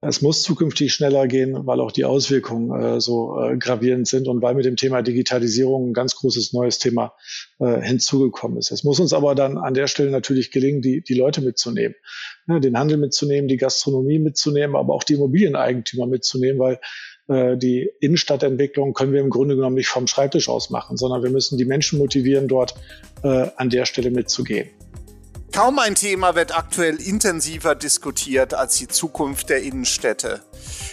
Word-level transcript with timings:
Es 0.00 0.22
muss 0.22 0.42
zukünftig 0.42 0.94
schneller 0.94 1.26
gehen, 1.26 1.66
weil 1.66 1.80
auch 1.80 1.90
die 1.90 2.04
Auswirkungen 2.04 2.80
äh, 2.80 3.00
so 3.00 3.40
äh, 3.40 3.56
gravierend 3.56 4.06
sind 4.06 4.28
und 4.28 4.40
weil 4.42 4.54
mit 4.54 4.64
dem 4.64 4.76
Thema 4.76 5.02
Digitalisierung 5.02 5.90
ein 5.90 5.92
ganz 5.92 6.14
großes 6.14 6.52
neues 6.52 6.78
Thema 6.78 7.14
äh, 7.58 7.80
hinzugekommen 7.80 8.58
ist. 8.58 8.70
Es 8.70 8.84
muss 8.84 9.00
uns 9.00 9.12
aber 9.12 9.34
dann 9.34 9.58
an 9.58 9.74
der 9.74 9.88
Stelle 9.88 10.12
natürlich 10.12 10.52
gelingen, 10.52 10.82
die, 10.82 11.02
die 11.02 11.14
Leute 11.14 11.40
mitzunehmen, 11.40 11.96
ne, 12.46 12.60
den 12.60 12.78
Handel 12.78 12.96
mitzunehmen, 12.96 13.48
die 13.48 13.56
Gastronomie 13.56 14.20
mitzunehmen, 14.20 14.76
aber 14.76 14.94
auch 14.94 15.02
die 15.02 15.14
Immobilieneigentümer 15.14 16.06
mitzunehmen, 16.06 16.60
weil 16.60 16.78
äh, 17.26 17.56
die 17.56 17.90
Innenstadtentwicklung 18.00 18.94
können 18.94 19.12
wir 19.12 19.20
im 19.20 19.30
Grunde 19.30 19.56
genommen 19.56 19.74
nicht 19.74 19.88
vom 19.88 20.06
Schreibtisch 20.06 20.48
aus 20.48 20.70
machen, 20.70 20.96
sondern 20.96 21.24
wir 21.24 21.30
müssen 21.30 21.58
die 21.58 21.64
Menschen 21.64 21.98
motivieren, 21.98 22.46
dort 22.46 22.76
äh, 23.24 23.48
an 23.56 23.68
der 23.68 23.84
Stelle 23.84 24.12
mitzugehen. 24.12 24.68
Kaum 25.58 25.80
ein 25.80 25.96
Thema 25.96 26.36
wird 26.36 26.56
aktuell 26.56 27.02
intensiver 27.02 27.74
diskutiert 27.74 28.54
als 28.54 28.76
die 28.76 28.86
Zukunft 28.86 29.48
der 29.48 29.60
Innenstädte. 29.60 30.40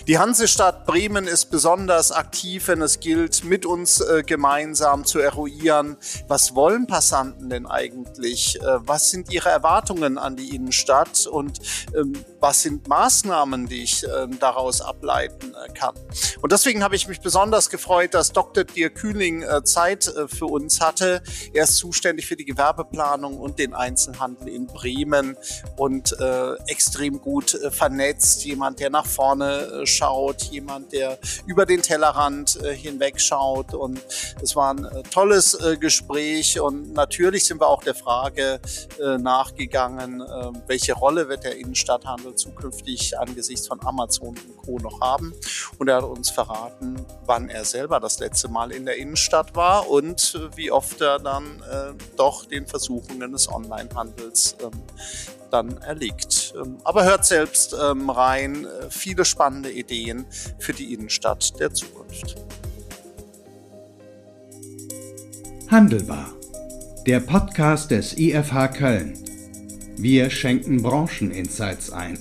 Die 0.08 0.20
Hansestadt 0.20 0.86
Bremen 0.86 1.26
ist 1.26 1.50
besonders 1.50 2.12
aktiv, 2.12 2.68
wenn 2.68 2.84
es 2.84 3.00
gilt, 3.00 3.44
mit 3.44 3.66
uns 3.66 4.02
äh, 4.02 4.22
gemeinsam 4.24 5.04
zu 5.04 5.18
eruieren, 5.18 5.98
was 6.28 6.54
wollen 6.54 6.86
Passanten 6.86 7.50
denn 7.50 7.66
eigentlich? 7.66 8.62
Äh, 8.62 8.88
was 8.88 9.10
sind 9.10 9.34
ihre 9.34 9.50
Erwartungen 9.50 10.20
an 10.20 10.36
die 10.36 10.56
Innenstadt 10.56 11.26
und 11.26 11.60
ähm, 11.96 12.14
was 12.40 12.62
sind 12.62 12.88
Maßnahmen, 12.88 13.66
die 13.66 13.82
ich 13.82 14.04
äh, 14.04 14.28
daraus 14.40 14.80
ableiten 14.82 15.56
äh, 15.56 15.74
kann? 15.74 15.96
Und 16.40 16.52
deswegen 16.52 16.84
habe 16.84 16.96
ich 16.96 17.08
mich 17.08 17.22
besonders 17.22 17.72
gefreut, 17.72 18.14
dass 18.14 18.32
Dr. 18.32 18.64
Dirk 18.64 18.94
Kühling 18.94 19.42
äh, 19.42 19.64
Zeit 19.64 20.06
äh, 20.06 20.28
für 20.28 20.46
uns 20.46 20.82
hatte. 20.82 21.24
Er 21.52 21.64
ist 21.64 21.78
zuständig 21.78 22.28
für 22.28 22.36
die 22.36 22.46
Gewerbeplanung 22.46 23.40
und 23.40 23.58
den 23.58 23.74
Einzelhandel 23.74 24.50
in 24.50 24.68
Bremen 24.68 25.38
und 25.78 26.16
extrem 26.68 27.20
gut 27.22 27.58
vernetzt, 27.72 28.44
jemand, 28.46 28.80
der 28.80 28.90
nach 28.90 29.06
vorne 29.06 29.86
schaut, 29.96 30.44
jemand, 30.44 30.92
der 30.92 31.18
über 31.46 31.66
den 31.66 31.82
Tellerrand 31.82 32.62
äh, 32.64 32.76
hinweg 32.76 33.20
schaut. 33.20 33.74
Und 33.74 34.02
es 34.42 34.56
war 34.56 34.74
ein 34.74 34.86
äh, 34.86 35.04
tolles 35.04 35.54
äh, 35.54 35.78
Gespräch. 35.78 36.60
Und 36.60 36.94
natürlich 36.94 37.46
sind 37.46 37.62
wir 37.62 37.68
auch 37.68 37.84
der 37.84 37.96
Frage 37.96 38.60
äh, 39.00 39.18
nachgegangen, 39.18 40.22
äh, 40.22 40.52
welche 40.68 40.94
Rolle 40.94 41.30
wird 41.30 41.44
der 41.44 41.58
Innenstadthandel 41.58 42.36
zukünftig 42.36 43.18
angesichts 43.18 43.68
von 43.68 43.80
Amazon 43.86 44.30
und 44.30 44.58
Co. 44.58 44.78
noch 44.80 45.02
haben. 45.02 45.34
Und 45.78 45.88
er 45.88 45.98
hat 45.98 46.04
uns 46.04 46.30
verraten, 46.30 47.06
wann 47.26 47.50
er 47.50 47.66
selber 47.66 48.00
das 48.00 48.20
letzte 48.20 48.48
Mal 48.48 48.72
in 48.72 48.86
der 48.86 48.98
Innenstadt 48.98 49.56
war 49.56 49.90
und 49.90 50.40
wie 50.56 50.72
oft 50.72 51.02
er 51.02 51.20
dann 51.20 51.64
doch 52.16 52.46
den 52.46 52.66
Versuchungen 52.66 53.32
des 53.32 53.52
Onlinehandels 53.52 54.56
ähm, 54.62 54.72
dann 55.52 55.78
erliegt. 55.78 56.54
Ähm, 56.56 56.78
aber 56.84 57.04
hört 57.04 57.26
selbst 57.26 57.76
ähm, 57.82 58.10
rein, 58.10 58.66
äh, 58.66 58.90
viele 58.90 59.26
spannende 59.26 59.72
Ideen 59.72 60.26
für 60.60 60.74
die 60.74 60.94
Innenstadt 60.94 61.60
der 61.60 61.74
Zukunft. 61.74 62.36
Handelbar, 65.70 66.34
der 67.06 67.20
Podcast 67.20 67.92
des 67.92 68.18
IFH 68.18 68.68
Köln. 68.70 69.18
Wir 69.98 70.30
schenken 70.30 70.84
Brancheninsights 70.84 71.92
ein. 71.92 72.20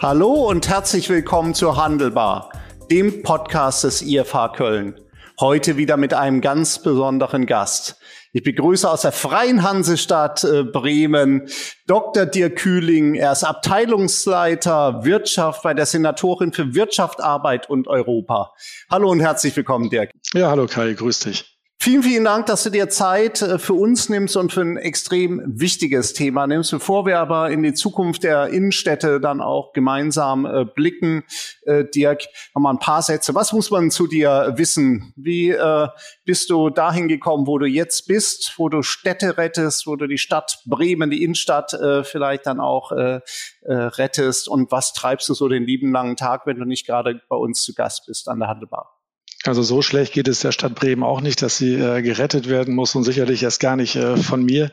Hallo 0.00 0.48
und 0.50 0.68
herzlich 0.68 1.08
willkommen 1.08 1.54
zu 1.54 1.76
Handelbar, 1.76 2.50
dem 2.90 3.22
Podcast 3.22 3.84
des 3.84 4.02
IFH 4.02 4.48
Köln. 4.56 5.00
Heute 5.40 5.76
wieder 5.76 5.96
mit 5.96 6.12
einem 6.14 6.40
ganz 6.40 6.78
besonderen 6.78 7.46
Gast. 7.46 7.96
Ich 8.36 8.42
begrüße 8.42 8.90
aus 8.90 9.02
der 9.02 9.12
Freien 9.12 9.62
Hansestadt 9.62 10.42
äh, 10.42 10.64
Bremen 10.64 11.48
Dr. 11.86 12.26
Dirk 12.26 12.56
Kühling. 12.56 13.14
Er 13.14 13.30
ist 13.30 13.44
Abteilungsleiter 13.44 15.04
Wirtschaft 15.04 15.62
bei 15.62 15.72
der 15.72 15.86
Senatorin 15.86 16.52
für 16.52 16.74
Wirtschaft, 16.74 17.20
Arbeit 17.20 17.70
und 17.70 17.86
Europa. 17.86 18.52
Hallo 18.90 19.08
und 19.08 19.20
herzlich 19.20 19.54
willkommen, 19.54 19.88
Dirk. 19.88 20.10
Ja, 20.32 20.50
hallo 20.50 20.66
Kai, 20.66 20.94
grüß 20.94 21.20
dich. 21.20 21.53
Vielen, 21.84 22.02
vielen 22.02 22.24
Dank, 22.24 22.46
dass 22.46 22.62
du 22.62 22.70
dir 22.70 22.88
Zeit 22.88 23.42
äh, 23.42 23.58
für 23.58 23.74
uns 23.74 24.08
nimmst 24.08 24.38
und 24.38 24.54
für 24.54 24.62
ein 24.62 24.78
extrem 24.78 25.42
wichtiges 25.44 26.14
Thema 26.14 26.46
nimmst. 26.46 26.70
Bevor 26.70 27.04
wir 27.04 27.18
aber 27.18 27.50
in 27.50 27.62
die 27.62 27.74
Zukunft 27.74 28.22
der 28.22 28.46
Innenstädte 28.46 29.20
dann 29.20 29.42
auch 29.42 29.74
gemeinsam 29.74 30.46
äh, 30.46 30.64
blicken, 30.64 31.24
äh, 31.66 31.84
Dirk, 31.84 32.22
nochmal 32.54 32.72
ein 32.72 32.78
paar 32.78 33.02
Sätze. 33.02 33.34
Was 33.34 33.52
muss 33.52 33.70
man 33.70 33.90
zu 33.90 34.06
dir 34.06 34.54
wissen? 34.56 35.12
Wie 35.14 35.50
äh, 35.50 35.88
bist 36.24 36.48
du 36.48 36.70
dahin 36.70 37.06
gekommen, 37.06 37.46
wo 37.46 37.58
du 37.58 37.66
jetzt 37.66 38.06
bist, 38.06 38.54
wo 38.56 38.70
du 38.70 38.80
Städte 38.80 39.36
rettest, 39.36 39.86
wo 39.86 39.94
du 39.96 40.06
die 40.06 40.16
Stadt 40.16 40.60
Bremen, 40.64 41.10
die 41.10 41.22
Innenstadt 41.22 41.74
äh, 41.74 42.02
vielleicht 42.02 42.46
dann 42.46 42.60
auch 42.60 42.92
äh, 42.92 43.20
äh, 43.60 43.74
rettest? 43.74 44.48
Und 44.48 44.72
was 44.72 44.94
treibst 44.94 45.28
du 45.28 45.34
so 45.34 45.48
den 45.48 45.64
lieben 45.64 45.92
langen 45.92 46.16
Tag, 46.16 46.46
wenn 46.46 46.56
du 46.56 46.64
nicht 46.64 46.86
gerade 46.86 47.20
bei 47.28 47.36
uns 47.36 47.62
zu 47.62 47.74
Gast 47.74 48.06
bist 48.06 48.30
an 48.30 48.38
der 48.38 48.48
Handelbar? 48.48 49.03
Also 49.46 49.62
so 49.62 49.82
schlecht 49.82 50.14
geht 50.14 50.26
es 50.26 50.40
der 50.40 50.52
Stadt 50.52 50.74
Bremen 50.74 51.02
auch 51.02 51.20
nicht, 51.20 51.42
dass 51.42 51.58
sie 51.58 51.74
äh, 51.74 52.00
gerettet 52.00 52.48
werden 52.48 52.74
muss 52.74 52.94
und 52.94 53.04
sicherlich 53.04 53.42
erst 53.42 53.60
gar 53.60 53.76
nicht 53.76 53.94
äh, 53.94 54.16
von 54.16 54.42
mir. 54.42 54.70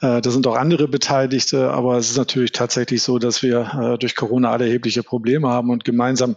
Äh, 0.00 0.22
da 0.22 0.30
sind 0.30 0.46
auch 0.46 0.56
andere 0.56 0.88
Beteiligte, 0.88 1.70
aber 1.70 1.98
es 1.98 2.10
ist 2.10 2.16
natürlich 2.16 2.52
tatsächlich 2.52 3.02
so, 3.02 3.18
dass 3.18 3.42
wir 3.42 3.94
äh, 3.94 3.98
durch 3.98 4.16
Corona 4.16 4.50
alle 4.50 4.64
erhebliche 4.64 5.02
Probleme 5.02 5.48
haben 5.48 5.68
und 5.68 5.84
gemeinsam 5.84 6.36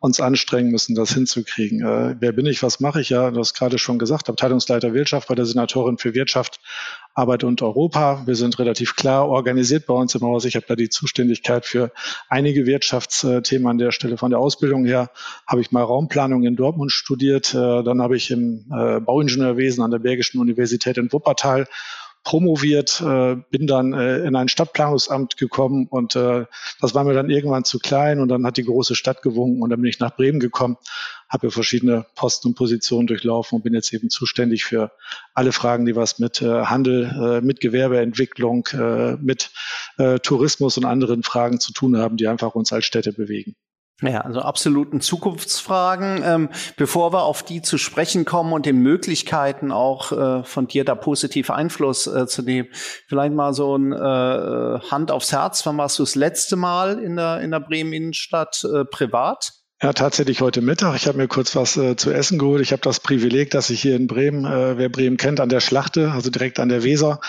uns 0.00 0.20
anstrengen 0.20 0.70
müssen, 0.70 0.94
das 0.94 1.12
hinzukriegen. 1.12 1.80
Äh, 1.82 2.16
wer 2.18 2.32
bin 2.32 2.46
ich, 2.46 2.62
was 2.62 2.80
mache 2.80 3.02
ich? 3.02 3.10
Ja, 3.10 3.30
du 3.30 3.40
hast 3.40 3.52
gerade 3.52 3.78
schon 3.78 3.98
gesagt, 3.98 4.30
Abteilungsleiter 4.30 4.94
Wirtschaft 4.94 5.28
bei 5.28 5.34
der 5.34 5.44
Senatorin 5.44 5.98
für 5.98 6.14
Wirtschaft, 6.14 6.60
Arbeit 7.18 7.42
und 7.42 7.60
Europa. 7.62 8.22
Wir 8.26 8.36
sind 8.36 8.60
relativ 8.60 8.94
klar 8.94 9.28
organisiert 9.28 9.86
bei 9.86 9.94
uns 9.94 10.14
im 10.14 10.22
Haus. 10.22 10.44
Ich 10.44 10.54
habe 10.54 10.66
da 10.68 10.76
die 10.76 10.88
Zuständigkeit 10.88 11.66
für 11.66 11.90
einige 12.28 12.64
Wirtschaftsthemen 12.64 13.66
an 13.66 13.78
der 13.78 13.90
Stelle. 13.90 14.16
Von 14.16 14.30
der 14.30 14.38
Ausbildung 14.38 14.84
her 14.84 15.10
habe 15.44 15.60
ich 15.60 15.72
mal 15.72 15.82
Raumplanung 15.82 16.44
in 16.44 16.54
Dortmund 16.54 16.92
studiert. 16.92 17.54
Äh, 17.54 17.82
dann 17.82 18.00
habe 18.00 18.16
ich 18.16 18.30
im 18.30 18.66
äh, 18.70 19.00
Bauingenieurwesen 19.00 19.82
an 19.82 19.90
der 19.90 19.98
Bergischen 19.98 20.40
Universität 20.40 20.96
in 20.96 21.12
Wuppertal 21.12 21.66
promoviert, 22.28 23.00
äh, 23.00 23.36
bin 23.50 23.66
dann 23.66 23.94
äh, 23.94 24.18
in 24.18 24.36
ein 24.36 24.48
Stadtplanungsamt 24.48 25.38
gekommen 25.38 25.86
und 25.88 26.14
äh, 26.14 26.44
das 26.78 26.94
war 26.94 27.04
mir 27.04 27.14
dann 27.14 27.30
irgendwann 27.30 27.64
zu 27.64 27.78
klein 27.78 28.20
und 28.20 28.28
dann 28.28 28.44
hat 28.44 28.58
die 28.58 28.64
große 28.64 28.94
Stadt 28.94 29.22
gewunken 29.22 29.62
und 29.62 29.70
dann 29.70 29.80
bin 29.80 29.88
ich 29.88 29.98
nach 29.98 30.14
Bremen 30.14 30.38
gekommen, 30.38 30.76
habe 31.30 31.50
verschiedene 31.50 32.04
Posten 32.16 32.48
und 32.48 32.54
Positionen 32.54 33.06
durchlaufen 33.06 33.56
und 33.56 33.62
bin 33.62 33.72
jetzt 33.72 33.94
eben 33.94 34.10
zuständig 34.10 34.66
für 34.66 34.92
alle 35.32 35.52
Fragen, 35.52 35.86
die 35.86 35.96
was 35.96 36.18
mit 36.18 36.42
äh, 36.42 36.64
Handel, 36.66 37.38
äh, 37.40 37.40
mit 37.40 37.60
Gewerbeentwicklung, 37.60 38.68
äh, 38.74 39.14
mit 39.14 39.50
äh, 39.96 40.18
Tourismus 40.18 40.76
und 40.76 40.84
anderen 40.84 41.22
Fragen 41.22 41.60
zu 41.60 41.72
tun 41.72 41.96
haben, 41.96 42.18
die 42.18 42.28
einfach 42.28 42.54
uns 42.54 42.74
als 42.74 42.84
Städte 42.84 43.14
bewegen. 43.14 43.56
Ja, 44.00 44.20
also 44.20 44.40
absoluten 44.40 45.00
Zukunftsfragen. 45.00 46.22
Ähm, 46.24 46.48
bevor 46.76 47.12
wir 47.12 47.24
auf 47.24 47.42
die 47.42 47.62
zu 47.62 47.78
sprechen 47.78 48.24
kommen 48.24 48.52
und 48.52 48.64
den 48.64 48.78
Möglichkeiten 48.78 49.72
auch 49.72 50.12
äh, 50.12 50.44
von 50.44 50.68
dir 50.68 50.84
da 50.84 50.94
positiv 50.94 51.50
Einfluss 51.50 52.06
äh, 52.06 52.26
zu 52.28 52.42
nehmen, 52.42 52.68
vielleicht 53.08 53.34
mal 53.34 53.52
so 53.54 53.76
ein 53.76 53.92
äh, 53.92 53.96
Hand 54.90 55.10
aufs 55.10 55.32
Herz. 55.32 55.66
Wann 55.66 55.78
warst 55.78 55.98
du 55.98 56.04
das 56.04 56.14
letzte 56.14 56.54
Mal 56.54 57.00
in 57.00 57.16
der, 57.16 57.40
in 57.40 57.50
der 57.50 57.60
Bremen 57.60 57.92
Innenstadt 57.92 58.64
äh, 58.64 58.84
privat? 58.84 59.52
Ja, 59.80 59.92
tatsächlich 59.92 60.40
heute 60.40 60.60
Mittag. 60.60 60.96
Ich 60.96 61.06
habe 61.06 61.18
mir 61.18 61.28
kurz 61.28 61.54
was 61.54 61.76
äh, 61.76 61.94
zu 61.94 62.10
essen 62.10 62.38
geholt. 62.38 62.62
Ich 62.62 62.72
habe 62.72 62.82
das 62.82 62.98
Privileg, 62.98 63.50
dass 63.50 63.70
ich 63.70 63.80
hier 63.80 63.94
in 63.94 64.08
Bremen, 64.08 64.44
äh, 64.44 64.76
wer 64.76 64.88
Bremen 64.88 65.16
kennt, 65.16 65.38
an 65.38 65.48
der 65.48 65.60
Schlachte, 65.60 66.10
also 66.10 66.30
direkt 66.30 66.58
an 66.58 66.68
der 66.68 66.82
Weser, 66.82 67.20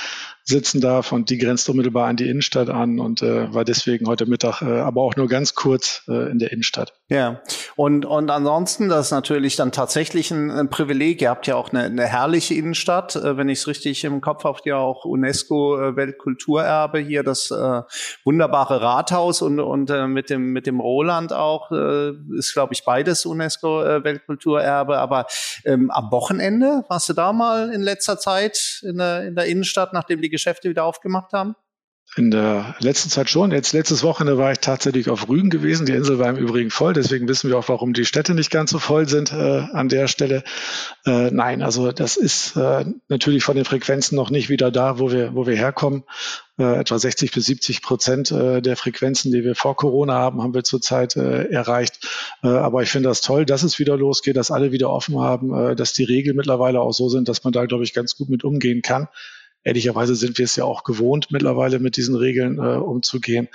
sitzen 0.50 0.82
darf 0.82 1.12
und 1.12 1.30
die 1.30 1.38
grenzt 1.38 1.70
unmittelbar 1.70 2.08
an 2.08 2.18
die 2.18 2.28
Innenstadt 2.28 2.70
an 2.70 3.00
und 3.00 3.22
äh, 3.22 3.54
war 3.54 3.64
deswegen 3.64 4.08
heute 4.08 4.26
Mittag, 4.26 4.62
äh, 4.62 4.80
aber 4.80 5.02
auch 5.02 5.16
nur 5.16 5.28
ganz 5.28 5.56
kurz 5.56 6.04
äh, 6.08 6.30
in 6.30 6.40
der 6.40 6.52
Innenstadt. 6.52 6.99
Ja, 7.12 7.42
und, 7.76 8.06
und 8.06 8.30
ansonsten, 8.30 8.88
das 8.88 9.08
ist 9.08 9.12
natürlich 9.12 9.56
dann 9.56 9.72
tatsächlich 9.72 10.30
ein, 10.30 10.52
ein 10.52 10.70
Privileg. 10.70 11.24
Ihr 11.24 11.32
habt 11.32 11.48
ja 11.48 11.56
auch 11.56 11.74
eine, 11.74 11.86
eine 11.86 12.06
herrliche 12.06 12.54
Innenstadt, 12.54 13.16
äh, 13.16 13.36
wenn 13.36 13.50
ich 13.50 13.60
es 13.60 13.68
richtig 13.68 14.04
im 14.04 14.22
Kopf 14.22 14.44
habe, 14.44 14.60
ja 14.66 14.78
auch 14.78 15.06
UNESCO-Weltkulturerbe 15.06 17.00
hier, 17.00 17.24
das 17.24 17.50
äh, 17.50 17.82
wunderbare 18.24 18.82
Rathaus 18.82 19.42
und, 19.42 19.60
und 19.60 19.90
äh, 19.90 20.06
mit, 20.06 20.30
dem, 20.30 20.54
mit 20.54 20.68
dem 20.68 20.80
Roland 20.80 21.34
auch, 21.34 21.72
äh, 21.72 22.12
ist 22.38 22.54
glaube 22.54 22.74
ich 22.74 22.86
beides 22.86 23.26
UNESCO-Weltkulturerbe, 23.26 25.00
aber 25.00 25.26
ähm, 25.66 25.90
am 25.90 26.12
Wochenende, 26.12 26.86
warst 26.90 27.10
du 27.10 27.14
da 27.14 27.34
mal 27.34 27.72
in 27.74 27.82
letzter 27.82 28.20
Zeit 28.20 28.84
in 28.84 29.00
der, 29.00 29.26
in 29.26 29.34
der 29.34 29.46
Innenstadt, 29.46 29.94
nachdem 29.94 30.22
die 30.22 30.30
Geschäfte 30.30 30.70
wieder 30.70 30.84
aufgemacht 30.84 31.34
haben? 31.34 31.56
In 32.16 32.32
der 32.32 32.76
letzten 32.80 33.10
Zeit 33.12 33.30
schon. 33.30 33.52
Jetzt 33.52 33.72
letztes 33.72 34.02
Wochenende 34.02 34.40
war 34.40 34.52
ich 34.52 34.58
tatsächlich 34.60 35.10
auf 35.12 35.30
Rügen 35.30 35.52
gewesen. 35.52 35.86
Die 35.86 35.92
Insel 35.92 36.18
war 36.18 36.28
im 36.28 36.38
Übrigen 36.38 36.72
voll. 36.72 36.94
Deswegen 36.94 37.28
wissen 37.28 37.52
wir 37.52 37.58
auch, 37.58 37.70
warum 37.70 37.94
die 37.94 38.04
Städte 38.04 38.34
nicht 38.34 38.50
ganz 38.50 38.72
so 38.72 38.80
voll 38.80 39.08
sind 39.08 39.32
äh, 39.32 39.36
an 39.36 39.90
der 39.90 40.08
Stelle. 40.08 40.44
Äh, 41.06 41.30
nein, 41.30 41.62
also 41.62 41.92
das 41.92 42.18
ist 42.18 42.56
äh, 42.56 42.86
natürlich 43.10 43.44
von 43.44 43.56
den 43.56 43.64
Frequenzen 43.64 44.16
noch 44.16 44.32
nicht 44.32 44.50
wieder 44.50 44.72
da, 44.72 44.98
wo 44.98 45.12
wir, 45.12 45.36
wo 45.36 45.46
wir 45.46 45.56
herkommen. 45.56 46.04
Äh, 46.58 46.80
etwa 46.80 46.98
60 46.98 47.32
bis 47.32 47.46
70 47.46 47.84
Prozent 47.84 48.32
äh, 48.32 48.62
der 48.64 48.76
Frequenzen, 48.76 49.32
die 49.32 49.44
wir 49.44 49.54
vor 49.54 49.76
Corona 49.76 50.16
haben, 50.16 50.42
haben 50.42 50.56
wir 50.56 50.64
zurzeit 50.64 51.16
äh, 51.16 51.44
erreicht. 51.52 52.08
Äh, 52.42 52.48
aber 52.48 52.82
ich 52.82 52.90
finde 52.90 53.10
das 53.10 53.22
toll, 53.22 53.46
dass 53.46 53.62
es 53.62 53.78
wieder 53.78 53.96
losgeht, 53.96 54.36
dass 54.36 54.50
alle 54.50 54.72
wieder 54.72 54.90
offen 54.90 55.20
haben, 55.20 55.54
äh, 55.54 55.76
dass 55.76 55.94
die 55.94 56.06
Regeln 56.06 56.36
mittlerweile 56.36 56.82
auch 56.82 56.92
so 56.92 57.08
sind, 57.08 57.30
dass 57.30 57.44
man 57.44 57.54
da, 57.54 57.66
glaube 57.66 57.84
ich, 57.84 57.94
ganz 57.94 58.16
gut 58.16 58.30
mit 58.30 58.44
umgehen 58.44 58.82
kann 58.82 59.10
ehrlicherweise 59.64 60.16
sind 60.16 60.38
wir 60.38 60.46
es 60.46 60.56
ja 60.56 60.66
auch 60.66 60.84
gewohnt, 60.84 61.28
mittlerweile 61.32 61.80
mit 61.80 61.98
diesen 61.98 62.16
Regeln 62.16 62.58
äh, 62.58 62.78
umzugehen. 62.78 63.50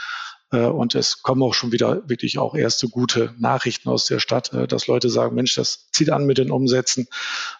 Äh, 0.54 0.66
und 0.66 0.94
es 0.94 1.22
kommen 1.22 1.42
auch 1.42 1.54
schon 1.54 1.72
wieder 1.72 2.08
wirklich 2.08 2.38
auch 2.38 2.54
erste 2.54 2.88
gute 2.88 3.34
Nachrichten 3.38 3.88
aus 3.88 4.06
der 4.06 4.20
Stadt, 4.20 4.52
äh, 4.52 4.66
dass 4.66 4.86
Leute 4.86 5.10
sagen, 5.10 5.34
Mensch, 5.34 5.54
das 5.54 5.90
zieht 5.90 6.10
an 6.10 6.26
mit 6.26 6.38
den 6.38 6.50
Umsätzen. 6.50 7.08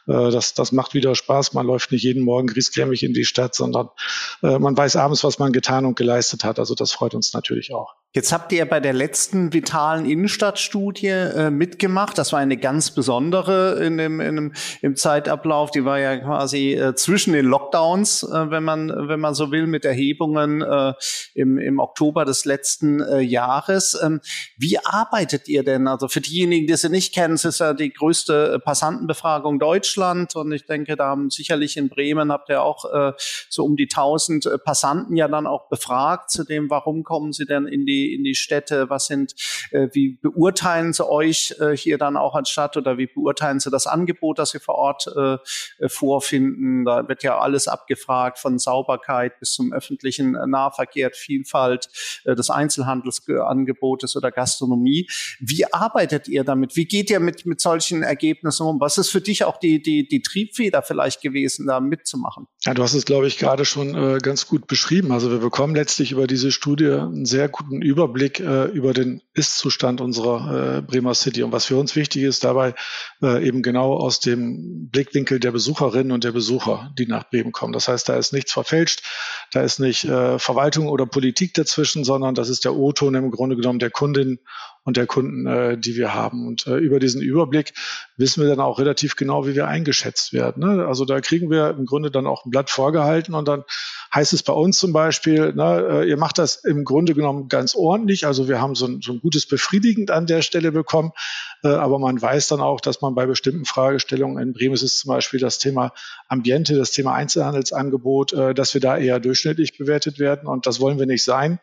Äh, 0.07 0.31
das, 0.31 0.55
das 0.55 0.73
macht 0.73 0.95
wieder 0.95 1.15
Spaß. 1.15 1.53
Man 1.55 1.67
läuft 1.67 1.93
nicht 1.93 2.05
jeden 2.05 2.23
Morgen 2.23 2.47
griesgrämig 2.47 3.03
in 3.03 3.15
die 3.15 3.25
Stadt, 3.25 3.55
sondern 3.55 3.89
man 4.43 4.77
weiß 4.77 4.97
abends, 4.97 5.25
was 5.25 5.39
man 5.39 5.53
getan 5.53 5.87
und 5.87 5.97
geleistet 5.97 6.45
hat. 6.45 6.59
Also 6.59 6.75
das 6.75 6.93
freut 6.93 7.15
uns 7.15 7.33
natürlich 7.33 7.73
auch. 7.73 7.95
Jetzt 8.17 8.33
habt 8.33 8.53
ihr 8.53 8.65
bei 8.65 8.79
der 8.79 8.93
letzten 8.93 9.53
vitalen 9.53 10.09
Innenstadtstudie 10.09 11.09
äh, 11.09 11.51
mitgemacht. 11.51 12.17
Das 12.17 12.33
war 12.33 12.39
eine 12.39 12.57
ganz 12.57 12.93
besondere 12.93 13.85
in 13.85 13.99
dem, 13.99 14.21
in 14.21 14.37
dem, 14.37 14.53
im 14.83 14.95
Zeitablauf. 14.95 15.73
Die 15.73 15.85
war 15.85 15.99
ja 15.99 16.19
quasi 16.19 16.75
äh, 16.75 16.95
zwischen 16.95 17.33
den 17.33 17.45
Lockdowns, 17.45 18.23
äh, 18.23 18.51
wenn 18.53 18.63
man 18.63 19.09
wenn 19.09 19.19
man 19.19 19.35
so 19.35 19.51
will, 19.51 19.67
mit 19.67 19.85
Erhebungen 19.85 20.63
äh, 20.63 20.93
im, 21.35 21.59
im 21.59 21.81
Oktober 21.81 22.25
des 22.25 22.45
letzten 22.45 23.01
äh, 23.01 23.19
Jahres. 23.19 23.99
Ähm, 24.01 24.21
wie 24.57 24.79
arbeitet 24.79 25.49
ihr 25.49 25.65
denn? 25.65 25.89
Also 25.89 26.07
für 26.07 26.21
diejenigen, 26.21 26.69
die 26.69 26.77
sie 26.77 26.91
nicht 26.91 27.13
kennen, 27.13 27.35
es 27.35 27.45
ist 27.45 27.59
ja 27.59 27.75
die 27.75 27.93
größte 27.93 28.53
äh, 28.55 28.59
Passantenbefragung 28.61 29.59
Deutschland 29.59 30.37
und 30.37 30.53
ich 30.53 30.67
denke, 30.67 30.95
da 30.95 31.07
haben 31.07 31.31
sicherlich 31.31 31.77
in 31.77 31.89
Bremen 31.89 32.31
habt 32.31 32.49
ihr 32.49 32.63
auch 32.63 32.85
so 33.49 33.65
um 33.65 33.75
die 33.75 33.89
1000 33.91 34.47
äh, 34.47 34.59
Passanten 34.59 35.17
ja 35.17 35.27
dann 35.27 35.49
auch 35.49 35.69
befragt 35.69 36.31
zu 36.31 36.45
dem, 36.45 36.71
warum 36.71 37.03
kommen 37.03 37.33
sie 37.33 37.45
denn 37.45 37.67
in 37.67 37.85
die 37.87 38.04
in 38.13 38.25
die 38.25 38.35
Städte? 38.35 38.91
Was 38.91 39.07
sind, 39.07 39.35
äh, 39.71 39.89
wie 39.93 40.19
beurteilen 40.21 40.93
sie 40.93 41.09
euch 41.09 41.55
äh, 41.61 41.77
hier 41.77 41.99
dann 41.99 42.17
auch 42.17 42.35
als 42.35 42.51
Stadt 42.51 42.77
oder 42.77 42.99
wie 42.99 43.07
beurteilen 43.07 43.61
sie 43.61 43.71
das 43.71 43.87
Angebot, 43.87 44.39
das 44.39 44.51
sie 44.51 44.59
vor 44.59 44.75
Ort 44.75 45.07
äh, 45.17 45.37
äh 45.79 45.89
vorfinden? 45.89 46.85
Da 46.85 47.09
wird 47.09 47.23
ja 47.23 47.39
alles 47.39 47.69
abgefragt, 47.69 48.39
von 48.39 48.59
Sauberkeit 48.59 49.39
bis 49.41 49.53
zum 49.53 49.73
öffentlichen 49.73 50.35
äh, 50.35 50.47
Nahverkehr, 50.47 51.11
Vielfalt 51.13 51.89
äh, 52.25 52.35
des 52.35 52.51
Einzelhandelsangebotes 52.51 54.17
oder 54.17 54.31
Gastronomie. 54.31 55.09
Wie 55.41 55.73
arbeitet 55.73 56.29
ihr 56.29 56.45
damit? 56.45 56.77
Wie 56.77 56.87
geht 56.87 57.11
ihr 57.11 57.21
mit, 57.21 57.47
mit 57.47 57.61
solchen 57.61 58.03
Ergebnissen 58.03 58.67
um? 58.67 58.81
Was 58.81 58.99
ist 58.99 59.11
für 59.11 59.21
dich 59.21 59.45
auch 59.45 59.59
die, 59.59 59.83
die, 59.83 60.07
die 60.09 60.23
Triebfeder 60.23 60.83
vielleicht 60.83 61.21
gewesen, 61.21 61.67
da 61.67 61.81
mitzumachen? 61.81 62.47
Ja, 62.65 62.75
du 62.75 62.83
hast 62.83 62.95
es, 62.95 63.05
glaube 63.05 63.27
ich, 63.27 63.39
gerade 63.39 63.65
schon 63.65 63.95
äh, 63.95 64.19
ganz 64.19 64.47
gut 64.47 64.67
beschrieben. 64.67 65.13
Also 65.13 65.31
wir 65.31 65.39
bekommen 65.39 65.75
letztlich 65.75 66.13
über 66.13 66.27
diese 66.27 66.53
Studie 66.53 66.91
einen 66.91 67.27
sehr 67.27 67.49
guten 67.49 67.83
Überblick 67.83 67.94
Überblick 67.95 68.41
äh, 68.41 68.65
über 68.65 68.93
den 68.93 69.23
Ist-Zustand 69.35 70.01
unserer 70.01 70.79
äh, 70.79 70.83
Bremer 70.83 71.15
City. 71.15 71.45
Und 71.45 71.53
was 71.53 71.67
für 71.67 71.77
uns 71.77 71.95
wichtig 71.95 72.25
ist, 72.25 72.43
dabei 72.43 72.75
äh, 73.23 73.47
eben 73.47 73.63
genau 73.63 73.95
aus 73.95 74.19
dem 74.19 74.89
Blickwinkel 74.91 75.39
der 75.39 75.53
Besucherinnen 75.53 76.11
und 76.11 76.25
der 76.25 76.33
Besucher, 76.33 76.93
die 76.99 77.07
nach 77.07 77.31
Bremen 77.31 77.53
kommen. 77.53 77.73
Das 77.73 77.87
heißt, 77.87 78.09
da 78.09 78.17
ist 78.17 78.33
nichts 78.33 78.53
verfälscht, 78.53 79.03
da 79.53 79.63
ist 79.63 79.79
nicht 79.79 80.05
äh, 80.05 80.41
Verwaltung 80.41 80.89
oder 80.89 81.07
Politik 81.07 81.55
dazwischen, 81.55 82.03
sondern 82.03 82.35
das 82.35 82.49
ist 82.49 82.65
der 82.65 82.75
O-Ton 82.75 83.15
im 83.15 83.31
Grunde 83.31 83.55
genommen 83.55 83.79
der 83.79 83.91
Kundin 83.91 84.41
und 84.85 84.97
der 84.97 85.07
Kunden, 85.07 85.47
äh, 85.47 85.79
die 85.79 85.97
wir 85.97 86.15
haben. 86.15 86.47
Und 86.47 86.67
äh, 86.67 86.77
über 86.77 87.01
diesen 87.01 87.23
Überblick 87.23 87.73
wissen 88.17 88.43
wir 88.43 88.49
dann 88.49 88.61
auch 88.61 88.79
relativ 88.79 89.17
genau, 89.17 89.47
wie 89.47 89.55
wir 89.55 89.67
eingeschätzt 89.67 90.33
werden. 90.33 90.63
Ne? 90.63 90.87
Also 90.87 91.05
da 91.05 91.21
kriegen 91.21 91.51
wir 91.51 91.71
im 91.71 91.87
Grunde 91.87 92.11
dann 92.11 92.27
auch 92.27 92.45
ein 92.45 92.51
Blatt 92.51 92.71
vorgehalten 92.71 93.35
und 93.35 93.49
dann 93.49 93.65
heißt 94.15 94.33
es 94.33 94.43
bei 94.43 94.53
uns 94.53 94.79
zum 94.79 94.93
Beispiel, 94.93 95.53
ne, 95.55 96.03
äh, 96.03 96.09
ihr 96.09 96.17
macht 96.17 96.39
das 96.39 96.57
im 96.57 96.85
Grunde 96.85 97.15
genommen 97.15 97.49
ganz 97.49 97.75
ordentlich. 97.75 98.27
Also 98.27 98.47
wir 98.47 98.61
haben 98.61 98.75
so 98.75 98.87
ein, 98.87 99.01
so 99.01 99.13
ein 99.13 99.21
gutes 99.21 99.47
Befriedigend 99.47 100.11
an 100.11 100.27
der 100.27 100.43
Stelle 100.43 100.71
bekommen. 100.71 101.13
Äh, 101.65 101.69
aber 101.69 101.99
man 101.99 102.21
weiß 102.21 102.49
dann 102.49 102.61
auch, 102.61 102.81
dass 102.81 103.01
man 103.01 103.15
bei 103.15 103.27
bestimmten 103.27 103.65
Fragestellungen 103.65 104.41
in 104.41 104.53
Bremen 104.53 104.75
ist 104.75 104.83
es 104.83 104.99
zum 104.99 105.09
Beispiel 105.09 105.41
das 105.41 105.59
Thema 105.59 105.93
Ambiente, 106.29 106.77
das 106.77 106.93
Thema 106.93 107.15
Einzelhandelsangebot, 107.15 108.33
äh, 108.35 108.55
dass 108.55 108.75
wir 108.75 108.81
da 108.81 108.97
eher 108.99 109.19
durchschnittlich 109.19 109.77
bewertet 109.79 110.19
werden. 110.19 110.47
Und 110.47 110.67
das 110.67 110.79
wollen 110.79 110.99
wir 110.99 111.07
nicht 111.07 111.25
sein. 111.25 111.59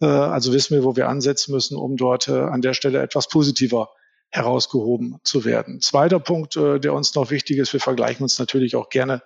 Äh, 0.00 0.06
also 0.06 0.52
wissen 0.52 0.74
wir, 0.74 0.84
wo 0.84 0.96
wir 0.96 1.08
ansetzen 1.08 1.52
müssen, 1.52 1.76
um 1.76 1.96
dort 1.96 2.28
äh, 2.28 2.32
an 2.32 2.62
der 2.62 2.74
Stelle 2.74 3.00
etwas 3.02 3.28
positiver 3.28 3.90
herausgehoben 4.32 5.18
zu 5.24 5.44
werden. 5.44 5.80
Zweiter 5.80 6.20
Punkt, 6.20 6.56
äh, 6.56 6.78
der 6.78 6.94
uns 6.94 7.14
noch 7.14 7.30
wichtig 7.30 7.58
ist, 7.58 7.72
wir 7.72 7.80
vergleichen 7.80 8.22
uns 8.22 8.38
natürlich 8.38 8.76
auch 8.76 8.88
gerne 8.88 9.22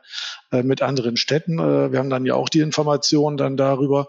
mit 0.51 0.83
anderen 0.83 1.17
Städten. 1.17 1.59
Wir 1.59 1.99
haben 1.99 2.11
dann 2.11 2.25
ja 2.27 2.37
auch 2.37 2.49
die 2.49 2.61
Informationen 2.61 3.37
dann 3.37 3.57
darüber. 3.57 4.09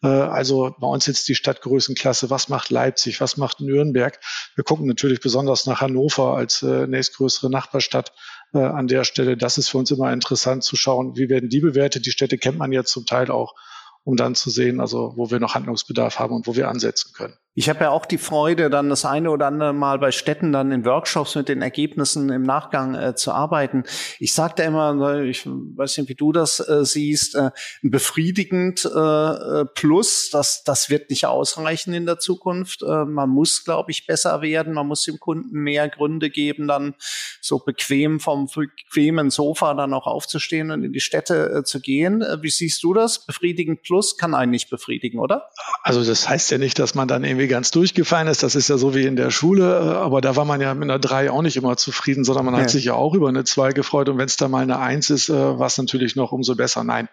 Also 0.00 0.74
bei 0.80 0.88
uns 0.88 1.06
jetzt 1.06 1.28
die 1.28 1.36
Stadtgrößenklasse, 1.36 2.30
was 2.30 2.48
macht 2.48 2.70
Leipzig, 2.70 3.20
was 3.20 3.36
macht 3.36 3.60
Nürnberg? 3.60 4.18
Wir 4.56 4.64
gucken 4.64 4.88
natürlich 4.88 5.20
besonders 5.20 5.66
nach 5.66 5.82
Hannover 5.82 6.36
als 6.36 6.62
nächstgrößere 6.62 7.48
Nachbarstadt 7.48 8.12
an 8.52 8.88
der 8.88 9.04
Stelle. 9.04 9.36
Das 9.36 9.56
ist 9.56 9.68
für 9.68 9.78
uns 9.78 9.92
immer 9.92 10.12
interessant 10.12 10.64
zu 10.64 10.74
schauen, 10.74 11.16
wie 11.16 11.28
werden 11.28 11.48
die 11.48 11.60
bewertet. 11.60 12.06
Die 12.06 12.10
Städte 12.10 12.38
kennt 12.38 12.58
man 12.58 12.72
jetzt 12.72 12.90
zum 12.90 13.06
Teil 13.06 13.30
auch 13.30 13.54
um 14.04 14.16
dann 14.16 14.34
zu 14.34 14.50
sehen, 14.50 14.80
also 14.80 15.14
wo 15.16 15.30
wir 15.30 15.40
noch 15.40 15.54
Handlungsbedarf 15.54 16.18
haben 16.18 16.34
und 16.34 16.46
wo 16.46 16.54
wir 16.54 16.68
ansetzen 16.68 17.12
können. 17.14 17.36
Ich 17.56 17.68
habe 17.68 17.84
ja 17.84 17.90
auch 17.90 18.04
die 18.04 18.18
Freude, 18.18 18.68
dann 18.68 18.88
das 18.88 19.04
eine 19.04 19.30
oder 19.30 19.46
andere 19.46 19.72
Mal 19.72 20.00
bei 20.00 20.10
Städten 20.10 20.52
dann 20.52 20.72
in 20.72 20.84
Workshops 20.84 21.36
mit 21.36 21.48
den 21.48 21.62
Ergebnissen 21.62 22.28
im 22.30 22.42
Nachgang 22.42 22.96
äh, 22.96 23.14
zu 23.14 23.30
arbeiten. 23.30 23.84
Ich 24.18 24.32
sagte 24.32 24.64
immer, 24.64 25.20
ich 25.22 25.46
weiß 25.46 25.98
nicht, 25.98 26.08
wie 26.08 26.16
du 26.16 26.32
das 26.32 26.58
äh, 26.60 26.84
siehst, 26.84 27.36
äh, 27.36 27.50
befriedigend 27.82 28.84
äh, 28.84 28.98
äh, 28.98 29.64
plus, 29.72 30.30
das, 30.30 30.64
das 30.64 30.90
wird 30.90 31.10
nicht 31.10 31.26
ausreichen 31.26 31.94
in 31.94 32.06
der 32.06 32.18
Zukunft. 32.18 32.82
Äh, 32.82 33.04
man 33.04 33.30
muss, 33.30 33.64
glaube 33.64 33.92
ich, 33.92 34.06
besser 34.06 34.42
werden. 34.42 34.74
Man 34.74 34.88
muss 34.88 35.04
dem 35.04 35.20
Kunden 35.20 35.56
mehr 35.60 35.88
Gründe 35.88 36.30
geben, 36.30 36.66
dann 36.66 36.94
so 37.40 37.60
bequem 37.60 38.18
vom 38.18 38.48
bequemen 38.52 39.30
Sofa 39.30 39.74
dann 39.74 39.94
auch 39.94 40.08
aufzustehen 40.08 40.72
und 40.72 40.82
in 40.82 40.92
die 40.92 41.00
Städte 41.00 41.58
äh, 41.58 41.62
zu 41.62 41.80
gehen. 41.80 42.24
Wie 42.40 42.50
siehst 42.50 42.82
du 42.82 42.94
das? 42.94 43.24
Befriedigend 43.24 43.82
plus 43.82 44.16
kann 44.16 44.34
einen 44.34 44.50
nicht 44.50 44.70
befriedigen, 44.70 45.20
oder? 45.20 45.48
Also 45.82 46.04
das 46.04 46.28
heißt 46.28 46.50
ja 46.50 46.58
nicht, 46.58 46.80
dass 46.80 46.96
man 46.96 47.06
dann 47.06 47.22
irgendwie 47.22 47.43
irgendwie 47.44 47.54
ganz 47.54 47.70
durchgefallen 47.70 48.28
ist. 48.28 48.42
Das 48.42 48.54
ist 48.54 48.68
ja 48.68 48.78
so 48.78 48.94
wie 48.94 49.04
in 49.04 49.16
der 49.16 49.30
Schule, 49.30 49.70
äh, 49.70 49.94
aber 49.94 50.20
da 50.20 50.36
war 50.36 50.44
man 50.44 50.60
ja 50.60 50.74
mit 50.74 50.84
einer 50.84 50.98
3 50.98 51.30
auch 51.30 51.42
nicht 51.42 51.56
immer 51.56 51.76
zufrieden, 51.76 52.24
sondern 52.24 52.44
man 52.44 52.54
ja. 52.54 52.60
hat 52.60 52.70
sich 52.70 52.84
ja 52.84 52.94
auch 52.94 53.14
über 53.14 53.28
eine 53.28 53.44
2 53.44 53.72
gefreut 53.72 54.08
und 54.08 54.18
wenn 54.18 54.26
es 54.26 54.36
da 54.36 54.48
mal 54.48 54.62
eine 54.62 54.78
1 54.78 55.10
ist, 55.10 55.28
äh, 55.28 55.32
war 55.32 55.66
es 55.66 55.78
natürlich 55.78 56.16
noch 56.16 56.32
umso 56.32 56.54
besser. 56.54 56.84
Nein, 56.84 57.08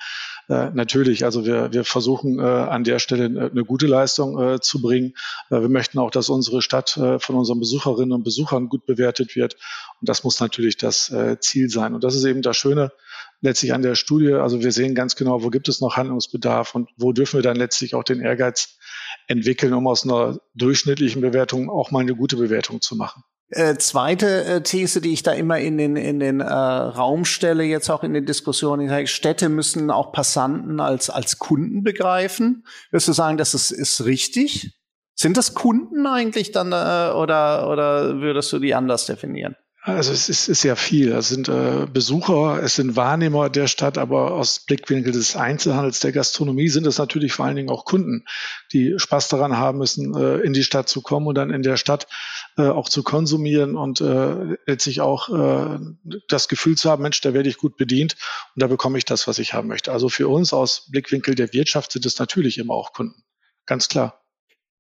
äh, 0.50 0.70
natürlich, 0.74 1.26
also 1.26 1.46
wir, 1.46 1.74
wir 1.74 1.84
versuchen 1.84 2.40
an 2.42 2.84
der 2.84 3.00
Stelle 3.00 3.26
eine 3.26 3.66
gute 3.66 3.88
Leistung 3.88 4.62
zu 4.62 4.82
bringen. 4.82 5.14
wir 5.50 5.70
möchten 5.70 6.00
auch, 6.00 6.12
dass 6.12 6.30
unsere 6.30 6.62
Stadt 6.62 6.92
von 7.20 7.36
unseren 7.36 7.60
Besucherinnen 7.60 8.14
und 8.14 8.24
Besuchern 8.24 8.70
gut 8.70 8.86
bewertet 8.86 9.36
wird 9.36 9.56
und 10.00 10.10
das 10.10 10.24
muss 10.24 10.40
natürlich 10.40 10.78
das 10.78 11.14
Ziel 11.40 11.70
sein. 11.70 11.94
Und 11.94 12.04
das 12.04 12.16
ist 12.16 12.24
eben 12.26 12.42
das 12.42 12.58
Schöne, 12.58 12.92
letztlich 13.42 13.74
an 13.74 13.82
der 13.82 13.96
Studie. 13.96 14.34
Also 14.34 14.62
wir 14.62 14.72
sehen 14.72 14.96
ganz 14.96 15.16
genau, 15.16 15.44
wo 15.44 15.50
gibt 15.50 15.68
es 15.68 15.82
noch 15.82 15.98
Handlungsbedarf 15.98 16.76
und 16.76 16.90
wo 16.98 17.12
dürfen 17.12 17.38
wir 17.38 17.44
dann 17.44 17.58
letztlich 17.58 17.96
auch 17.96 18.04
den 18.04 18.22
Ehrgeiz 18.22 18.78
entwickeln, 19.28 19.74
um 19.74 19.88
aus 19.88 20.04
einer 20.04 20.40
durchschnittlichen 20.56 21.22
Bewertung 21.22 21.70
auch 21.70 21.92
mal 21.92 22.00
eine 22.00 22.16
gute 22.16 22.38
Bewertung 22.38 22.82
zu 22.82 22.96
machen. 22.96 23.24
Äh, 23.54 23.76
zweite 23.76 24.46
äh, 24.46 24.64
These, 24.64 25.02
die 25.02 25.12
ich 25.12 25.24
da 25.24 25.34
immer 25.34 25.60
in 25.60 25.78
den, 25.78 25.98
in 25.98 26.22
den 26.22 26.40
äh, 26.40 26.46
Raum 26.46 27.26
stelle, 27.26 27.64
jetzt 27.64 27.90
auch 27.90 28.04
in 28.04 28.14
den 28.14 28.26
Diskussionen, 28.26 28.84
ich 28.84 28.90
sage, 28.90 29.08
Städte 29.08 29.50
müssen 29.50 29.92
auch 29.92 30.14
Passanten 30.14 30.80
als, 30.80 31.10
als 31.10 31.38
Kunden 31.38 31.84
begreifen. 31.84 32.66
Würdest 32.92 33.10
du 33.10 33.14
sagen, 33.14 33.38
das 33.38 33.54
ist, 33.54 33.72
ist 33.72 34.06
richtig? 34.06 34.80
Sind 35.16 35.36
das 35.36 35.54
Kunden 35.54 36.08
eigentlich 36.08 36.54
dann 36.54 36.72
äh, 36.72 37.14
oder, 37.14 37.70
oder 37.70 38.22
würdest 38.22 38.54
du 38.54 38.60
die 38.60 38.74
anders 38.74 39.06
definieren? 39.06 39.58
Also 39.84 40.12
es 40.12 40.30
ist, 40.30 40.48
ist 40.48 40.62
ja 40.62 40.76
viel. 40.76 41.12
Es 41.12 41.30
sind 41.30 41.50
äh, 41.50 41.88
Besucher, 41.92 42.62
es 42.62 42.76
sind 42.76 42.96
Wahrnehmer 42.96 43.50
der 43.50 43.66
Stadt, 43.66 43.98
aber 43.98 44.32
aus 44.34 44.60
Blickwinkel 44.60 45.12
des 45.12 45.36
Einzelhandels, 45.36 46.00
der 46.02 46.12
Gastronomie 46.12 46.68
sind 46.68 46.86
es 46.86 47.00
natürlich 47.00 47.34
vor 47.34 47.46
allen 47.46 47.56
Dingen 47.56 47.72
auch 47.72 47.84
Kunden, 47.84 48.26
die 48.74 48.94
Spaß 48.98 49.30
daran 49.30 49.58
haben 49.58 49.80
müssen, 49.80 50.14
äh, 50.14 50.38
in 50.42 50.54
die 50.54 50.64
Stadt 50.64 50.88
zu 50.88 51.02
kommen 51.02 51.26
und 51.26 51.34
dann 51.34 51.50
in 51.50 51.64
der 51.64 51.78
Stadt 51.78 52.06
äh, 52.58 52.68
auch 52.68 52.90
zu 52.90 53.02
konsumieren 53.02 53.76
und 53.76 54.02
äh, 54.02 54.56
letztlich 54.68 55.02
auch 55.02 55.30
äh, 55.30 55.80
das 56.28 56.48
Gefühl 56.48 56.78
zu 56.78 56.88
haben, 56.92 57.02
Mensch, 57.02 57.20
da 57.22 57.34
werde 57.34 57.50
ich 57.50 57.58
gut 57.58 57.76
bedient 57.76 58.18
und 58.56 58.62
da 58.62 58.68
bekomme 58.68 59.00
ich 59.00 59.06
das, 59.06 59.28
was 59.28 59.40
ich 59.40 59.56
haben 59.56 59.68
möchte. 59.68 59.92
Also 59.92 60.10
für 60.10 60.28
uns 60.28 60.54
aus 60.54 60.92
Blickwinkel 60.92 61.34
der 61.34 61.54
Wirtschaft 61.54 61.94
sind 61.94 62.06
es 62.06 62.20
natürlich 62.20 62.60
immer 62.60 62.76
auch 62.76 62.94
Kunden. 62.94 63.24
Ganz 63.66 63.88
klar. 63.88 64.21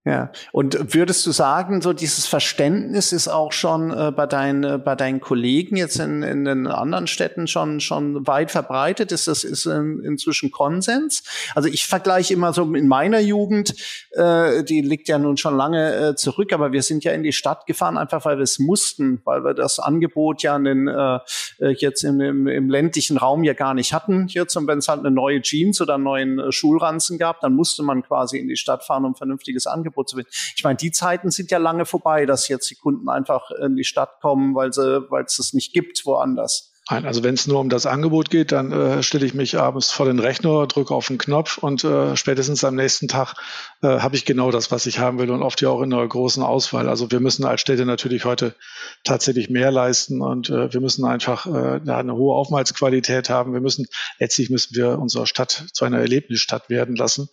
Ja, 0.03 0.31
und 0.51 0.96
würdest 0.96 1.27
du 1.27 1.31
sagen, 1.31 1.79
so 1.79 1.93
dieses 1.93 2.25
Verständnis 2.25 3.12
ist 3.12 3.27
auch 3.27 3.51
schon 3.51 3.91
äh, 3.91 4.12
bei, 4.12 4.25
deinen, 4.25 4.63
äh, 4.63 4.79
bei 4.79 4.96
deinen 4.96 5.22
Kollegen 5.22 5.75
jetzt 5.75 6.00
in, 6.00 6.24
in 6.24 6.43
den 6.43 6.65
anderen 6.65 7.05
Städten 7.05 7.46
schon, 7.46 7.79
schon 7.79 8.25
weit 8.25 8.50
verbreitet? 8.50 9.12
Ist 9.12 9.27
das 9.27 9.43
ist 9.43 9.67
in, 9.67 10.00
inzwischen 10.03 10.50
Konsens? 10.50 11.22
Also 11.53 11.70
ich 11.70 11.86
vergleiche 11.86 12.34
immer 12.34 12.51
so 12.51 12.63
in 12.74 12.88
meiner 12.88 13.20
Jugend, 13.20 13.75
äh, 14.13 14.63
die 14.63 14.81
liegt 14.81 15.08
ja 15.08 15.20
nun 15.20 15.38
schon 15.38 15.55
lange 15.55 15.93
äh, 15.93 16.15
zurück, 16.15 16.51
aber 16.51 16.72
wir 16.72 16.81
sind 16.81 17.03
ja 17.03 17.12
in 17.12 17.22
die 17.22 17.31
Stadt 17.31 17.67
gefahren, 17.67 18.00
einfach 18.00 18.25
weil 18.25 18.38
wir 18.38 18.43
es 18.43 18.58
mussten, 18.58 19.22
weil 19.24 19.43
wir 19.43 19.53
das 19.53 19.77
Angebot 19.77 20.41
ja 20.41 20.55
in 20.55 20.63
den, 20.63 20.88
äh, 20.88 21.20
äh 21.60 21.75
jetzt 21.77 22.03
im, 22.03 22.20
im, 22.22 22.48
im 22.48 22.72
ländlichen 22.72 23.17
Raum 23.17 23.43
ja 23.43 23.53
gar 23.53 23.75
nicht 23.75 23.93
hatten. 23.93 24.25
Jetzt, 24.29 24.55
und 24.55 24.65
wenn 24.65 24.79
es 24.79 24.88
halt 24.88 25.01
eine 25.01 25.12
neue 25.12 25.43
Jeans 25.43 25.79
oder 25.79 25.93
einen 25.93 26.03
neuen 26.05 26.39
äh, 26.39 26.51
Schulranzen 26.51 27.20
gab, 27.20 27.39
dann 27.41 27.53
musste 27.53 27.84
man 27.84 28.01
quasi 28.01 28.39
in 28.39 28.48
die 28.48 28.58
Stadt 28.58 28.84
fahren, 28.84 29.05
um 29.05 29.13
vernünftiges 29.13 29.67
Angebot 29.67 29.91
Angebot 29.92 30.10
zu 30.10 30.16
finden. 30.16 30.32
Ich 30.56 30.64
meine, 30.64 30.78
die 30.78 30.92
Zeiten 30.92 31.32
sind 31.32 31.52
ja 31.52 31.58
lange 31.58 31.86
vorbei, 31.86 32.26
dass 32.26 32.48
jetzt 32.48 32.70
die 32.70 32.76
Kunden 32.76 33.10
einfach 33.10 33.52
in 33.52 33.76
die 33.76 33.84
Stadt 33.84 34.22
kommen, 34.22 34.56
weil 34.56 34.74
sie, 34.74 35.10
weil 35.10 35.26
es 35.26 35.40
es 35.40 35.54
nicht 35.54 35.74
gibt 35.74 36.06
woanders. 36.06 36.70
Nein, 36.90 37.06
also 37.06 37.24
wenn 37.24 37.36
es 37.36 37.48
nur 37.48 37.60
um 37.60 37.70
das 37.70 37.86
Angebot 37.86 38.30
geht, 38.32 38.52
dann 38.52 38.72
äh, 38.72 39.04
stelle 39.04 39.26
ich 39.26 39.34
mich 39.34 39.58
abends 39.58 39.92
vor 39.92 40.08
den 40.08 40.20
Rechner, 40.20 40.66
drücke 40.66 40.94
auf 40.94 41.08
den 41.08 41.20
Knopf 41.20 41.58
und 41.60 41.84
äh, 41.84 42.18
spätestens 42.18 42.64
am 42.64 42.76
nächsten 42.76 43.08
Tag 43.08 43.36
äh, 43.82 44.00
habe 44.00 44.16
ich 44.16 44.26
genau 44.26 44.52
das, 44.52 44.72
was 44.72 44.88
ich 44.88 45.00
haben 45.00 45.20
will 45.20 45.30
und 45.30 45.44
oft 45.44 45.62
ja 45.62 45.70
auch 45.70 45.82
in 45.84 45.94
einer 45.94 46.06
großen 46.06 46.42
Auswahl. 46.44 46.90
Also 46.90 47.10
wir 47.12 47.20
müssen 47.20 47.46
als 47.46 47.62
Städte 47.62 47.86
natürlich 47.86 48.26
heute 48.26 48.56
tatsächlich 49.04 49.50
mehr 49.50 49.72
leisten 49.72 50.22
und 50.22 50.50
äh, 50.50 50.74
wir 50.74 50.82
müssen 50.82 51.06
einfach 51.06 51.46
äh, 51.46 51.80
eine 51.90 52.16
hohe 52.16 52.36
Aufenthaltsqualität 52.36 53.30
haben. 53.30 53.54
Wir 53.54 53.62
müssen 53.62 53.86
letztlich 54.20 54.50
müssen 54.50 54.76
wir 54.76 54.98
unsere 54.98 55.28
Stadt 55.28 55.68
zu 55.72 55.86
einer 55.86 56.00
Erlebnisstadt 56.00 56.70
werden 56.70 56.96
lassen. 56.96 57.30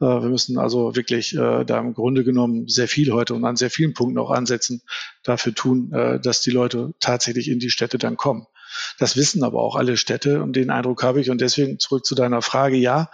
Äh, 0.00 0.04
wir 0.04 0.28
müssen 0.28 0.58
also 0.58 0.96
wirklich 0.96 1.34
äh, 1.34 1.64
da 1.64 1.78
im 1.78 1.94
Grunde 1.94 2.24
genommen 2.24 2.68
sehr 2.68 2.88
viel 2.88 3.12
heute 3.12 3.34
und 3.34 3.44
an 3.44 3.56
sehr 3.56 3.70
vielen 3.70 3.94
Punkten 3.94 4.18
auch 4.18 4.30
ansetzen, 4.30 4.82
dafür 5.22 5.54
tun, 5.54 5.92
äh, 5.92 6.20
dass 6.20 6.40
die 6.40 6.50
Leute 6.50 6.94
tatsächlich 7.00 7.48
in 7.48 7.58
die 7.58 7.70
Städte 7.70 7.98
dann 7.98 8.16
kommen. 8.16 8.46
Das 8.98 9.16
wissen 9.16 9.42
aber 9.42 9.60
auch 9.62 9.76
alle 9.76 9.96
Städte 9.96 10.42
und 10.42 10.54
den 10.54 10.70
Eindruck 10.70 11.02
habe 11.02 11.20
ich. 11.20 11.30
Und 11.30 11.40
deswegen 11.40 11.78
zurück 11.78 12.04
zu 12.04 12.14
deiner 12.14 12.42
Frage. 12.42 12.76
Ja, 12.76 13.10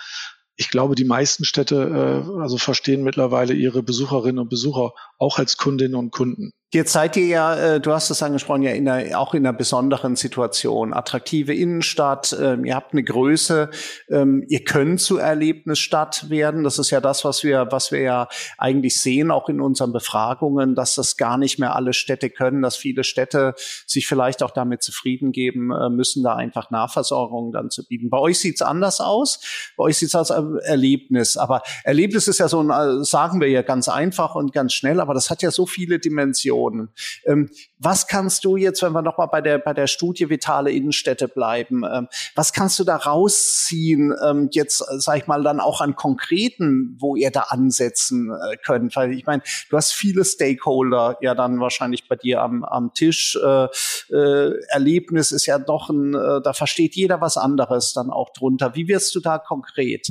ich 0.56 0.70
glaube, 0.70 0.94
die 0.94 1.04
meisten 1.04 1.44
Städte 1.44 2.24
äh, 2.26 2.40
also 2.40 2.58
verstehen 2.58 3.02
mittlerweile 3.02 3.54
ihre 3.54 3.82
Besucherinnen 3.82 4.38
und 4.38 4.48
Besucher 4.48 4.92
auch 5.18 5.38
als 5.38 5.56
Kundinnen 5.56 5.94
und 5.94 6.10
Kunden. 6.10 6.52
Jetzt 6.74 6.94
seid 6.94 7.18
ihr 7.18 7.26
ja, 7.26 7.54
äh, 7.54 7.80
du 7.82 7.92
hast 7.92 8.08
es 8.08 8.22
angesprochen, 8.22 8.62
ja 8.62 8.70
in 8.70 8.88
einer, 8.88 9.18
auch 9.18 9.34
in 9.34 9.46
einer 9.46 9.52
besonderen 9.52 10.16
Situation. 10.16 10.94
Attraktive 10.94 11.52
Innenstadt, 11.52 12.34
ähm, 12.40 12.64
ihr 12.64 12.74
habt 12.74 12.94
eine 12.94 13.04
Größe, 13.04 13.68
ähm, 14.08 14.46
ihr 14.48 14.64
könnt 14.64 14.98
zu 14.98 15.18
Erlebnisstadt 15.18 16.30
werden. 16.30 16.64
Das 16.64 16.78
ist 16.78 16.88
ja 16.88 17.02
das, 17.02 17.26
was 17.26 17.44
wir, 17.44 17.68
was 17.70 17.92
wir 17.92 18.00
ja 18.00 18.28
eigentlich 18.56 18.98
sehen, 19.02 19.30
auch 19.30 19.50
in 19.50 19.60
unseren 19.60 19.92
Befragungen, 19.92 20.74
dass 20.74 20.94
das 20.94 21.18
gar 21.18 21.36
nicht 21.36 21.58
mehr 21.58 21.76
alle 21.76 21.92
Städte 21.92 22.30
können, 22.30 22.62
dass 22.62 22.74
viele 22.76 23.04
Städte 23.04 23.52
sich 23.86 24.06
vielleicht 24.06 24.42
auch 24.42 24.50
damit 24.50 24.82
zufrieden 24.82 25.32
geben 25.32 25.72
äh, 25.72 25.90
müssen, 25.90 26.22
da 26.22 26.36
einfach 26.36 26.70
Nahversorgung 26.70 27.52
dann 27.52 27.68
zu 27.68 27.86
bieten. 27.86 28.08
Bei 28.08 28.18
euch 28.18 28.38
sieht's 28.38 28.62
anders 28.62 29.02
aus. 29.02 29.40
Bei 29.76 29.84
euch 29.84 29.98
sieht's 29.98 30.14
aus 30.14 30.30
Erlebnis. 30.30 31.36
Aber 31.36 31.60
Erlebnis 31.84 32.28
ist 32.28 32.38
ja 32.38 32.48
so 32.48 32.62
ein, 32.62 32.70
äh, 32.70 33.04
sagen 33.04 33.42
wir 33.42 33.50
ja 33.50 33.60
ganz 33.60 33.90
einfach 33.90 34.36
und 34.36 34.54
ganz 34.54 34.72
schnell, 34.72 35.00
aber 35.00 35.12
das 35.12 35.28
hat 35.28 35.42
ja 35.42 35.50
so 35.50 35.66
viele 35.66 35.98
Dimensionen. 35.98 36.61
Regionen. 36.62 36.90
Ähm, 37.26 37.50
was 37.78 38.06
kannst 38.06 38.44
du 38.44 38.56
jetzt, 38.56 38.82
wenn 38.82 38.92
wir 38.92 39.02
nochmal 39.02 39.28
bei 39.28 39.40
der, 39.40 39.58
bei 39.58 39.74
der 39.74 39.86
Studie 39.86 40.30
Vitale 40.30 40.70
Innenstädte 40.70 41.28
bleiben, 41.28 41.84
ähm, 41.84 42.08
was 42.34 42.52
kannst 42.52 42.78
du 42.78 42.84
da 42.84 42.96
rausziehen, 42.96 44.14
ähm, 44.24 44.48
jetzt, 44.52 44.80
äh, 44.82 44.98
sag 44.98 45.18
ich 45.18 45.26
mal, 45.26 45.42
dann 45.42 45.60
auch 45.60 45.80
an 45.80 45.96
konkreten, 45.96 46.96
wo 46.98 47.16
ihr 47.16 47.30
da 47.30 47.46
ansetzen 47.48 48.30
äh, 48.30 48.56
könnt? 48.56 48.94
Weil 48.96 49.12
ich 49.12 49.26
meine, 49.26 49.42
du 49.70 49.76
hast 49.76 49.92
viele 49.92 50.24
Stakeholder 50.24 51.18
ja 51.20 51.34
dann 51.34 51.60
wahrscheinlich 51.60 52.08
bei 52.08 52.16
dir 52.16 52.42
am, 52.42 52.64
am 52.64 52.92
Tisch. 52.94 53.38
Äh, 53.42 53.68
äh, 54.10 54.52
Erlebnis 54.68 55.32
ist 55.32 55.46
ja 55.46 55.58
doch 55.58 55.90
ein, 55.90 56.14
äh, 56.14 56.40
da 56.42 56.52
versteht 56.52 56.94
jeder 56.94 57.20
was 57.20 57.36
anderes 57.36 57.92
dann 57.92 58.10
auch 58.10 58.30
drunter. 58.30 58.74
Wie 58.74 58.88
wirst 58.88 59.14
du 59.14 59.20
da 59.20 59.38
konkret? 59.38 60.08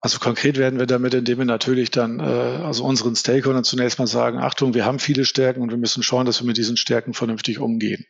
Also 0.00 0.20
konkret 0.20 0.58
werden 0.58 0.78
wir 0.78 0.86
damit, 0.86 1.12
indem 1.14 1.38
wir 1.38 1.44
natürlich 1.44 1.90
dann 1.90 2.20
äh, 2.20 2.22
also 2.22 2.84
unseren 2.84 3.16
Stakeholdern 3.16 3.64
zunächst 3.64 3.98
mal 3.98 4.06
sagen, 4.06 4.38
Achtung, 4.38 4.72
wir 4.74 4.84
haben 4.84 5.00
viele 5.00 5.24
Stärken 5.24 5.60
und 5.60 5.70
wir 5.70 5.76
müssen 5.76 6.04
schauen, 6.04 6.24
dass 6.24 6.40
wir 6.40 6.46
mit 6.46 6.56
diesen 6.56 6.76
Stärken 6.76 7.14
vernünftig 7.14 7.58
umgehen. 7.58 8.06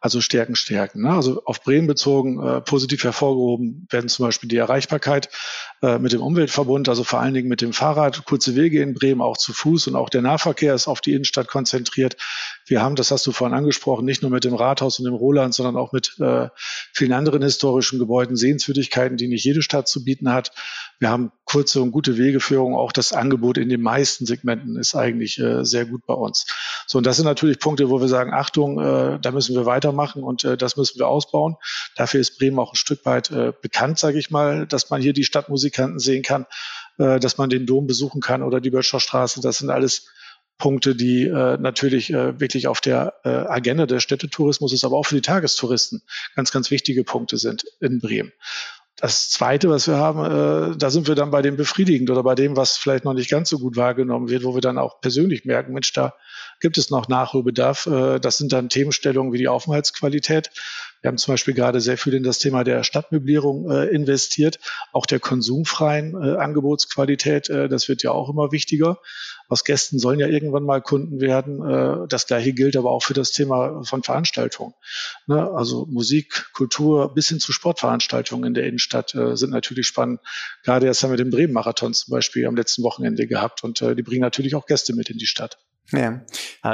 Also 0.00 0.20
Stärken 0.20 0.56
stärken. 0.56 1.02
Ne? 1.02 1.10
Also 1.10 1.42
auf 1.44 1.62
Bremen 1.62 1.86
bezogen, 1.86 2.44
äh, 2.44 2.60
positiv 2.60 3.04
hervorgehoben 3.04 3.86
werden 3.90 4.08
zum 4.08 4.26
Beispiel 4.26 4.48
die 4.48 4.56
Erreichbarkeit 4.56 5.28
äh, 5.80 5.98
mit 5.98 6.12
dem 6.12 6.22
Umweltverbund, 6.22 6.88
also 6.88 7.04
vor 7.04 7.20
allen 7.20 7.34
Dingen 7.34 7.48
mit 7.48 7.60
dem 7.60 7.72
Fahrrad, 7.72 8.24
kurze 8.24 8.56
Wege 8.56 8.82
in 8.82 8.94
Bremen, 8.94 9.20
auch 9.20 9.36
zu 9.36 9.52
Fuß 9.52 9.86
und 9.86 9.94
auch 9.94 10.08
der 10.08 10.22
Nahverkehr 10.22 10.74
ist 10.74 10.88
auf 10.88 11.00
die 11.00 11.12
Innenstadt 11.12 11.46
konzentriert. 11.46 12.16
Wir 12.68 12.82
haben, 12.82 12.96
das 12.96 13.10
hast 13.10 13.26
du 13.26 13.32
vorhin 13.32 13.56
angesprochen, 13.56 14.04
nicht 14.04 14.22
nur 14.22 14.30
mit 14.30 14.44
dem 14.44 14.54
Rathaus 14.54 14.98
und 14.98 15.04
dem 15.06 15.14
Roland, 15.14 15.54
sondern 15.54 15.76
auch 15.76 15.92
mit 15.92 16.16
äh, 16.20 16.48
vielen 16.92 17.12
anderen 17.12 17.42
historischen 17.42 17.98
Gebäuden, 17.98 18.36
Sehenswürdigkeiten, 18.36 19.16
die 19.16 19.28
nicht 19.28 19.44
jede 19.44 19.62
Stadt 19.62 19.88
zu 19.88 20.04
bieten 20.04 20.32
hat. 20.32 20.52
Wir 20.98 21.10
haben 21.10 21.32
kurze 21.44 21.80
und 21.80 21.92
gute 21.92 22.18
Wegeführung. 22.18 22.74
Auch 22.74 22.92
das 22.92 23.12
Angebot 23.12 23.56
in 23.56 23.68
den 23.68 23.80
meisten 23.80 24.26
Segmenten 24.26 24.76
ist 24.76 24.94
eigentlich 24.94 25.38
äh, 25.38 25.64
sehr 25.64 25.86
gut 25.86 26.04
bei 26.06 26.14
uns. 26.14 26.46
So, 26.86 26.98
und 26.98 27.06
das 27.06 27.16
sind 27.16 27.24
natürlich 27.24 27.58
Punkte, 27.58 27.88
wo 27.88 28.00
wir 28.00 28.08
sagen, 28.08 28.34
Achtung, 28.34 28.78
äh, 28.78 29.18
da 29.20 29.30
müssen 29.30 29.54
wir 29.54 29.64
weitermachen 29.64 30.22
und 30.22 30.44
äh, 30.44 30.56
das 30.56 30.76
müssen 30.76 30.98
wir 30.98 31.08
ausbauen. 31.08 31.56
Dafür 31.96 32.20
ist 32.20 32.38
Bremen 32.38 32.58
auch 32.58 32.72
ein 32.72 32.76
Stück 32.76 33.04
weit 33.06 33.30
äh, 33.30 33.52
bekannt, 33.62 33.98
sage 33.98 34.18
ich 34.18 34.30
mal, 34.30 34.66
dass 34.66 34.90
man 34.90 35.00
hier 35.00 35.12
die 35.12 35.24
Stadtmusikanten 35.24 35.98
sehen 35.98 36.22
kann, 36.22 36.46
äh, 36.98 37.18
dass 37.18 37.38
man 37.38 37.48
den 37.48 37.66
Dom 37.66 37.86
besuchen 37.86 38.20
kann 38.20 38.42
oder 38.42 38.60
die 38.60 38.70
Böttcher 38.70 39.00
Straße. 39.00 39.40
Das 39.40 39.58
sind 39.58 39.70
alles 39.70 40.06
Punkte, 40.58 40.96
die 40.96 41.24
äh, 41.24 41.56
natürlich 41.58 42.12
äh, 42.12 42.38
wirklich 42.40 42.66
auf 42.66 42.80
der 42.80 43.14
äh, 43.24 43.28
Agenda 43.28 43.86
des 43.86 44.02
Städtetourismus 44.02 44.72
ist, 44.72 44.84
aber 44.84 44.96
auch 44.96 45.06
für 45.06 45.14
die 45.14 45.22
Tagestouristen 45.22 46.02
ganz, 46.34 46.50
ganz 46.50 46.70
wichtige 46.70 47.04
Punkte 47.04 47.38
sind 47.38 47.64
in 47.80 48.00
Bremen. 48.00 48.32
Das 49.00 49.30
Zweite, 49.30 49.70
was 49.70 49.86
wir 49.86 49.96
haben, 49.96 50.72
äh, 50.72 50.76
da 50.76 50.90
sind 50.90 51.06
wir 51.06 51.14
dann 51.14 51.30
bei 51.30 51.40
dem 51.40 51.56
befriedigend 51.56 52.10
oder 52.10 52.24
bei 52.24 52.34
dem, 52.34 52.56
was 52.56 52.76
vielleicht 52.76 53.04
noch 53.04 53.14
nicht 53.14 53.30
ganz 53.30 53.48
so 53.48 53.60
gut 53.60 53.76
wahrgenommen 53.76 54.28
wird, 54.28 54.42
wo 54.42 54.54
wir 54.54 54.60
dann 54.60 54.76
auch 54.76 55.00
persönlich 55.00 55.44
merken, 55.44 55.72
Mensch, 55.72 55.92
da 55.92 56.14
gibt 56.58 56.78
es 56.78 56.90
noch 56.90 57.06
Nachholbedarf. 57.06 57.86
Äh, 57.86 58.18
das 58.18 58.38
sind 58.38 58.52
dann 58.52 58.68
Themenstellungen 58.68 59.32
wie 59.32 59.38
die 59.38 59.46
Aufenthaltsqualität. 59.46 60.50
Wir 61.00 61.08
haben 61.08 61.18
zum 61.18 61.34
Beispiel 61.34 61.54
gerade 61.54 61.80
sehr 61.80 61.98
viel 61.98 62.14
in 62.14 62.22
das 62.22 62.38
Thema 62.38 62.64
der 62.64 62.82
Stadtmöblierung 62.82 63.70
äh, 63.70 63.84
investiert, 63.86 64.58
auch 64.92 65.06
der 65.06 65.20
konsumfreien 65.20 66.14
äh, 66.14 66.36
Angebotsqualität. 66.36 67.48
Äh, 67.48 67.68
das 67.68 67.88
wird 67.88 68.02
ja 68.02 68.10
auch 68.10 68.28
immer 68.28 68.52
wichtiger. 68.52 68.98
Aus 69.48 69.64
Gästen 69.64 69.98
sollen 69.98 70.20
ja 70.20 70.26
irgendwann 70.26 70.64
mal 70.64 70.82
Kunden 70.82 71.20
werden. 71.20 71.62
Äh, 71.66 72.08
das 72.08 72.26
gleiche 72.26 72.52
gilt 72.52 72.76
aber 72.76 72.90
auch 72.90 73.02
für 73.02 73.14
das 73.14 73.30
Thema 73.30 73.82
von 73.84 74.02
Veranstaltungen. 74.02 74.74
Ne? 75.26 75.50
Also 75.50 75.86
Musik, 75.86 76.48
Kultur 76.52 77.14
bis 77.14 77.28
hin 77.28 77.40
zu 77.40 77.52
Sportveranstaltungen 77.52 78.48
in 78.48 78.54
der 78.54 78.66
Innenstadt 78.66 79.14
äh, 79.14 79.36
sind 79.36 79.50
natürlich 79.50 79.86
spannend. 79.86 80.20
Gerade 80.64 80.86
jetzt 80.86 81.02
haben 81.02 81.10
wir 81.10 81.16
den 81.16 81.30
Bremen-Marathon 81.30 81.94
zum 81.94 82.12
Beispiel 82.12 82.46
am 82.46 82.56
letzten 82.56 82.82
Wochenende 82.82 83.26
gehabt 83.26 83.64
und 83.64 83.80
äh, 83.82 83.94
die 83.94 84.02
bringen 84.02 84.20
natürlich 84.20 84.54
auch 84.54 84.66
Gäste 84.66 84.94
mit 84.94 85.08
in 85.08 85.18
die 85.18 85.26
Stadt. 85.26 85.58
Ja. 85.90 86.20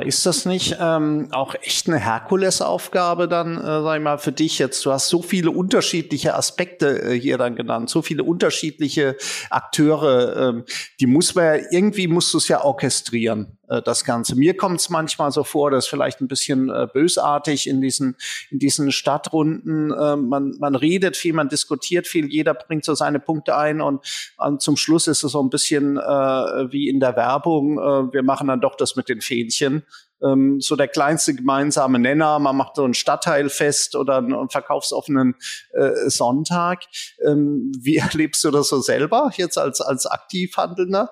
Ist 0.04 0.26
das 0.26 0.44
nicht 0.44 0.76
ähm, 0.80 1.28
auch 1.30 1.54
echt 1.54 1.86
eine 1.86 1.98
Herkulesaufgabe 1.98 3.28
dann, 3.28 3.56
äh, 3.56 3.62
sag 3.62 3.96
ich 3.96 4.02
mal, 4.02 4.18
für 4.18 4.32
dich 4.32 4.58
jetzt? 4.58 4.84
Du 4.84 4.90
hast 4.90 5.08
so 5.08 5.22
viele 5.22 5.52
unterschiedliche 5.52 6.34
Aspekte 6.34 7.00
äh, 7.00 7.20
hier 7.20 7.38
dann 7.38 7.54
genannt, 7.54 7.90
so 7.90 8.02
viele 8.02 8.24
unterschiedliche 8.24 9.16
Akteure. 9.50 10.48
Ähm, 10.48 10.64
die 10.98 11.06
muss 11.06 11.36
man 11.36 11.44
ja, 11.44 11.66
irgendwie 11.70 12.08
musst 12.08 12.34
du 12.34 12.38
es 12.38 12.48
ja 12.48 12.64
orchestrieren. 12.64 13.56
Äh, 13.68 13.82
das 13.82 14.04
Ganze. 14.04 14.36
Mir 14.36 14.56
kommt 14.56 14.80
es 14.80 14.90
manchmal 14.90 15.30
so 15.30 15.44
vor, 15.44 15.70
dass 15.70 15.86
vielleicht 15.86 16.20
ein 16.20 16.28
bisschen 16.28 16.68
äh, 16.70 16.86
bösartig 16.92 17.68
in 17.68 17.80
diesen, 17.80 18.16
in 18.50 18.58
diesen 18.58 18.92
Stadtrunden. 18.92 19.90
Äh, 19.92 20.16
man, 20.16 20.56
man 20.58 20.74
redet 20.74 21.16
viel, 21.16 21.32
man 21.32 21.48
diskutiert 21.48 22.06
viel, 22.06 22.26
jeder 22.26 22.54
bringt 22.54 22.84
so 22.84 22.94
seine 22.94 23.20
Punkte 23.20 23.56
ein 23.56 23.80
und, 23.80 24.04
und 24.38 24.60
zum 24.60 24.76
Schluss 24.76 25.06
ist 25.06 25.22
es 25.22 25.32
so 25.32 25.42
ein 25.42 25.50
bisschen 25.50 25.96
äh, 25.96 26.00
wie 26.00 26.88
in 26.88 27.00
der 27.00 27.16
Werbung. 27.16 27.78
Äh, 27.78 28.12
wir 28.12 28.22
machen 28.22 28.48
dann 28.48 28.60
doch 28.60 28.76
das 28.76 28.96
mit 28.96 29.03
den 29.04 29.20
Fähnchen 29.20 29.84
ähm, 30.24 30.60
so 30.60 30.76
der 30.76 30.88
kleinste 30.88 31.34
gemeinsame 31.34 31.98
Nenner. 31.98 32.38
Man 32.38 32.56
macht 32.56 32.76
so 32.76 32.84
ein 32.84 32.94
Stadtteilfest 32.94 33.96
oder 33.96 34.18
einen 34.18 34.48
verkaufsoffenen 34.48 35.34
äh, 35.72 36.08
Sonntag. 36.08 36.82
Ähm, 37.26 37.72
wie 37.80 37.96
erlebst 37.98 38.42
du 38.44 38.50
das 38.50 38.68
so 38.68 38.80
selber 38.80 39.30
jetzt 39.36 39.58
als, 39.58 39.80
als 39.80 40.06
Aktivhandelnder? 40.06 41.10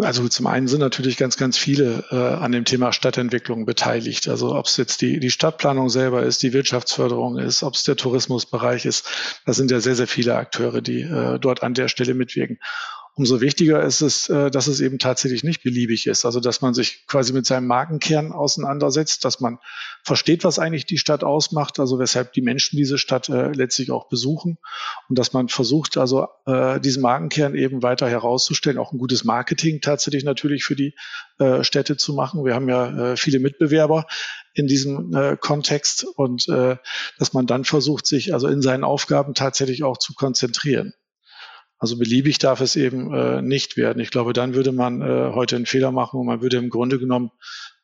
Also 0.00 0.28
zum 0.28 0.46
einen 0.46 0.68
sind 0.68 0.78
natürlich 0.78 1.16
ganz, 1.16 1.36
ganz 1.36 1.58
viele 1.58 2.04
äh, 2.10 2.16
an 2.16 2.52
dem 2.52 2.64
Thema 2.64 2.92
Stadtentwicklung 2.92 3.66
beteiligt. 3.66 4.28
Also 4.28 4.54
ob 4.54 4.66
es 4.66 4.76
jetzt 4.76 5.00
die, 5.00 5.18
die 5.18 5.30
Stadtplanung 5.30 5.88
selber 5.88 6.22
ist, 6.22 6.42
die 6.42 6.52
Wirtschaftsförderung 6.52 7.38
ist, 7.38 7.64
ob 7.64 7.74
es 7.74 7.82
der 7.82 7.96
Tourismusbereich 7.96 8.86
ist. 8.86 9.08
Das 9.44 9.56
sind 9.56 9.72
ja 9.72 9.80
sehr, 9.80 9.96
sehr 9.96 10.06
viele 10.06 10.36
Akteure, 10.36 10.82
die 10.82 11.00
äh, 11.00 11.40
dort 11.40 11.64
an 11.64 11.74
der 11.74 11.88
Stelle 11.88 12.14
mitwirken. 12.14 12.58
Umso 13.18 13.40
wichtiger 13.40 13.82
ist 13.82 14.00
es, 14.00 14.28
äh, 14.28 14.48
dass 14.48 14.68
es 14.68 14.80
eben 14.80 15.00
tatsächlich 15.00 15.42
nicht 15.42 15.64
beliebig 15.64 16.06
ist. 16.06 16.24
Also 16.24 16.38
dass 16.38 16.60
man 16.60 16.72
sich 16.72 17.04
quasi 17.08 17.32
mit 17.32 17.46
seinem 17.46 17.66
Markenkern 17.66 18.30
auseinandersetzt, 18.30 19.24
dass 19.24 19.40
man 19.40 19.58
versteht, 20.04 20.44
was 20.44 20.60
eigentlich 20.60 20.86
die 20.86 20.98
Stadt 20.98 21.24
ausmacht, 21.24 21.80
also 21.80 21.98
weshalb 21.98 22.32
die 22.32 22.42
Menschen 22.42 22.76
diese 22.76 22.96
Stadt 22.96 23.28
äh, 23.28 23.50
letztlich 23.50 23.90
auch 23.90 24.08
besuchen 24.08 24.58
und 25.08 25.18
dass 25.18 25.32
man 25.32 25.48
versucht, 25.48 25.96
also 25.96 26.28
äh, 26.46 26.78
diesen 26.78 27.02
Markenkern 27.02 27.56
eben 27.56 27.82
weiter 27.82 28.08
herauszustellen, 28.08 28.78
auch 28.78 28.92
ein 28.92 28.98
gutes 28.98 29.24
Marketing 29.24 29.80
tatsächlich 29.80 30.22
natürlich 30.22 30.64
für 30.64 30.76
die 30.76 30.94
Städte 31.62 31.96
zu 31.96 32.14
machen. 32.14 32.44
Wir 32.44 32.54
haben 32.54 32.68
ja 32.68 33.14
viele 33.14 33.38
Mitbewerber 33.38 34.06
in 34.54 34.66
diesem 34.66 35.38
Kontext 35.40 36.04
und 36.16 36.48
dass 36.48 37.32
man 37.32 37.46
dann 37.46 37.64
versucht, 37.64 38.06
sich 38.06 38.34
also 38.34 38.48
in 38.48 38.60
seinen 38.60 38.82
Aufgaben 38.82 39.34
tatsächlich 39.34 39.84
auch 39.84 39.98
zu 39.98 40.14
konzentrieren. 40.14 40.94
Also 41.78 41.96
beliebig 41.96 42.38
darf 42.38 42.60
es 42.60 42.76
eben 42.76 43.14
äh, 43.14 43.40
nicht 43.40 43.76
werden. 43.76 44.00
Ich 44.00 44.10
glaube, 44.10 44.32
dann 44.32 44.54
würde 44.54 44.72
man 44.72 45.00
äh, 45.00 45.32
heute 45.32 45.56
einen 45.56 45.66
Fehler 45.66 45.92
machen 45.92 46.18
und 46.18 46.26
man 46.26 46.42
würde 46.42 46.56
im 46.56 46.70
Grunde 46.70 46.98
genommen 46.98 47.30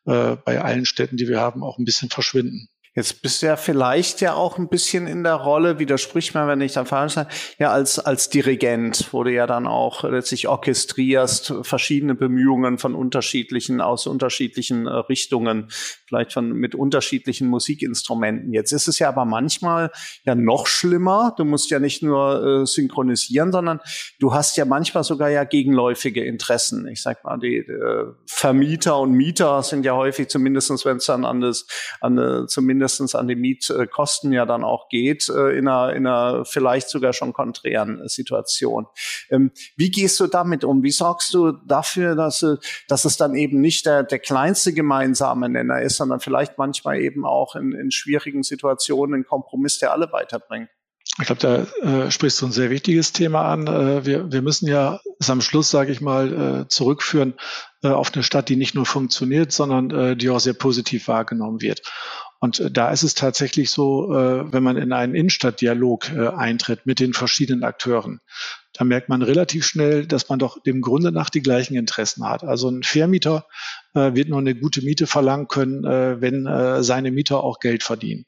äh, 0.04 0.36
bei 0.36 0.60
allen 0.60 0.84
Städten, 0.84 1.16
die 1.16 1.28
wir 1.28 1.40
haben, 1.40 1.62
auch 1.62 1.78
ein 1.78 1.84
bisschen 1.84 2.10
verschwinden. 2.10 2.68
Jetzt 2.96 3.22
bist 3.22 3.42
du 3.42 3.46
ja 3.46 3.56
vielleicht 3.56 4.20
ja 4.20 4.34
auch 4.34 4.56
ein 4.56 4.68
bisschen 4.68 5.08
in 5.08 5.24
der 5.24 5.34
Rolle, 5.34 5.80
widersprich 5.80 6.32
mir, 6.32 6.46
wenn 6.46 6.60
ich 6.60 6.74
dann 6.74 6.86
falsch 6.86 7.14
sage, 7.14 7.28
ja 7.58 7.72
als, 7.72 7.98
als 7.98 8.28
Dirigent, 8.28 9.08
wo 9.10 9.24
du 9.24 9.32
ja 9.32 9.48
dann 9.48 9.66
auch 9.66 10.04
letztlich 10.04 10.46
orchestrierst, 10.46 11.54
verschiedene 11.62 12.14
Bemühungen 12.14 12.78
von 12.78 12.94
unterschiedlichen, 12.94 13.80
aus 13.80 14.06
unterschiedlichen 14.06 14.86
äh, 14.86 14.90
Richtungen, 14.90 15.70
vielleicht 16.06 16.32
von, 16.32 16.52
mit 16.52 16.76
unterschiedlichen 16.76 17.48
Musikinstrumenten. 17.48 18.52
Jetzt 18.52 18.70
ist 18.70 18.86
es 18.86 19.00
ja 19.00 19.08
aber 19.08 19.24
manchmal 19.24 19.90
ja 20.24 20.36
noch 20.36 20.68
schlimmer. 20.68 21.34
Du 21.36 21.44
musst 21.44 21.70
ja 21.72 21.80
nicht 21.80 22.00
nur 22.00 22.62
äh, 22.62 22.66
synchronisieren, 22.66 23.50
sondern 23.50 23.80
du 24.20 24.34
hast 24.34 24.56
ja 24.56 24.66
manchmal 24.66 25.02
sogar 25.02 25.30
ja 25.30 25.42
gegenläufige 25.42 26.24
Interessen. 26.24 26.86
Ich 26.86 27.02
sag 27.02 27.24
mal, 27.24 27.38
die 27.38 27.56
äh, 27.56 28.12
Vermieter 28.26 29.00
und 29.00 29.10
Mieter 29.14 29.64
sind 29.64 29.84
ja 29.84 29.96
häufig, 29.96 30.28
zumindestens 30.28 30.84
wenn 30.84 30.98
es 30.98 31.06
dann 31.06 31.24
an 31.24 31.40
das, 31.40 31.66
an, 32.00 32.18
äh, 32.18 32.46
zumindest 32.46 32.83
mindestens 32.84 33.14
an 33.14 33.28
die 33.28 33.34
Mietkosten 33.34 34.32
ja 34.32 34.44
dann 34.44 34.62
auch 34.62 34.88
geht, 34.90 35.28
äh, 35.30 35.56
in 35.56 35.68
einer, 35.68 35.94
in 35.94 36.06
einer 36.06 36.44
vielleicht 36.44 36.90
sogar 36.90 37.14
schon 37.14 37.32
konträren 37.32 38.06
Situation. 38.08 38.86
Ähm, 39.30 39.52
wie 39.76 39.90
gehst 39.90 40.20
du 40.20 40.26
damit 40.26 40.64
um? 40.64 40.82
Wie 40.82 40.90
sorgst 40.90 41.32
du 41.32 41.52
dafür, 41.52 42.14
dass, 42.14 42.44
dass 42.88 43.04
es 43.06 43.16
dann 43.16 43.34
eben 43.34 43.60
nicht 43.60 43.86
der, 43.86 44.02
der 44.02 44.18
kleinste 44.18 44.74
gemeinsame 44.74 45.48
Nenner 45.48 45.80
ist, 45.80 45.96
sondern 45.96 46.20
vielleicht 46.20 46.58
manchmal 46.58 47.00
eben 47.00 47.24
auch 47.24 47.56
in, 47.56 47.72
in 47.72 47.90
schwierigen 47.90 48.42
Situationen 48.42 49.20
ein 49.20 49.24
Kompromiss, 49.24 49.78
der 49.78 49.92
alle 49.92 50.12
weiterbringt? 50.12 50.68
Ich 51.20 51.26
glaube, 51.26 51.40
da 51.40 52.06
äh, 52.06 52.10
sprichst 52.10 52.40
du 52.40 52.46
ein 52.46 52.52
sehr 52.52 52.70
wichtiges 52.70 53.12
Thema 53.12 53.42
an. 53.42 53.68
Äh, 53.68 54.04
wir, 54.04 54.32
wir 54.32 54.42
müssen 54.42 54.66
ja 54.66 55.00
es 55.20 55.30
am 55.30 55.42
Schluss, 55.42 55.70
sage 55.70 55.92
ich 55.92 56.00
mal, 56.00 56.64
äh, 56.64 56.68
zurückführen 56.68 57.34
äh, 57.84 57.88
auf 57.88 58.12
eine 58.12 58.24
Stadt, 58.24 58.48
die 58.48 58.56
nicht 58.56 58.74
nur 58.74 58.84
funktioniert, 58.84 59.52
sondern 59.52 59.90
äh, 59.90 60.16
die 60.16 60.28
auch 60.30 60.40
sehr 60.40 60.54
positiv 60.54 61.06
wahrgenommen 61.06 61.60
wird. 61.60 61.82
Und 62.44 62.60
äh, 62.60 62.70
da 62.70 62.90
ist 62.90 63.04
es 63.04 63.14
tatsächlich 63.14 63.70
so, 63.70 64.14
äh, 64.14 64.52
wenn 64.52 64.62
man 64.62 64.76
in 64.76 64.92
einen 64.92 65.14
Innenstadtdialog 65.14 66.10
äh, 66.10 66.28
eintritt 66.28 66.84
mit 66.84 67.00
den 67.00 67.14
verschiedenen 67.14 67.64
Akteuren, 67.64 68.20
da 68.74 68.84
merkt 68.84 69.08
man 69.08 69.22
relativ 69.22 69.64
schnell, 69.64 70.04
dass 70.04 70.28
man 70.28 70.40
doch 70.40 70.60
dem 70.60 70.80
Grunde 70.80 71.12
nach 71.12 71.30
die 71.30 71.42
gleichen 71.42 71.76
Interessen 71.76 72.28
hat. 72.28 72.42
Also 72.42 72.68
ein 72.68 72.82
Vermieter 72.82 73.46
äh, 73.94 74.14
wird 74.14 74.28
nur 74.28 74.40
eine 74.40 74.56
gute 74.56 74.82
Miete 74.82 75.06
verlangen 75.06 75.46
können, 75.46 75.84
äh, 75.84 76.20
wenn 76.20 76.46
äh, 76.46 76.82
seine 76.82 77.12
Mieter 77.12 77.44
auch 77.44 77.60
Geld 77.60 77.84
verdienen. 77.84 78.26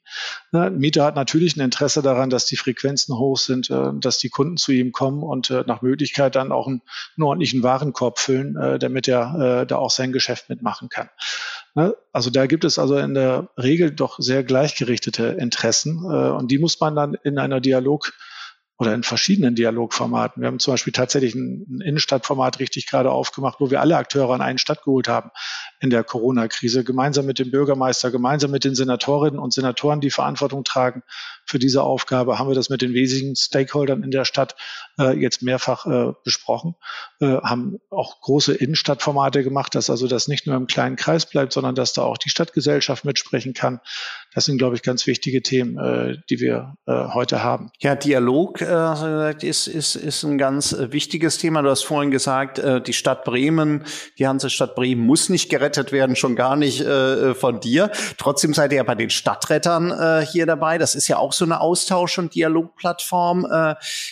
Ne? 0.53 0.63
Ein 0.63 0.77
Mieter 0.77 1.03
hat 1.03 1.15
natürlich 1.15 1.57
ein 1.57 1.59
Interesse 1.59 2.01
daran, 2.01 2.29
dass 2.29 2.45
die 2.45 2.55
Frequenzen 2.55 3.17
hoch 3.17 3.37
sind, 3.37 3.69
äh, 3.69 3.91
dass 3.99 4.19
die 4.19 4.29
Kunden 4.29 4.55
zu 4.55 4.71
ihm 4.71 4.93
kommen 4.93 5.21
und 5.21 5.49
äh, 5.49 5.65
nach 5.67 5.81
Möglichkeit 5.81 6.35
dann 6.37 6.53
auch 6.53 6.67
einen, 6.67 6.81
einen 7.17 7.23
ordentlichen 7.25 7.61
Warenkorb 7.61 8.17
füllen, 8.17 8.55
äh, 8.55 8.79
damit 8.79 9.07
er 9.09 9.65
da 9.67 9.75
auch 9.77 9.91
sein 9.91 10.13
Geschäft 10.13 10.49
mitmachen 10.49 10.89
kann. 10.89 11.09
Ne? 11.75 11.95
Also 12.13 12.29
da 12.29 12.45
gibt 12.45 12.63
es 12.63 12.79
also 12.79 12.97
in 12.97 13.13
der 13.13 13.49
Regel 13.57 13.91
doch 13.91 14.17
sehr 14.19 14.43
gleichgerichtete 14.43 15.37
Interessen 15.39 16.03
und 16.05 16.49
die 16.49 16.59
muss 16.59 16.79
man 16.79 16.95
dann 16.95 17.17
in 17.23 17.37
einer 17.37 17.59
Dialog 17.59 18.13
oder 18.77 18.93
in 18.93 19.03
verschiedenen 19.03 19.55
Dialogformaten. 19.55 20.41
Wir 20.41 20.47
haben 20.47 20.59
zum 20.59 20.73
Beispiel 20.73 20.93
tatsächlich 20.93 21.33
ein, 21.35 21.81
Innenstadtformat 21.81 22.59
richtig 22.59 22.87
gerade 22.87 23.11
aufgemacht, 23.11 23.59
wo 23.59 23.71
wir 23.71 23.81
alle 23.81 23.97
Akteure 23.97 24.33
an 24.33 24.41
einen 24.41 24.59
Stadt 24.59 24.83
geholt 24.83 25.07
haben 25.07 25.31
in 25.79 25.89
der 25.89 26.03
Corona-Krise, 26.03 26.83
gemeinsam 26.83 27.25
mit 27.25 27.39
dem 27.39 27.51
Bürgermeister, 27.51 28.11
gemeinsam 28.11 28.51
mit 28.51 28.63
den 28.63 28.75
Senatorinnen 28.75 29.39
und 29.39 29.53
Senatoren, 29.53 30.01
die 30.01 30.09
Verantwortung 30.09 30.63
tragen 30.63 31.03
für 31.45 31.59
diese 31.59 31.83
Aufgabe, 31.83 32.39
haben 32.39 32.49
wir 32.49 32.55
das 32.55 32.69
mit 32.69 32.81
den 32.81 32.93
wesentlichen 32.93 33.35
Stakeholdern 33.35 34.03
in 34.03 34.11
der 34.11 34.25
Stadt 34.25 34.55
äh, 34.99 35.17
jetzt 35.17 35.41
mehrfach 35.41 35.85
äh, 35.85 36.13
besprochen, 36.23 36.75
äh, 37.19 37.25
haben 37.25 37.79
auch 37.89 38.21
große 38.21 38.53
Innenstadtformate 38.53 39.43
gemacht, 39.43 39.75
dass 39.75 39.89
also 39.89 40.07
das 40.07 40.27
nicht 40.27 40.47
nur 40.47 40.55
im 40.55 40.67
kleinen 40.67 40.95
Kreis 40.95 41.25
bleibt, 41.25 41.53
sondern 41.53 41.75
dass 41.75 41.93
da 41.93 42.03
auch 42.03 42.17
die 42.17 42.29
Stadtgesellschaft 42.29 43.05
mitsprechen 43.05 43.53
kann. 43.53 43.79
Das 44.33 44.45
sind, 44.45 44.57
glaube 44.57 44.75
ich, 44.75 44.81
ganz 44.81 45.07
wichtige 45.07 45.41
Themen, 45.41 45.77
äh, 45.77 46.17
die 46.29 46.39
wir 46.39 46.75
äh, 46.85 46.91
heute 47.13 47.43
haben. 47.43 47.71
Ja, 47.79 47.95
Dialog 47.95 48.61
äh, 48.61 49.47
ist, 49.47 49.67
ist, 49.67 49.95
ist 49.95 50.23
ein 50.23 50.37
ganz 50.37 50.73
äh, 50.73 50.91
wichtiges 50.91 51.37
Thema. 51.37 51.61
Du 51.61 51.69
hast 51.69 51.83
vorhin 51.83 52.11
gesagt, 52.11 52.59
äh, 52.59 52.81
die 52.81 52.93
Stadt 52.93 53.23
Bremen, 53.23 53.85
die 54.17 54.27
Hansestadt 54.27 54.75
Bremen 54.75 55.05
muss 55.05 55.29
nicht 55.29 55.49
gerettet 55.67 55.91
werden, 55.91 56.15
schon 56.15 56.35
gar 56.35 56.55
nicht 56.55 56.81
äh, 56.81 57.33
von 57.35 57.59
dir. 57.59 57.91
Trotzdem 58.17 58.53
seid 58.53 58.71
ihr 58.71 58.77
ja 58.77 58.83
bei 58.83 58.95
den 58.95 59.09
Stadtrettern 59.09 59.91
äh, 59.91 60.25
hier 60.25 60.45
dabei. 60.45 60.77
Das 60.77 60.95
ist 60.95 61.07
ja 61.07 61.17
auch 61.17 61.33
so 61.33 61.45
eine 61.45 61.59
Austausch- 61.59 62.17
und 62.17 62.33
Dialogplattform. 62.35 63.45
Äh, 63.45 63.71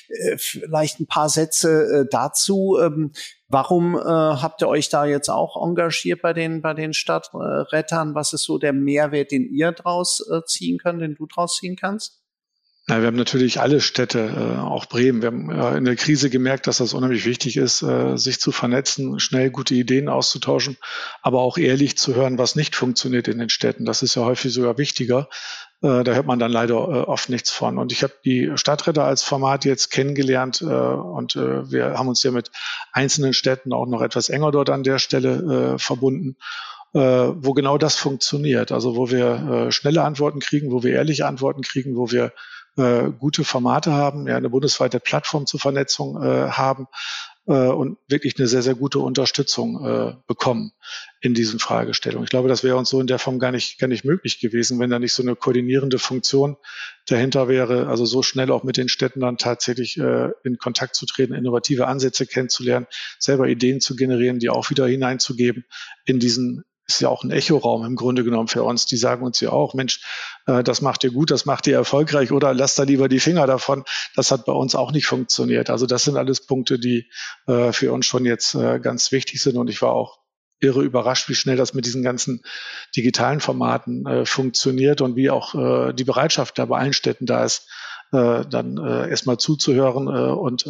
äh 0.09 0.37
vielleicht 0.37 0.99
ein 0.99 1.07
paar 1.07 1.29
Sätze 1.29 2.01
äh, 2.01 2.05
dazu. 2.09 2.77
Ähm, 2.81 3.11
Warum 3.47 3.95
äh, 3.95 4.01
habt 4.01 4.63
ihr 4.63 4.67
euch 4.67 4.89
da 4.89 5.05
jetzt 5.05 5.29
auch 5.29 5.55
engagiert 5.63 6.23
bei 6.23 6.33
den, 6.33 6.63
bei 6.63 6.73
den 6.73 6.93
Stadtrettern? 6.93 8.15
Was 8.15 8.33
ist 8.33 8.43
so 8.43 8.57
der 8.57 8.73
Mehrwert, 8.73 9.29
den 9.29 9.43
ihr 9.43 9.71
draus 9.71 10.27
äh, 10.31 10.41
ziehen 10.47 10.79
könnt, 10.79 10.99
den 10.99 11.13
du 11.13 11.27
draus 11.27 11.57
ziehen 11.57 11.75
kannst? 11.75 12.24
Na, 12.87 12.99
wir 12.99 13.07
haben 13.07 13.15
natürlich 13.15 13.59
alle 13.59 13.81
Städte, 13.81 14.19
äh, 14.19 14.59
auch 14.59 14.85
Bremen. 14.85 15.23
Wir 15.23 15.27
haben 15.27 15.49
äh, 15.49 15.77
in 15.77 15.85
der 15.85 15.95
Krise 15.95 16.29
gemerkt, 16.29 16.67
dass 16.67 16.77
das 16.77 16.93
unheimlich 16.93 17.25
wichtig 17.25 17.57
ist, 17.57 17.81
äh, 17.81 18.15
sich 18.15 18.39
zu 18.39 18.51
vernetzen, 18.51 19.19
schnell 19.19 19.49
gute 19.49 19.73
Ideen 19.73 20.07
auszutauschen, 20.07 20.77
aber 21.23 21.39
auch 21.39 21.57
ehrlich 21.57 21.97
zu 21.97 22.13
hören, 22.13 22.37
was 22.37 22.55
nicht 22.55 22.75
funktioniert 22.75 23.27
in 23.27 23.39
den 23.39 23.49
Städten. 23.49 23.85
Das 23.85 24.03
ist 24.03 24.13
ja 24.13 24.23
häufig 24.23 24.53
sogar 24.53 24.77
wichtiger. 24.77 25.29
Äh, 25.81 26.03
da 26.03 26.13
hört 26.13 26.27
man 26.27 26.37
dann 26.37 26.51
leider 26.51 26.75
äh, 26.75 27.01
oft 27.01 27.29
nichts 27.29 27.49
von. 27.49 27.79
Und 27.79 27.91
ich 27.91 28.03
habe 28.03 28.13
die 28.23 28.51
Stadträte 28.53 29.03
als 29.03 29.23
Format 29.23 29.65
jetzt 29.65 29.89
kennengelernt 29.89 30.61
äh, 30.61 30.65
und 30.65 31.35
wir 31.35 31.97
haben 31.97 32.07
uns 32.07 32.21
ja 32.21 32.29
mit 32.29 32.51
einzelnen 32.91 33.33
Städten 33.33 33.73
auch 33.73 33.87
noch 33.87 34.01
etwas 34.01 34.29
enger 34.29 34.51
dort 34.51 34.69
an 34.69 34.83
der 34.83 34.99
Stelle 34.99 35.77
verbunden 35.77 36.37
wo 36.93 37.51
genau 37.51 37.77
das 37.77 37.97
funktioniert. 37.97 38.71
Also 38.71 38.95
wo 38.95 39.11
wir 39.11 39.69
schnelle 39.73 40.03
Antworten 40.03 40.39
kriegen, 40.39 40.71
wo 40.71 40.81
wir 40.81 40.93
ehrliche 40.93 41.27
Antworten 41.27 41.61
kriegen, 41.61 41.97
wo 41.97 42.09
wir 42.09 42.31
äh, 42.77 43.09
gute 43.17 43.43
Formate 43.43 43.93
haben, 43.93 44.27
ja, 44.27 44.37
eine 44.37 44.49
bundesweite 44.49 44.99
Plattform 44.99 45.45
zur 45.45 45.59
Vernetzung 45.59 46.21
äh, 46.21 46.49
haben 46.49 46.87
äh, 47.47 47.67
und 47.67 47.97
wirklich 48.07 48.37
eine 48.37 48.47
sehr, 48.47 48.61
sehr 48.61 48.75
gute 48.75 48.99
Unterstützung 48.99 49.85
äh, 49.85 50.13
bekommen 50.27 50.71
in 51.21 51.33
diesen 51.33 51.59
Fragestellungen. 51.59 52.25
Ich 52.25 52.29
glaube, 52.29 52.49
das 52.49 52.63
wäre 52.63 52.77
uns 52.77 52.89
so 52.89 52.99
in 52.99 53.07
der 53.07 53.19
Form 53.19 53.39
gar 53.39 53.51
nicht, 53.51 53.79
gar 53.79 53.87
nicht 53.87 54.03
möglich 54.03 54.39
gewesen, 54.39 54.79
wenn 54.79 54.89
da 54.89 54.99
nicht 54.99 55.13
so 55.13 55.23
eine 55.23 55.35
koordinierende 55.35 55.99
Funktion 55.99 56.57
dahinter 57.07 57.47
wäre, 57.47 57.87
also 57.87 58.05
so 58.05 58.23
schnell 58.23 58.51
auch 58.51 58.63
mit 58.63 58.77
den 58.77 58.89
Städten 58.89 59.21
dann 59.21 59.37
tatsächlich 59.37 59.97
äh, 59.97 60.29
in 60.43 60.57
Kontakt 60.57 60.95
zu 60.95 61.05
treten, 61.05 61.33
innovative 61.33 61.87
Ansätze 61.87 62.25
kennenzulernen, 62.25 62.87
selber 63.19 63.47
Ideen 63.47 63.79
zu 63.79 63.95
generieren, 63.95 64.39
die 64.39 64.49
auch 64.49 64.69
wieder 64.69 64.87
hineinzugeben 64.87 65.65
in 66.05 66.19
diesen 66.19 66.63
ist 66.87 67.01
ja 67.01 67.09
auch 67.09 67.23
ein 67.23 67.31
Echoraum 67.31 67.83
im 67.85 67.95
Grunde 67.95 68.23
genommen 68.23 68.47
für 68.47 68.63
uns. 68.63 68.85
Die 68.85 68.97
sagen 68.97 69.25
uns 69.25 69.39
ja 69.39 69.49
auch, 69.51 69.73
Mensch, 69.73 70.01
äh, 70.45 70.63
das 70.63 70.81
macht 70.81 71.03
ihr 71.03 71.11
gut, 71.11 71.31
das 71.31 71.45
macht 71.45 71.67
ihr 71.67 71.75
erfolgreich 71.75 72.31
oder 72.31 72.53
lasst 72.53 72.77
da 72.77 72.83
lieber 72.83 73.09
die 73.09 73.19
Finger 73.19 73.47
davon. 73.47 73.83
Das 74.15 74.31
hat 74.31 74.45
bei 74.45 74.53
uns 74.53 74.75
auch 74.75 74.91
nicht 74.91 75.07
funktioniert. 75.07 75.69
Also 75.69 75.85
das 75.85 76.03
sind 76.03 76.17
alles 76.17 76.45
Punkte, 76.45 76.79
die 76.79 77.09
äh, 77.47 77.71
für 77.71 77.91
uns 77.91 78.05
schon 78.05 78.25
jetzt 78.25 78.55
äh, 78.55 78.79
ganz 78.79 79.11
wichtig 79.11 79.41
sind. 79.41 79.57
Und 79.57 79.69
ich 79.69 79.81
war 79.81 79.93
auch 79.93 80.19
irre 80.59 80.83
überrascht, 80.83 81.27
wie 81.27 81.35
schnell 81.35 81.57
das 81.57 81.73
mit 81.73 81.85
diesen 81.85 82.01
ganzen 82.01 82.41
digitalen 82.95 83.41
Formaten 83.41 84.25
funktioniert 84.25 85.01
und 85.01 85.17
wie 85.17 85.29
auch 85.29 85.91
die 85.93 86.03
Bereitschaft 86.05 86.57
da 86.57 86.65
bei 86.65 86.79
allen 86.79 86.93
Städten 86.93 87.25
da 87.25 87.43
ist, 87.43 87.67
dann 88.09 88.77
erstmal 88.77 89.37
zuzuhören 89.37 90.07
und 90.07 90.65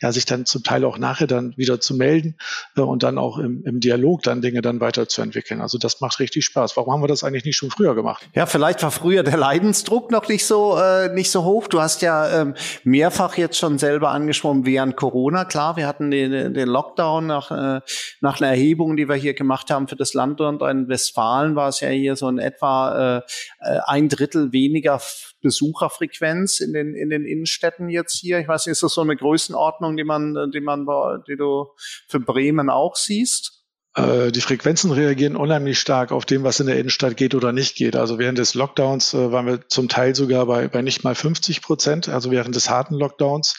ja, 0.00 0.12
sich 0.12 0.24
dann 0.24 0.46
zum 0.46 0.62
Teil 0.62 0.84
auch 0.84 0.98
nachher 0.98 1.26
dann 1.26 1.54
wieder 1.56 1.80
zu 1.80 1.94
melden 1.94 2.36
äh, 2.76 2.80
und 2.80 3.02
dann 3.02 3.18
auch 3.18 3.38
im, 3.38 3.62
im 3.64 3.80
Dialog 3.80 4.22
dann 4.22 4.42
Dinge 4.42 4.62
dann 4.62 4.80
weiterzuentwickeln. 4.80 5.60
Also 5.60 5.78
das 5.78 6.00
macht 6.00 6.18
richtig 6.20 6.44
Spaß. 6.44 6.76
Warum 6.76 6.92
haben 6.92 7.02
wir 7.02 7.08
das 7.08 7.24
eigentlich 7.24 7.44
nicht 7.44 7.56
schon 7.56 7.70
früher 7.70 7.94
gemacht? 7.94 8.28
Ja, 8.34 8.46
vielleicht 8.46 8.82
war 8.82 8.90
früher 8.90 9.22
der 9.22 9.36
Leidensdruck 9.36 10.10
noch 10.10 10.28
nicht 10.28 10.46
so 10.46 10.78
äh, 10.78 11.12
nicht 11.12 11.30
so 11.30 11.44
hoch. 11.44 11.68
Du 11.68 11.80
hast 11.80 12.02
ja 12.02 12.42
ähm, 12.42 12.54
mehrfach 12.84 13.36
jetzt 13.36 13.58
schon 13.58 13.78
selber 13.78 14.10
angesprochen 14.10 14.66
während 14.66 14.96
Corona. 14.96 15.44
Klar, 15.44 15.76
wir 15.76 15.86
hatten 15.86 16.10
den, 16.10 16.54
den 16.54 16.68
Lockdown 16.68 17.26
nach 17.26 17.50
äh, 17.50 17.80
nach 18.20 18.40
einer 18.40 18.50
Erhebung, 18.50 18.96
die 18.96 19.08
wir 19.08 19.16
hier 19.16 19.34
gemacht 19.34 19.70
haben 19.70 19.88
für 19.88 19.96
das 19.96 20.14
Land 20.14 20.40
und 20.40 20.62
in 20.62 20.88
Westfalen 20.88 21.56
war 21.56 21.68
es 21.68 21.80
ja 21.80 21.88
hier 21.88 22.16
so 22.16 22.28
in 22.28 22.38
etwa 22.38 23.16
äh, 23.18 23.22
äh 23.60 23.80
ein 23.86 24.08
Drittel 24.08 24.52
weniger 24.52 25.00
Besucherfrequenz 25.46 26.58
in 26.58 26.72
den, 26.72 26.94
in 26.94 27.08
den 27.08 27.24
Innenstädten 27.24 27.88
jetzt 27.88 28.18
hier? 28.18 28.40
Ich 28.40 28.48
weiß 28.48 28.66
nicht, 28.66 28.72
ist 28.72 28.82
das 28.82 28.94
so 28.94 29.02
eine 29.02 29.14
Größenordnung, 29.14 29.96
die 29.96 30.02
man, 30.02 30.50
die 30.52 30.60
man, 30.60 30.86
die 31.28 31.36
du 31.36 31.68
für 32.08 32.18
Bremen 32.18 32.68
auch 32.68 32.96
siehst? 32.96 33.56
Äh, 33.94 34.30
die 34.30 34.40
Frequenzen 34.40 34.92
reagieren 34.92 35.36
unheimlich 35.36 35.78
stark 35.78 36.12
auf 36.12 36.26
dem, 36.26 36.42
was 36.42 36.60
in 36.60 36.66
der 36.66 36.78
Innenstadt 36.78 37.16
geht 37.16 37.34
oder 37.34 37.52
nicht 37.52 37.76
geht. 37.76 37.96
Also 37.96 38.18
während 38.18 38.38
des 38.38 38.54
Lockdowns 38.54 39.14
äh, 39.14 39.32
waren 39.32 39.46
wir 39.46 39.68
zum 39.68 39.88
Teil 39.88 40.14
sogar 40.14 40.46
bei, 40.46 40.68
bei 40.68 40.82
nicht 40.82 41.02
mal 41.02 41.14
50 41.14 41.62
Prozent, 41.62 42.08
also 42.08 42.30
während 42.30 42.54
des 42.54 42.68
harten 42.68 42.94
Lockdowns. 42.94 43.56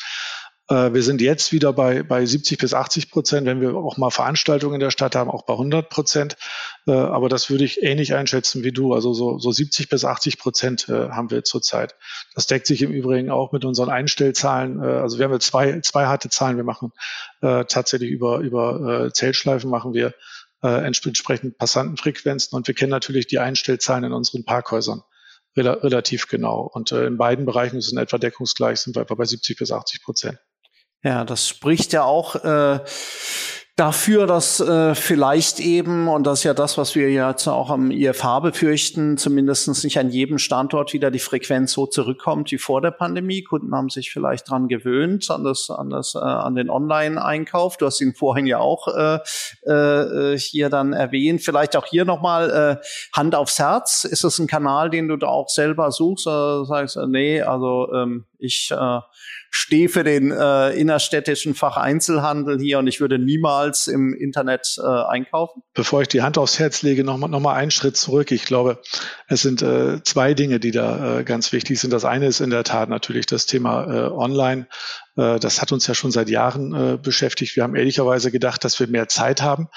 Äh, 0.70 0.94
wir 0.94 1.04
sind 1.04 1.22
jetzt 1.22 1.52
wieder 1.52 1.74
bei, 1.74 2.04
bei 2.04 2.26
70 2.26 2.58
bis 2.60 2.74
80 2.74 3.10
Prozent, 3.10 3.48
wenn 3.48 3.62
wir 3.62 3.76
auch 3.76 3.98
mal 3.98 4.10
Veranstaltungen 4.10 4.76
in 4.76 4.80
der 4.80 4.92
Stadt 4.92 5.16
haben, 5.16 5.30
auch 5.30 5.44
bei 5.44 5.54
100 5.54 5.90
Prozent. 5.90 6.38
Äh, 6.86 6.92
aber 6.92 7.30
das 7.30 7.50
würde 7.50 7.64
ich 7.64 7.84
ähnlich 7.84 8.14
einschätzen 8.14 8.64
wie 8.64 8.72
du. 8.72 8.94
Also 8.94 9.14
so, 9.14 9.40
so 9.40 9.52
70 9.52 9.90
bis 9.90 10.04
80 10.04 10.40
Prozent 10.40 10.90
äh, 10.90 11.10
haben 11.10 11.32
wir 11.32 11.44
zurzeit. 11.44 11.96
Das 12.36 12.48
deckt 12.48 12.68
sich 12.68 12.82
im 12.82 12.92
Übrigen 12.92 13.32
auch 13.32 13.52
mit 13.52 13.66
unseren 13.66 13.90
Einstellzahlen. 13.90 14.82
Also 14.82 15.18
wir 15.18 15.26
haben 15.26 15.40
zwei, 15.40 15.80
zwei 15.82 16.06
harte 16.06 16.30
Zahlen. 16.30 16.58
Wir 16.58 16.64
machen 16.64 16.92
tatsächlich 17.42 18.10
über, 18.10 18.40
über 18.40 19.12
Zeltschleifen 19.14 19.70
machen 19.70 19.94
wir 19.94 20.14
entsprechend 20.62 21.58
Passantenfrequenzen 21.58 22.56
und 22.56 22.68
wir 22.68 22.76
kennen 22.76 22.92
natürlich 22.92 23.28
die 23.28 23.40
Einstellzahlen 23.40 24.06
in 24.06 24.14
unseren 24.14 24.44
Parkhäusern 24.44 25.04
relativ 25.56 26.28
genau. 26.28 26.62
Und 26.62 26.92
äh, 26.92 27.06
in 27.06 27.18
beiden 27.18 27.46
Bereichen 27.46 27.78
ist 27.78 27.88
es 27.88 27.92
in 27.92 27.98
etwa 27.98 28.18
deckungsgleich, 28.18 28.80
sind 28.80 28.96
wir 28.96 29.02
etwa 29.02 29.16
bei 29.16 29.26
70 29.26 29.58
bis 29.58 29.72
80 29.72 30.04
Prozent. 30.04 30.40
Ja, 31.08 31.24
das 31.24 31.48
spricht 31.48 31.94
ja 31.94 32.04
auch 32.04 32.36
äh, 32.36 32.82
dafür, 33.78 34.28
dass 34.28 34.60
äh, 34.60 34.94
vielleicht 34.94 35.62
eben, 35.62 36.10
und 36.10 36.28
das 36.28 36.40
ist 36.40 36.44
ja 36.44 36.54
das, 36.54 36.78
was 36.78 36.96
wir 36.96 37.10
jetzt 37.10 37.48
auch 37.48 37.70
am 37.70 37.92
IFH 37.92 38.42
befürchten, 38.42 39.16
zumindest 39.16 39.86
nicht 39.86 39.98
an 40.00 40.10
jedem 40.10 40.38
Standort 40.38 40.92
wieder 40.92 41.10
die 41.10 41.20
Frequenz 41.20 41.72
so 41.72 41.86
zurückkommt 41.86 42.52
wie 42.52 42.58
vor 42.58 42.82
der 42.82 42.92
Pandemie. 42.92 43.42
Kunden 43.42 43.74
haben 43.74 43.90
sich 43.90 44.12
vielleicht 44.12 44.50
dran 44.50 44.68
gewöhnt, 44.68 45.32
an 45.32 45.46
das, 45.46 45.70
an 45.70 45.90
das, 45.90 46.14
äh, 46.16 46.20
an 46.20 46.56
den 46.56 46.70
Online-Einkauf. 46.70 47.78
Du 47.78 47.86
hast 47.86 48.02
ihn 48.02 48.14
vorhin 48.14 48.46
ja 48.46 48.58
auch 48.58 48.90
äh, 48.90 49.20
äh, 49.66 50.38
hier 50.38 50.70
dann 50.70 50.92
erwähnt. 50.92 51.42
Vielleicht 51.42 51.78
auch 51.78 51.86
hier 51.86 52.04
nochmal 52.04 52.50
äh, 52.82 52.86
Hand 53.18 53.34
aufs 53.34 53.60
Herz. 53.60 54.04
Ist 54.04 54.26
es 54.26 54.40
ein 54.40 54.48
Kanal, 54.48 54.90
den 54.90 55.08
du 55.08 55.16
da 55.16 55.28
auch 55.28 55.48
selber 55.48 55.90
suchst? 55.94 56.28
Oder 56.28 56.66
sagst, 56.66 56.98
äh, 56.98 57.08
nee, 57.08 57.42
also 57.42 57.94
ähm, 57.94 58.26
ich 58.40 58.72
äh, 58.72 59.00
stehe 59.50 59.90
für 59.90 60.04
den 60.04 60.32
äh, 60.32 60.72
innerstädtischen 60.72 61.56
Facheinzelhandel 61.56 62.60
hier 62.60 62.80
und 62.80 62.88
ich 62.88 63.00
würde 63.02 63.20
niemals 63.20 63.88
im 63.88 64.14
Internet 64.14 64.78
äh, 64.78 64.88
einkaufen? 64.88 65.64
Bevor 65.74 66.02
ich 66.02 66.08
die 66.08 66.22
Hand 66.22 66.38
aufs 66.38 66.60
Herz 66.60 66.82
lege, 66.82 67.04
nochmal 67.04 67.30
noch 67.30 67.40
mal 67.40 67.54
einen 67.54 67.72
Schritt 67.72 67.98
zurück. 67.98 68.32
Ich 68.32 68.46
glaube, 68.46 68.82
es 69.28 69.42
sind 69.42 69.62
äh, 69.62 70.02
zwei 70.04 70.34
Dinge, 70.34 70.60
die 70.60 70.72
da 70.72 71.20
äh, 71.20 71.24
ganz 71.24 71.52
wichtig 71.52 71.80
sind. 71.80 71.92
Das 71.92 72.06
eine 72.06 72.28
ist 72.28 72.40
in 72.40 72.50
der 72.50 72.64
Tat 72.64 72.90
natürlich 72.90 73.26
das 73.26 73.46
Thema 73.46 73.84
äh, 73.86 74.10
Online. 74.12 74.68
Äh, 75.16 75.40
das 75.40 75.62
hat 75.62 75.72
uns 75.72 75.88
ja 75.88 75.94
schon 75.94 76.12
seit 76.12 76.30
Jahren 76.30 76.74
äh, 76.74 76.98
beschäftigt. 76.98 77.56
Wir 77.56 77.64
haben 77.64 77.76
ehrlicherweise 77.76 78.32
gedacht, 78.32 78.64
dass 78.64 78.80
wir 78.80 78.88
mehr 78.88 79.08
Zeit 79.08 79.42
haben 79.42 79.68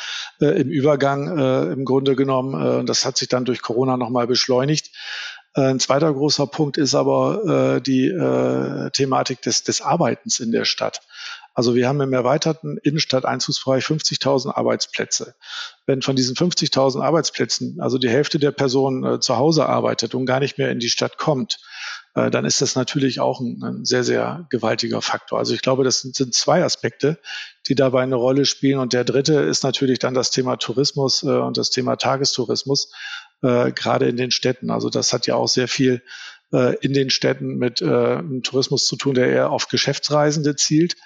äh, 0.41 0.47
im 0.61 0.69
Übergang 0.69 1.39
äh, 1.39 1.73
im 1.73 1.85
Grunde 1.85 2.15
genommen. 2.17 2.83
Äh, 2.83 2.85
das 2.85 3.05
hat 3.05 3.17
sich 3.17 3.29
dann 3.29 3.45
durch 3.45 3.63
Corona 3.63 3.97
nochmal 3.97 4.27
beschleunigt. 4.27 4.91
Äh, 5.55 5.63
ein 5.63 5.81
zweiter 5.81 6.13
großer 6.13 6.47
Punkt 6.47 6.79
ist 6.79 6.95
aber 6.95 7.77
äh, 7.77 7.81
die 7.81 8.07
äh, 8.07 8.91
Thematik 8.91 9.43
des, 9.43 9.65
des 9.65 9.81
Arbeitens 9.81 10.41
in 10.41 10.53
der 10.53 10.65
Stadt. 10.65 11.03
Also 11.53 11.75
wir 11.75 11.89
haben 11.89 12.01
im 12.01 12.13
erweiterten 12.13 12.79
Innenstadteinzugsbereich 12.79 13.85
50.000 13.85 14.55
Arbeitsplätze. 14.55 15.35
Wenn 15.85 16.01
von 16.01 16.15
diesen 16.15 16.37
50.000 16.37 17.03
Arbeitsplätzen 17.03 17.81
also 17.81 17.99
die 17.99 18.09
Hälfte 18.09 18.39
der 18.39 18.53
Personen 18.53 19.05
äh, 19.05 19.21
zu 19.21 19.37
Hause 19.37 19.67
arbeitet 19.67 20.15
und 20.15 20.27
gar 20.27 20.41
nicht 20.41 20.59
mehr 20.59 20.71
in 20.71 20.79
die 20.79 20.89
Stadt 20.89 21.19
kommt, 21.19 21.59
äh, 22.15 22.31
dann 22.31 22.45
ist 22.45 22.63
das 22.63 22.77
natürlich 22.77 23.21
auch 23.21 23.41
ein, 23.41 23.63
ein, 23.63 23.85
sehr, 23.85 24.05
sehr 24.05 24.47
gewaltiger 24.51 25.03
Faktor. 25.03 25.39
Also 25.39 25.55
ich 25.55 25.63
glaube, 25.63 25.85
das 25.85 26.01
sind, 26.01 26.15
sind, 26.15 26.35
zwei 26.35 26.65
Aspekte, 26.65 27.19
die 27.67 27.75
dabei 27.75 28.03
eine 28.03 28.17
Rolle 28.17 28.47
spielen. 28.47 28.79
Und 28.79 28.93
der 28.93 29.05
dritte 29.05 29.35
ist 29.35 29.65
natürlich 29.65 29.99
dann 29.99 30.15
das 30.15 30.31
Thema 30.31 30.57
Tourismus 30.57 31.23
äh, 31.25 31.27
und 31.27 31.57
das 31.57 31.71
Thema 31.71 31.97
Tagestourismus 31.97 32.93
äh, 33.43 33.73
gerade 33.73 34.09
in 34.09 34.17
den 34.17 34.31
Städten. 34.31 34.71
Also 34.71 34.91
das 34.91 35.13
hat 35.13 35.27
ja 35.27 35.37
auch 35.37 35.49
sehr 35.49 35.69
viel 35.69 36.03
äh, 36.53 36.77
in 36.81 36.93
den 36.93 37.11
Städten 37.11 37.57
mit 37.57 37.81
äh, 37.81 38.23
Tourismus 38.43 38.87
zu 38.87 38.97
tun, 38.97 39.15
der 39.15 39.29
eher 39.29 39.51
auf 39.51 39.69
Geschäftsreisende 39.69 40.57
zielt. 40.57 40.97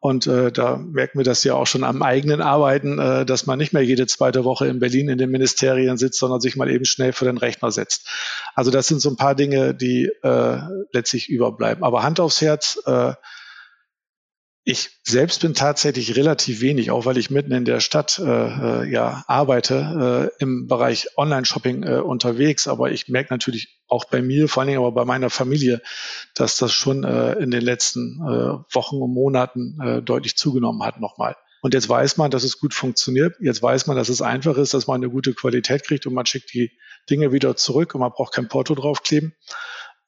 Und 0.00 0.26
äh, 0.26 0.52
da 0.52 0.76
merken 0.76 1.18
wir 1.18 1.24
das 1.24 1.44
ja 1.44 1.54
auch 1.54 1.66
schon 1.66 1.82
am 1.82 2.02
eigenen 2.02 2.42
Arbeiten, 2.42 2.98
äh, 2.98 3.24
dass 3.24 3.46
man 3.46 3.58
nicht 3.58 3.72
mehr 3.72 3.82
jede 3.82 4.06
zweite 4.06 4.44
Woche 4.44 4.66
in 4.66 4.78
Berlin 4.78 5.08
in 5.08 5.16
den 5.16 5.30
Ministerien 5.30 5.96
sitzt, 5.96 6.18
sondern 6.18 6.42
sich 6.42 6.56
mal 6.56 6.70
eben 6.70 6.84
schnell 6.84 7.14
vor 7.14 7.24
den 7.26 7.38
Rechner 7.38 7.70
setzt. 7.70 8.06
Also 8.54 8.70
das 8.70 8.86
sind 8.86 9.00
so 9.00 9.08
ein 9.08 9.16
paar 9.16 9.34
Dinge, 9.34 9.74
die 9.74 10.10
äh, 10.22 10.58
letztlich 10.92 11.30
überbleiben. 11.30 11.82
Aber 11.84 12.02
Hand 12.02 12.20
aufs 12.20 12.42
Herz, 12.42 12.78
äh, 12.84 13.14
ich 14.66 14.98
selbst 15.02 15.42
bin 15.42 15.52
tatsächlich 15.52 16.16
relativ 16.16 16.62
wenig, 16.62 16.90
auch 16.90 17.04
weil 17.04 17.18
ich 17.18 17.30
mitten 17.30 17.52
in 17.52 17.66
der 17.66 17.80
Stadt 17.80 18.18
äh, 18.18 18.24
äh, 18.24 18.90
ja 18.90 19.22
arbeite, 19.26 20.32
äh, 20.38 20.42
im 20.42 20.66
Bereich 20.66 21.08
Online-Shopping 21.18 21.82
äh, 21.82 21.98
unterwegs. 21.98 22.66
Aber 22.66 22.90
ich 22.90 23.08
merke 23.08 23.32
natürlich 23.32 23.78
auch 23.88 24.06
bei 24.06 24.22
mir, 24.22 24.48
vor 24.48 24.62
allen 24.62 24.68
Dingen 24.68 24.80
aber 24.80 24.92
bei 24.92 25.04
meiner 25.04 25.28
Familie, 25.28 25.82
dass 26.34 26.56
das 26.56 26.72
schon 26.72 27.04
äh, 27.04 27.34
in 27.34 27.50
den 27.50 27.60
letzten 27.60 28.20
äh, 28.22 28.74
Wochen 28.74 28.96
und 28.96 29.12
Monaten 29.12 29.78
äh, 29.82 30.00
deutlich 30.00 30.36
zugenommen 30.36 30.82
hat 30.82 30.98
nochmal. 30.98 31.36
Und 31.60 31.74
jetzt 31.74 31.88
weiß 31.88 32.16
man, 32.16 32.30
dass 32.30 32.44
es 32.44 32.58
gut 32.58 32.72
funktioniert. 32.72 33.36
Jetzt 33.40 33.62
weiß 33.62 33.86
man, 33.86 33.96
dass 33.96 34.08
es 34.08 34.22
einfach 34.22 34.56
ist, 34.56 34.72
dass 34.72 34.86
man 34.86 34.96
eine 34.96 35.10
gute 35.10 35.34
Qualität 35.34 35.84
kriegt 35.84 36.06
und 36.06 36.14
man 36.14 36.24
schickt 36.24 36.54
die 36.54 36.70
Dinge 37.10 37.32
wieder 37.32 37.54
zurück 37.54 37.94
und 37.94 38.00
man 38.00 38.12
braucht 38.12 38.32
kein 38.32 38.48
Porto 38.48 38.74
draufkleben. 38.74 39.34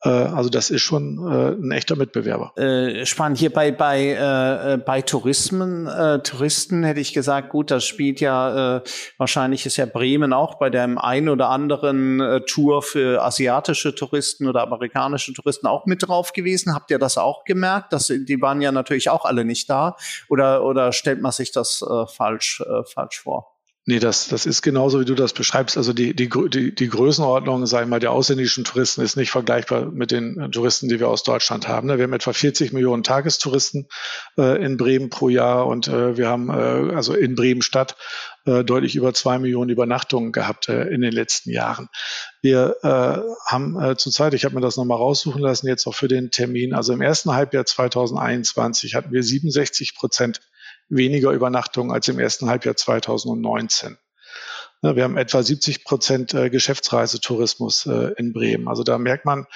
Äh, 0.03 0.09
also 0.09 0.51
das 0.51 0.71
ist 0.71 0.83
schon 0.83 1.19
äh, 1.27 1.53
ein 1.53 1.73
echter 1.73 1.97
Mitbewerber. 1.97 2.53
Äh, 2.57 3.07
spannend. 3.07 3.39
Hier 3.39 3.53
bei 3.53 3.73
bei 3.73 4.13
äh, 4.13 4.79
bei 4.79 5.03
Tourismen, 5.03 5.87
äh, 5.87 6.21
Touristen 6.21 6.85
hätte 6.85 7.01
ich 7.01 7.13
gesagt, 7.13 7.51
gut, 7.51 7.71
das 7.71 7.85
spielt 7.85 8.21
ja 8.21 8.77
äh, 8.77 8.83
wahrscheinlich 9.19 9.67
ist 9.67 9.77
ja 9.77 9.87
Bremen 9.87 10.33
auch 10.33 10.59
bei 10.59 10.71
dem 10.71 10.99
einen 10.99 11.29
oder 11.29 11.49
anderen 11.49 12.21
äh, 12.21 12.41
Tour 12.43 12.83
für 12.83 13.23
asiatische 13.23 13.95
Touristen 13.95 14.47
oder 14.47 14.63
amerikanische 14.63 15.33
Touristen 15.33 15.67
auch 15.67 15.87
mit 15.87 16.07
drauf 16.07 16.33
gewesen. 16.33 16.75
Habt 16.75 16.91
ihr 16.91 16.99
das 16.99 17.19
auch 17.19 17.45
gemerkt? 17.45 17.93
Dass 17.93 18.07
die 18.07 18.41
waren 18.41 18.61
ja 18.61 18.73
natürlich 18.73 19.11
auch 19.11 19.25
alle 19.25 19.45
nicht 19.45 19.71
da. 19.71 19.97
Oder 20.29 20.65
oder 20.65 20.93
stellt 20.93 21.23
man 21.23 21.33
sich 21.33 21.53
das 21.53 21.83
äh, 21.83 22.07
falsch 22.07 22.61
äh, 22.61 22.85
falsch 22.85 23.21
vor? 23.21 23.56
Nee, 23.89 24.01
das, 24.01 24.27
das 24.27 24.47
ist 24.47 24.63
genauso, 24.63 24.99
wie 24.99 25.05
du 25.05 25.15
das 25.15 25.33
beschreibst. 25.33 25.77
Also 25.77 25.93
die, 25.93 26.13
die, 26.13 26.29
die, 26.29 26.75
die 26.75 26.89
Größenordnung, 26.89 27.67
sagen 27.67 27.87
wir 27.87 27.91
mal, 27.91 28.01
der 28.01 28.11
ausländischen 28.11 28.65
Touristen 28.65 29.01
ist 29.01 29.17
nicht 29.17 29.31
vergleichbar 29.31 29.93
mit 29.93 30.11
den 30.11 30.41
äh, 30.41 30.51
Touristen, 30.51 30.89
die 30.89 30.99
wir 30.99 31.09
aus 31.09 31.23
Deutschland 31.23 31.69
haben. 31.69 31.87
Ne? 31.87 31.97
Wir 31.97 32.03
haben 32.03 32.13
etwa 32.13 32.33
40 32.33 32.73
Millionen 32.73 33.05
Tagestouristen 33.05 33.87
äh, 34.39 34.61
in 34.61 34.77
Bremen 34.77 35.09
pro 35.09 35.29
Jahr 35.29 35.69
und 35.69 35.87
äh, 35.87 36.17
wir 36.17 36.27
haben 36.29 36.51
äh, 36.51 36.97
also 36.97 37.15
in 37.15 37.37
Bremen 37.37 37.63
Stadt 37.63 37.95
äh, 38.45 38.65
deutlich 38.65 38.97
über 38.97 39.15
zwei 39.15 39.39
Millionen 39.39 39.71
Übernachtungen 39.71 40.33
gehabt 40.33 40.69
äh, 40.69 40.89
in 40.89 41.01
den 41.01 41.13
letzten 41.13 41.51
Jahren. 41.51 41.89
Wir 42.43 42.77
haben 43.49 43.97
zurzeit, 43.99 44.33
ich 44.33 44.45
habe 44.45 44.55
mir 44.55 44.61
das 44.61 44.77
nochmal 44.77 44.99
raussuchen 44.99 45.43
lassen, 45.43 45.67
jetzt 45.67 45.85
auch 45.89 45.97
für 45.97 46.07
den 46.07 46.31
Termin, 46.31 46.75
also 46.75 46.93
im 46.93 47.01
ersten 47.01 47.33
Halbjahr 47.33 47.67
2021 47.67 48.95
hatten 48.95 49.11
wir 49.11 49.25
67 49.25 49.97
Prozent 49.97 50.41
weniger 50.89 51.33
Übernachtungen 51.33 51.91
als 51.91 52.09
im 52.09 52.19
ersten 52.19 52.49
Halbjahr 52.49 52.77
2019. 52.77 53.99
Wir 54.83 55.05
haben 55.05 55.17
etwa 55.17 55.43
70 55.43 55.85
Prozent 55.85 56.35
äh, 56.35 56.51
Geschäftsreisetourismus 56.51 57.87
äh, 57.87 58.13
in 58.19 58.33
Bremen. 58.33 58.69
Also 58.69 58.83
da 58.83 58.99
merkt 58.99 59.25
man, 59.25 59.47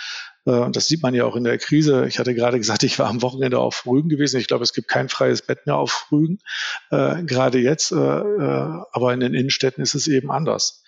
äh, 0.46 0.70
das 0.70 0.86
sieht 0.86 1.02
man 1.02 1.14
ja 1.14 1.24
auch 1.24 1.36
in 1.36 1.44
der 1.44 1.58
Krise. 1.58 2.06
Ich 2.06 2.18
hatte 2.18 2.34
gerade 2.34 2.58
gesagt, 2.58 2.82
ich 2.84 2.98
war 2.98 3.08
am 3.08 3.20
Wochenende 3.20 3.58
auf 3.58 3.86
Rügen 3.86 4.08
gewesen. 4.08 4.40
Ich 4.40 4.48
glaube, 4.48 4.64
es 4.64 4.72
gibt 4.72 4.88
kein 4.88 5.08
freies 5.08 5.42
Bett 5.42 5.66
mehr 5.66 5.76
auf 5.76 6.06
Rügen, 6.10 6.38
gerade 6.90 7.58
jetzt. 7.58 7.92
Aber 7.92 9.12
in 9.12 9.20
den 9.20 9.34
Innenstädten 9.34 9.82
ist 9.82 9.94
es 9.94 10.08
eben 10.08 10.30
anders. 10.30 10.82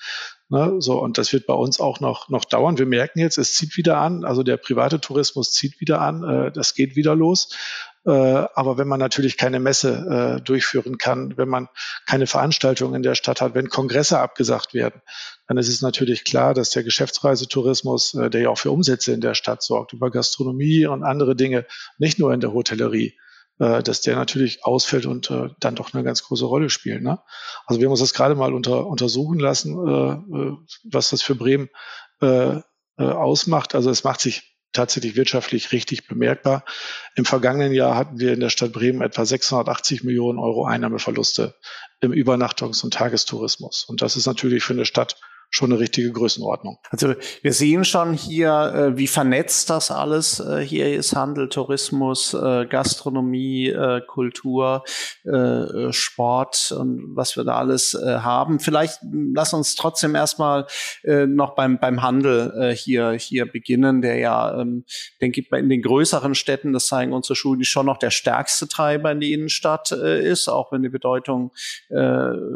Ne? 0.49 0.77
So, 0.79 1.01
und 1.01 1.19
das 1.19 1.33
wird 1.33 1.47
bei 1.47 1.55
uns 1.55 1.79
auch 1.79 2.01
noch, 2.01 2.29
noch 2.29 2.45
dauern. 2.45 2.79
Wir 2.79 2.87
merken 2.87 3.21
jetzt, 3.21 3.39
es 3.39 3.55
zieht 3.55 3.77
wieder 3.77 3.99
an. 3.99 4.25
Also 4.25 4.43
der 4.43 4.57
private 4.57 5.01
Tourismus 5.01 5.53
zieht 5.53 5.81
wieder 5.81 6.01
an. 6.01 6.53
Das 6.55 6.75
geht 6.75 6.97
wieder 6.97 7.15
los. 7.15 7.55
Äh, 8.05 8.11
aber 8.11 8.79
wenn 8.79 8.88
man 8.88 8.99
natürlich 8.99 9.37
keine 9.37 9.61
Messe 9.61 10.38
äh, 10.38 10.43
durchführen 10.43 10.99
kann, 10.99 11.37
wenn 11.37 11.49
man 11.49 11.69
keine 12.07 12.27
Veranstaltungen 12.27 12.95
in 12.97 13.03
der 13.03 13.15
Stadt 13.15 13.41
hat, 13.41 13.55
wenn 13.55 13.69
Kongresse 13.69 14.19
abgesagt 14.19 14.75
werden, 14.75 15.03
dann 15.47 15.57
ist 15.57 15.69
es 15.69 15.83
natürlich 15.83 16.25
klar, 16.25 16.53
dass 16.53 16.71
der 16.71 16.83
Geschäftsreisetourismus, 16.83 18.15
äh, 18.15 18.31
der 18.31 18.43
ja 18.43 18.51
auch 18.51 18.59
für 18.59 18.73
Umsätze 18.73 19.12
in 19.12 19.21
der 19.21 19.35
Stadt 19.35 19.62
sorgt, 19.62 19.93
über 19.93 20.11
Gastronomie 20.11 20.87
und 20.87 21.05
andere 21.05 21.37
Dinge, 21.37 21.65
nicht 21.99 22.19
nur 22.19 22.33
in 22.33 22.41
der 22.41 22.53
Hotellerie, 22.53 23.17
dass 23.59 24.01
der 24.01 24.17
natürlich 24.17 24.65
ausfällt 24.65 25.07
und 25.07 25.31
äh, 25.31 25.51
dann 25.61 25.77
doch 25.77 25.93
eine 25.95 26.03
ganz 26.03 26.25
große 26.25 26.47
Rolle 26.47 26.69
spielt. 26.69 27.03
Ne? 27.03 27.21
Also 27.67 27.81
wir 27.81 27.87
haben 27.87 27.93
uns 27.93 28.01
das 28.01 28.15
gerade 28.15 28.35
mal 28.35 28.55
unter, 28.55 28.87
untersuchen 28.87 29.38
lassen, 29.38 29.77
äh, 29.77 30.57
was 30.91 31.11
das 31.11 31.23
für 31.23 31.37
Bremen 31.37 31.69
äh, 32.23 32.61
ausmacht. 32.97 33.77
Also 33.77 33.91
es 33.91 34.03
macht 34.03 34.21
sich 34.21 34.52
tatsächlich 34.73 35.17
wirtschaftlich 35.17 35.73
richtig 35.73 36.07
bemerkbar. 36.07 36.65
Im 37.15 37.25
vergangenen 37.25 37.73
Jahr 37.73 37.97
hatten 37.97 38.19
wir 38.19 38.33
in 38.33 38.41
der 38.41 38.51
Stadt 38.51 38.73
Bremen 38.73 39.03
etwa 39.03 39.25
680 39.25 40.05
Millionen 40.05 40.39
Euro 40.39 40.65
Einnahmeverluste 40.65 41.55
im 42.01 42.13
Übernachtungs- 42.13 42.83
und 42.83 42.95
Tagestourismus. 42.95 43.85
Und 43.85 44.03
das 44.03 44.17
ist 44.17 44.27
natürlich 44.27 44.65
für 44.65 44.73
eine 44.73 44.87
Stadt 44.87 45.17
schon 45.55 45.71
eine 45.71 45.79
richtige 45.81 46.11
Größenordnung. 46.11 46.79
Also 46.91 47.15
wir 47.43 47.53
sehen 47.53 47.85
schon 47.85 48.15
hier, 48.15 48.73
äh, 48.75 48.97
wie 48.97 49.07
vernetzt 49.07 49.69
das 49.69 49.91
alles 49.91 50.41
äh, 50.41 50.61
hier 50.61 50.97
ist. 50.97 51.15
Handel, 51.15 51.51
Tourismus, 51.51 52.33
äh, 52.33 52.65
Gastronomie, 52.65 53.75
Kultur, 54.07 54.85
Sport 55.91 56.73
und 56.73 57.15
was 57.15 57.37
wir 57.37 57.45
da 57.45 57.57
alles 57.57 57.97
haben. 58.03 58.61
Vielleicht 58.61 59.01
lass 59.12 59.53
uns 59.53 59.75
trotzdem 59.75 60.15
erstmal 60.15 60.67
noch 61.05 61.55
beim, 61.55 61.79
beim 61.79 62.03
Handel 62.03 62.75
hier, 62.75 63.12
hier 63.12 63.51
beginnen, 63.51 64.01
der 64.01 64.17
ja, 64.17 64.61
ähm, 64.61 64.85
denke 65.21 65.41
ich, 65.41 65.53
in 65.53 65.69
den 65.69 65.83
größeren 65.83 66.35
Städten, 66.35 66.73
das 66.73 66.87
zeigen 66.87 67.12
unsere 67.12 67.37
Schulen, 67.37 67.62
schon 67.65 67.87
noch 67.87 67.99
der 67.99 68.11
stärkste 68.11 68.69
Treiber 68.69 69.12
in 69.12 69.21
die 69.21 69.33
Innenstadt 69.33 69.93
ist, 69.93 70.49
auch 70.49 70.73
wenn 70.73 70.83
die 70.83 70.88
Bedeutung 70.88 71.53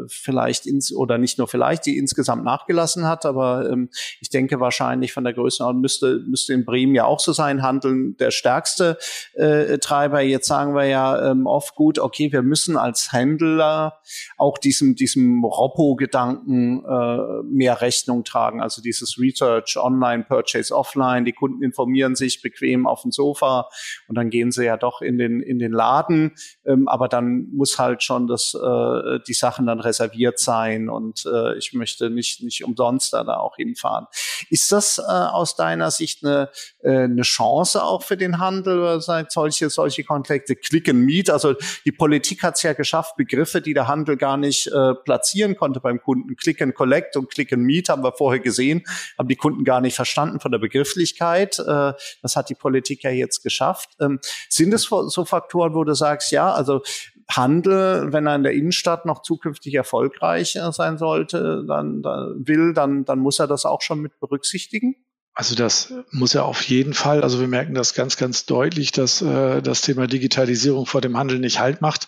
vielleicht 0.07 0.65
ins, 0.65 0.93
oder 0.93 1.17
nicht 1.17 1.37
nur 1.37 1.47
vielleicht, 1.47 1.85
die 1.85 1.97
insgesamt 1.97 2.43
nachgelassen 2.43 2.86
gelassen 2.87 3.05
hat. 3.05 3.25
Aber 3.25 3.69
ähm, 3.69 3.89
ich 4.21 4.29
denke 4.29 4.59
wahrscheinlich 4.59 5.13
von 5.13 5.23
der 5.23 5.33
Größenordnung 5.33 5.81
müsste, 5.81 6.23
müsste 6.27 6.53
in 6.53 6.65
Bremen 6.65 6.95
ja 6.95 7.05
auch 7.05 7.19
so 7.19 7.33
sein, 7.33 7.61
Handeln 7.61 8.15
der 8.17 8.31
stärkste 8.31 8.97
äh, 9.33 9.77
Treiber. 9.79 10.21
Jetzt 10.21 10.47
sagen 10.47 10.73
wir 10.73 10.85
ja 10.85 11.31
ähm, 11.31 11.45
oft 11.45 11.75
gut, 11.75 11.99
okay, 11.99 12.31
wir 12.31 12.41
müssen 12.41 12.77
als 12.77 13.11
Händler 13.11 13.99
auch 14.37 14.57
diesem, 14.57 14.95
diesem 14.95 15.43
Roppo-Gedanken 15.43 16.83
äh, 16.85 17.43
mehr 17.43 17.81
Rechnung 17.81 18.23
tragen. 18.23 18.61
Also 18.61 18.81
dieses 18.81 19.19
Research, 19.19 19.77
Online, 19.77 20.23
Purchase, 20.23 20.75
Offline. 20.75 21.25
Die 21.25 21.33
Kunden 21.33 21.63
informieren 21.63 22.15
sich 22.15 22.41
bequem 22.41 22.87
auf 22.87 23.01
dem 23.01 23.11
Sofa 23.11 23.69
und 24.07 24.15
dann 24.15 24.29
gehen 24.29 24.51
sie 24.51 24.65
ja 24.65 24.77
doch 24.77 25.01
in 25.01 25.17
den, 25.17 25.41
in 25.41 25.59
den 25.59 25.71
Laden. 25.71 26.33
Ähm, 26.65 26.87
aber 26.87 27.07
dann 27.07 27.47
muss 27.51 27.79
halt 27.79 28.03
schon 28.03 28.27
das, 28.27 28.53
äh, 28.53 29.19
die 29.27 29.33
Sachen 29.33 29.65
dann 29.65 29.79
reserviert 29.79 30.39
sein 30.39 30.89
und 30.89 31.25
äh, 31.25 31.57
ich 31.57 31.73
möchte 31.73 32.09
nicht, 32.09 32.43
nicht 32.43 32.63
umsonst 32.77 33.13
da, 33.13 33.23
auch 33.37 33.55
hinfahren. 33.55 34.07
Ist 34.49 34.71
das 34.71 34.97
äh, 34.97 35.01
aus 35.01 35.55
deiner 35.55 35.91
Sicht 35.91 36.23
eine, 36.23 36.49
äh, 36.81 37.03
eine 37.03 37.23
Chance 37.23 37.83
auch 37.83 38.03
für 38.03 38.17
den 38.17 38.39
Handel, 38.39 39.01
solche, 39.01 39.69
solche 39.69 40.03
Konflikte? 40.03 40.55
Click 40.55 40.89
and 40.89 40.99
Meet, 40.99 41.29
also 41.29 41.55
die 41.85 41.91
Politik 41.91 42.43
hat 42.43 42.55
es 42.55 42.63
ja 42.63 42.73
geschafft, 42.73 43.15
Begriffe, 43.17 43.61
die 43.61 43.73
der 43.73 43.87
Handel 43.87 44.17
gar 44.17 44.37
nicht 44.37 44.67
äh, 44.67 44.93
platzieren 44.93 45.55
konnte 45.55 45.79
beim 45.79 46.01
Kunden. 46.01 46.35
Click 46.35 46.61
and 46.61 46.75
Collect 46.75 47.17
und 47.17 47.29
Click 47.29 47.51
and 47.53 47.63
Meet 47.63 47.89
haben 47.89 48.03
wir 48.03 48.13
vorher 48.13 48.39
gesehen, 48.39 48.83
haben 49.17 49.27
die 49.27 49.35
Kunden 49.35 49.63
gar 49.63 49.81
nicht 49.81 49.95
verstanden 49.95 50.39
von 50.39 50.51
der 50.51 50.59
Begrifflichkeit. 50.59 51.59
Äh, 51.59 51.93
das 52.21 52.35
hat 52.35 52.49
die 52.49 52.55
Politik 52.55 53.03
ja 53.03 53.11
jetzt 53.11 53.41
geschafft. 53.43 53.89
Ähm, 53.99 54.19
sind 54.49 54.73
es 54.73 54.83
so 54.83 55.25
Faktoren, 55.25 55.73
wo 55.73 55.83
du 55.83 55.93
sagst, 55.93 56.31
ja, 56.31 56.53
also 56.53 56.81
Handel, 57.29 58.13
wenn 58.13 58.25
er 58.25 58.35
in 58.35 58.43
der 58.43 58.53
Innenstadt 58.53 59.05
noch 59.05 59.21
zukünftig 59.21 59.73
erfolgreich 59.73 60.55
äh, 60.55 60.71
sein 60.71 60.97
sollte, 60.97 61.65
dann, 61.67 62.01
dann 62.01 62.47
will, 62.47 62.73
dann, 62.73 63.05
dann 63.05 63.19
muss 63.19 63.39
er 63.39 63.47
das 63.47 63.65
auch 63.65 63.81
schon 63.81 64.01
mit 64.01 64.19
berücksichtigen? 64.19 64.95
Also 65.39 65.53
das 65.53 65.93
muss 66.09 66.33
ja 66.33 66.41
auf 66.41 66.63
jeden 66.63 66.95
Fall. 66.95 67.21
Also 67.21 67.39
wir 67.39 67.47
merken 67.47 67.75
das 67.75 67.93
ganz, 67.93 68.17
ganz 68.17 68.47
deutlich, 68.47 68.91
dass 68.91 69.21
äh, 69.21 69.61
das 69.61 69.81
Thema 69.81 70.07
Digitalisierung 70.07 70.87
vor 70.87 70.99
dem 70.99 71.15
Handel 71.15 71.37
nicht 71.37 71.59
Halt 71.59 71.79
macht, 71.79 72.07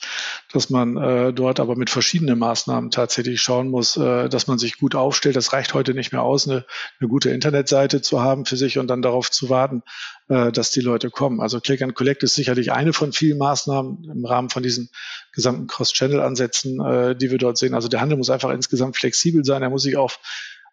dass 0.51 0.71
man 0.71 0.97
äh, 0.97 1.31
dort 1.31 1.59
aber 1.59 1.75
mit 1.75 1.91
verschiedenen 1.91 2.39
Maßnahmen 2.39 2.89
tatsächlich 2.89 3.39
schauen 3.39 3.69
muss, 3.69 3.97
äh, 3.97 4.29
dass 4.29 4.47
man 4.47 4.57
sich 4.57 4.79
gut 4.79 4.95
aufstellt. 4.95 5.35
Das 5.35 5.53
reicht 5.53 5.75
heute 5.75 5.93
nicht 5.93 6.11
mehr 6.11 6.23
aus, 6.23 6.47
eine, 6.47 6.65
eine 6.99 7.07
gute 7.07 7.29
Internetseite 7.29 8.01
zu 8.01 8.19
haben 8.19 8.45
für 8.45 8.57
sich 8.57 8.79
und 8.79 8.87
dann 8.87 9.03
darauf 9.03 9.29
zu 9.29 9.47
warten, 9.51 9.83
äh, 10.29 10.51
dass 10.51 10.71
die 10.71 10.81
Leute 10.81 11.11
kommen. 11.11 11.39
Also 11.39 11.59
Click 11.59 11.83
and 11.83 11.93
Collect 11.93 12.23
ist 12.23 12.33
sicherlich 12.33 12.71
eine 12.71 12.93
von 12.93 13.13
vielen 13.13 13.37
Maßnahmen 13.37 14.09
im 14.11 14.25
Rahmen 14.25 14.49
von 14.49 14.63
diesen 14.63 14.89
gesamten 15.33 15.67
Cross-Channel-Ansätzen, 15.67 16.83
äh, 16.83 17.15
die 17.15 17.29
wir 17.29 17.37
dort 17.37 17.59
sehen. 17.59 17.75
Also 17.75 17.89
der 17.89 18.01
Handel 18.01 18.17
muss 18.17 18.31
einfach 18.31 18.49
insgesamt 18.49 18.97
flexibel 18.97 19.45
sein. 19.45 19.61
Er 19.61 19.69
muss 19.69 19.83
sich 19.83 19.97
auf 19.97 20.19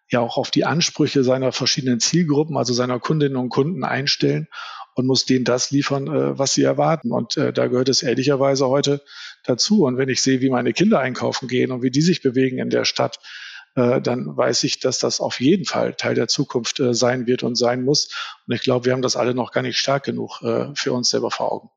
ja 0.09 0.19
auch 0.21 0.37
auf 0.37 0.51
die 0.51 0.65
Ansprüche 0.65 1.23
seiner 1.23 1.51
verschiedenen 1.51 1.99
Zielgruppen, 1.99 2.57
also 2.57 2.73
seiner 2.73 2.99
Kundinnen 2.99 3.37
und 3.37 3.49
Kunden 3.49 3.83
einstellen 3.83 4.47
und 4.95 5.05
muss 5.05 5.25
denen 5.25 5.45
das 5.45 5.71
liefern, 5.71 6.07
äh, 6.07 6.37
was 6.39 6.53
sie 6.53 6.63
erwarten. 6.63 7.11
Und 7.11 7.37
äh, 7.37 7.53
da 7.53 7.67
gehört 7.67 7.89
es 7.89 8.03
ehrlicherweise 8.03 8.67
heute 8.67 9.03
dazu. 9.43 9.83
Und 9.83 9.97
wenn 9.97 10.09
ich 10.09 10.21
sehe, 10.21 10.41
wie 10.41 10.49
meine 10.49 10.73
Kinder 10.73 10.99
einkaufen 10.99 11.47
gehen 11.47 11.71
und 11.71 11.83
wie 11.83 11.91
die 11.91 12.01
sich 12.01 12.21
bewegen 12.21 12.57
in 12.57 12.69
der 12.69 12.85
Stadt, 12.85 13.19
äh, 13.75 14.01
dann 14.01 14.35
weiß 14.35 14.63
ich, 14.63 14.79
dass 14.79 14.97
das 14.97 15.21
auf 15.21 15.39
jeden 15.39 15.65
Fall 15.65 15.93
Teil 15.93 16.15
der 16.15 16.27
Zukunft 16.27 16.79
äh, 16.79 16.93
sein 16.95 17.27
wird 17.27 17.43
und 17.43 17.55
sein 17.55 17.83
muss. 17.83 18.09
Und 18.47 18.55
ich 18.55 18.61
glaube, 18.61 18.85
wir 18.85 18.93
haben 18.93 19.03
das 19.03 19.15
alle 19.15 19.35
noch 19.35 19.51
gar 19.51 19.61
nicht 19.61 19.77
stark 19.77 20.03
genug 20.03 20.41
äh, 20.41 20.73
für 20.73 20.93
uns 20.93 21.09
selber 21.09 21.29
vor 21.29 21.51
Augen. 21.51 21.69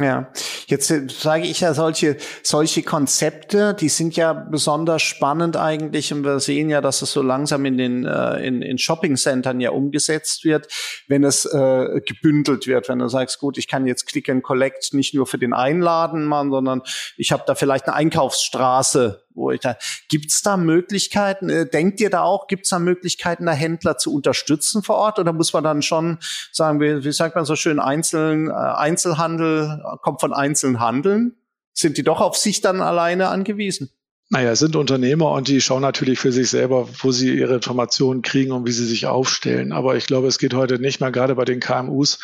Ja, 0.00 0.32
jetzt 0.66 0.90
äh, 0.90 1.06
sage 1.08 1.44
ich 1.44 1.60
ja 1.60 1.72
solche, 1.72 2.16
solche 2.42 2.82
Konzepte, 2.82 3.74
die 3.74 3.88
sind 3.88 4.16
ja 4.16 4.32
besonders 4.32 5.02
spannend 5.02 5.56
eigentlich 5.56 6.12
und 6.12 6.24
wir 6.24 6.40
sehen 6.40 6.68
ja, 6.68 6.80
dass 6.80 7.00
es 7.00 7.12
so 7.12 7.22
langsam 7.22 7.64
in 7.64 7.78
den 7.78 8.04
äh, 8.04 8.44
in, 8.44 8.60
in 8.60 8.76
Shopping-Centern 8.76 9.60
ja 9.60 9.70
umgesetzt 9.70 10.44
wird, 10.44 10.66
wenn 11.06 11.22
es 11.22 11.44
äh, 11.44 12.00
gebündelt 12.04 12.66
wird, 12.66 12.88
wenn 12.88 12.98
du 12.98 13.08
sagst, 13.08 13.38
gut, 13.38 13.56
ich 13.56 13.68
kann 13.68 13.86
jetzt 13.86 14.06
Click 14.06 14.28
and 14.28 14.42
Collect 14.42 14.94
nicht 14.94 15.14
nur 15.14 15.28
für 15.28 15.38
den 15.38 15.52
Einladen 15.52 16.24
machen, 16.24 16.50
sondern 16.50 16.82
ich 17.16 17.30
habe 17.30 17.44
da 17.46 17.54
vielleicht 17.54 17.86
eine 17.86 17.94
Einkaufsstraße 17.94 19.23
ich 19.52 19.60
da, 19.60 19.76
gibt's 20.08 20.42
da 20.42 20.56
Möglichkeiten, 20.56 21.48
äh, 21.48 21.68
denkt 21.68 22.00
ihr 22.00 22.10
da 22.10 22.22
auch, 22.22 22.46
gibt's 22.46 22.70
da 22.70 22.78
Möglichkeiten, 22.78 23.46
da 23.46 23.52
Händler 23.52 23.98
zu 23.98 24.14
unterstützen 24.14 24.82
vor 24.82 24.96
Ort 24.96 25.18
oder 25.18 25.32
muss 25.32 25.52
man 25.52 25.64
dann 25.64 25.82
schon 25.82 26.18
sagen, 26.52 26.80
wie, 26.80 27.04
wie 27.04 27.12
sagt 27.12 27.36
man 27.36 27.44
so 27.44 27.56
schön, 27.56 27.78
Einzeln, 27.80 28.48
äh, 28.48 28.52
Einzelhandel 28.52 29.82
kommt 30.02 30.20
von 30.20 30.32
einzelnen 30.32 30.80
Handeln? 30.80 31.36
Sind 31.72 31.98
die 31.98 32.04
doch 32.04 32.20
auf 32.20 32.36
sich 32.36 32.60
dann 32.60 32.80
alleine 32.80 33.28
angewiesen? 33.28 33.90
Naja, 34.30 34.52
es 34.52 34.58
sind 34.58 34.74
Unternehmer 34.74 35.30
und 35.32 35.48
die 35.48 35.60
schauen 35.60 35.82
natürlich 35.82 36.18
für 36.18 36.32
sich 36.32 36.48
selber, 36.48 36.88
wo 37.00 37.12
sie 37.12 37.36
ihre 37.36 37.54
Informationen 37.54 38.22
kriegen 38.22 38.52
und 38.52 38.66
wie 38.66 38.72
sie 38.72 38.86
sich 38.86 39.06
aufstellen. 39.06 39.72
Aber 39.72 39.96
ich 39.96 40.06
glaube, 40.06 40.28
es 40.28 40.38
geht 40.38 40.54
heute 40.54 40.78
nicht 40.78 41.00
mehr, 41.00 41.12
gerade 41.12 41.34
bei 41.34 41.44
den 41.44 41.60
KMUs, 41.60 42.20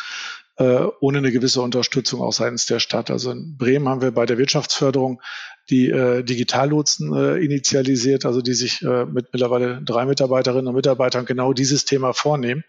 äh, 0.57 0.85
ohne 0.99 1.19
eine 1.19 1.31
gewisse 1.31 1.61
Unterstützung 1.61 2.21
auch 2.21 2.33
seitens 2.33 2.65
der 2.65 2.79
Stadt. 2.79 3.09
Also 3.09 3.31
in 3.31 3.57
Bremen 3.57 3.87
haben 3.87 4.01
wir 4.01 4.11
bei 4.11 4.25
der 4.25 4.37
Wirtschaftsförderung 4.37 5.21
die 5.69 5.89
äh, 5.89 6.23
Digitallotsen 6.23 7.15
äh, 7.15 7.37
initialisiert, 7.37 8.25
also 8.25 8.41
die 8.41 8.53
sich 8.53 8.81
äh, 8.81 9.05
mit 9.05 9.31
mittlerweile 9.31 9.81
drei 9.81 10.05
Mitarbeiterinnen 10.05 10.67
und 10.67 10.75
Mitarbeitern 10.75 11.25
genau 11.25 11.53
dieses 11.53 11.85
Thema 11.85 12.13
vornehmen, 12.13 12.63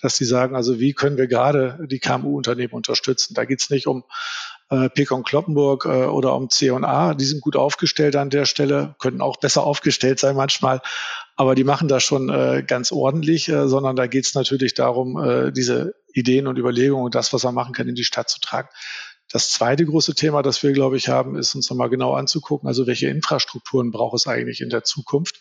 dass 0.00 0.16
sie 0.16 0.24
sagen, 0.24 0.54
also 0.54 0.78
wie 0.78 0.92
können 0.92 1.16
wir 1.16 1.26
gerade 1.26 1.78
die 1.90 1.98
KMU-Unternehmen 1.98 2.72
unterstützen. 2.72 3.34
Da 3.34 3.44
geht 3.44 3.62
es 3.62 3.70
nicht 3.70 3.86
um 3.86 4.04
äh, 4.70 4.88
Pekon 4.88 5.24
Kloppenburg 5.24 5.86
äh, 5.86 6.04
oder 6.04 6.36
um 6.36 6.50
C&A, 6.50 7.14
die 7.14 7.24
sind 7.24 7.40
gut 7.40 7.56
aufgestellt 7.56 8.16
an 8.16 8.30
der 8.30 8.44
Stelle, 8.44 8.94
könnten 8.98 9.20
auch 9.20 9.38
besser 9.38 9.64
aufgestellt 9.64 10.20
sein 10.20 10.36
manchmal, 10.36 10.80
aber 11.36 11.54
die 11.54 11.64
machen 11.64 11.88
das 11.88 12.02
schon 12.02 12.28
äh, 12.28 12.62
ganz 12.66 12.92
ordentlich, 12.92 13.48
äh, 13.48 13.68
sondern 13.68 13.96
da 13.96 14.06
geht 14.06 14.26
es 14.26 14.34
natürlich 14.34 14.74
darum, 14.74 15.18
äh, 15.22 15.52
diese 15.52 15.94
Ideen 16.12 16.46
und 16.46 16.58
Überlegungen 16.58 17.04
und 17.04 17.14
das, 17.14 17.32
was 17.32 17.42
man 17.44 17.54
machen 17.54 17.74
kann, 17.74 17.88
in 17.88 17.94
die 17.94 18.04
Stadt 18.04 18.28
zu 18.28 18.40
tragen. 18.40 18.68
Das 19.30 19.50
zweite 19.50 19.84
große 19.84 20.14
Thema, 20.14 20.42
das 20.42 20.62
wir, 20.62 20.72
glaube 20.72 20.96
ich, 20.96 21.08
haben, 21.08 21.36
ist 21.36 21.54
uns 21.54 21.68
nochmal 21.68 21.90
genau 21.90 22.14
anzugucken, 22.14 22.68
also 22.68 22.86
welche 22.86 23.08
Infrastrukturen 23.08 23.90
braucht 23.90 24.14
es 24.14 24.26
eigentlich 24.26 24.60
in 24.60 24.68
der 24.68 24.84
Zukunft. 24.84 25.40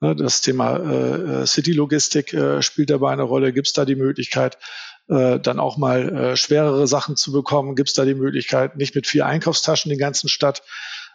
Ne, 0.00 0.14
das 0.14 0.40
Thema 0.42 0.76
äh, 0.76 1.42
äh, 1.42 1.46
City-Logistik 1.46 2.34
äh, 2.34 2.60
spielt 2.60 2.90
dabei 2.90 3.12
eine 3.12 3.22
Rolle. 3.22 3.52
Gibt 3.52 3.68
es 3.68 3.72
da 3.72 3.84
die 3.84 3.94
Möglichkeit, 3.94 4.58
äh, 5.08 5.38
dann 5.38 5.58
auch 5.58 5.78
mal 5.78 6.14
äh, 6.14 6.36
schwerere 6.36 6.86
Sachen 6.86 7.16
zu 7.16 7.32
bekommen? 7.32 7.76
Gibt 7.76 7.90
es 7.90 7.94
da 7.94 8.04
die 8.04 8.14
Möglichkeit, 8.14 8.76
nicht 8.76 8.94
mit 8.94 9.06
vier 9.06 9.24
Einkaufstaschen 9.24 9.90
die 9.90 9.96
ganzen 9.96 10.28
Stadt 10.28 10.62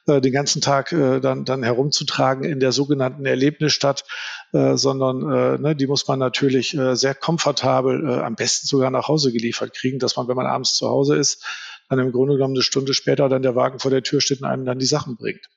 äh, 0.07 0.21
den 0.21 0.31
ganzen 0.31 0.61
Tag 0.61 0.91
äh, 0.91 1.19
dann, 1.19 1.45
dann 1.45 1.63
herumzutragen 1.63 2.43
in 2.43 2.59
der 2.59 2.71
sogenannten 2.71 3.25
Erlebnisstadt, 3.25 4.05
äh, 4.53 4.75
sondern 4.75 5.21
äh, 5.21 5.57
ne, 5.57 5.75
die 5.75 5.87
muss 5.87 6.07
man 6.07 6.19
natürlich 6.19 6.75
äh, 6.77 6.95
sehr 6.95 7.15
komfortabel, 7.15 8.09
äh, 8.09 8.21
am 8.21 8.35
besten 8.35 8.67
sogar 8.67 8.91
nach 8.91 9.07
Hause 9.07 9.31
geliefert 9.31 9.73
kriegen, 9.73 9.99
dass 9.99 10.15
man, 10.15 10.27
wenn 10.27 10.35
man 10.35 10.47
abends 10.47 10.75
zu 10.75 10.89
Hause 10.89 11.15
ist, 11.15 11.45
dann 11.89 11.99
im 11.99 12.11
Grunde 12.11 12.35
genommen 12.35 12.55
eine 12.55 12.63
Stunde 12.63 12.93
später 12.93 13.29
dann 13.29 13.41
der 13.41 13.55
Wagen 13.55 13.79
vor 13.79 13.91
der 13.91 14.03
Tür 14.03 14.21
steht 14.21 14.41
und 14.41 14.47
einem 14.47 14.65
dann 14.65 14.79
die 14.79 14.85
Sachen 14.85 15.17
bringt. 15.17 15.49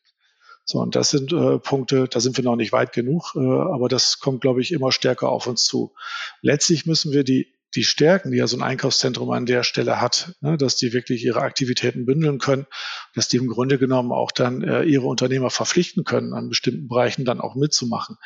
So, 0.65 0.79
und 0.79 0.95
das 0.95 1.11
sind 1.11 1.33
äh, 1.33 1.59
Punkte, 1.59 2.07
da 2.09 2.21
sind 2.21 2.37
wir 2.37 2.45
noch 2.45 2.57
nicht 2.57 2.73
weit 2.73 2.93
genug, 2.93 3.35
äh, 3.35 3.41
aber 3.41 3.89
das 3.89 4.21
kommt, 4.21 4.41
glaube 4.41 4.61
ich, 4.61 4.73
immer 4.73 4.93
stärker 4.93 5.29
auf 5.29 5.47
uns 5.47 5.65
zu. 5.65 5.93
Letztlich 6.41 6.87
müssen 6.87 7.13
wir 7.13 7.25
die, 7.25 7.53
die 7.75 7.85
Stärken, 7.85 8.31
die 8.31 8.39
ja 8.39 8.47
so 8.47 8.57
ein 8.57 8.63
Einkaufszentrum 8.63 9.31
an 9.31 9.47
der 9.47 9.63
Stelle 9.63 10.01
hat, 10.01 10.35
ne, 10.41 10.57
dass 10.57 10.77
die 10.77 10.93
wirklich 10.93 11.25
ihre 11.25 11.41
Aktivitäten 11.41 12.05
bündeln 12.05 12.39
können, 12.39 12.67
dass 13.15 13.29
die 13.29 13.39
im 13.39 13.47
Grunde 13.47 13.79
genommen 13.79 14.13
auch 14.13 14.31
dann 14.31 14.63
äh, 14.63 14.83
ihre 14.83 15.07
Unternehmer 15.07 15.51
verpflichten 15.51 16.05
können, 16.05 16.35
an 16.35 16.49
bestimmten 16.49 16.89
Bereichen 16.89 17.25
dann 17.25 17.41
auch 17.41 17.55
mitzumachen. 17.55 18.17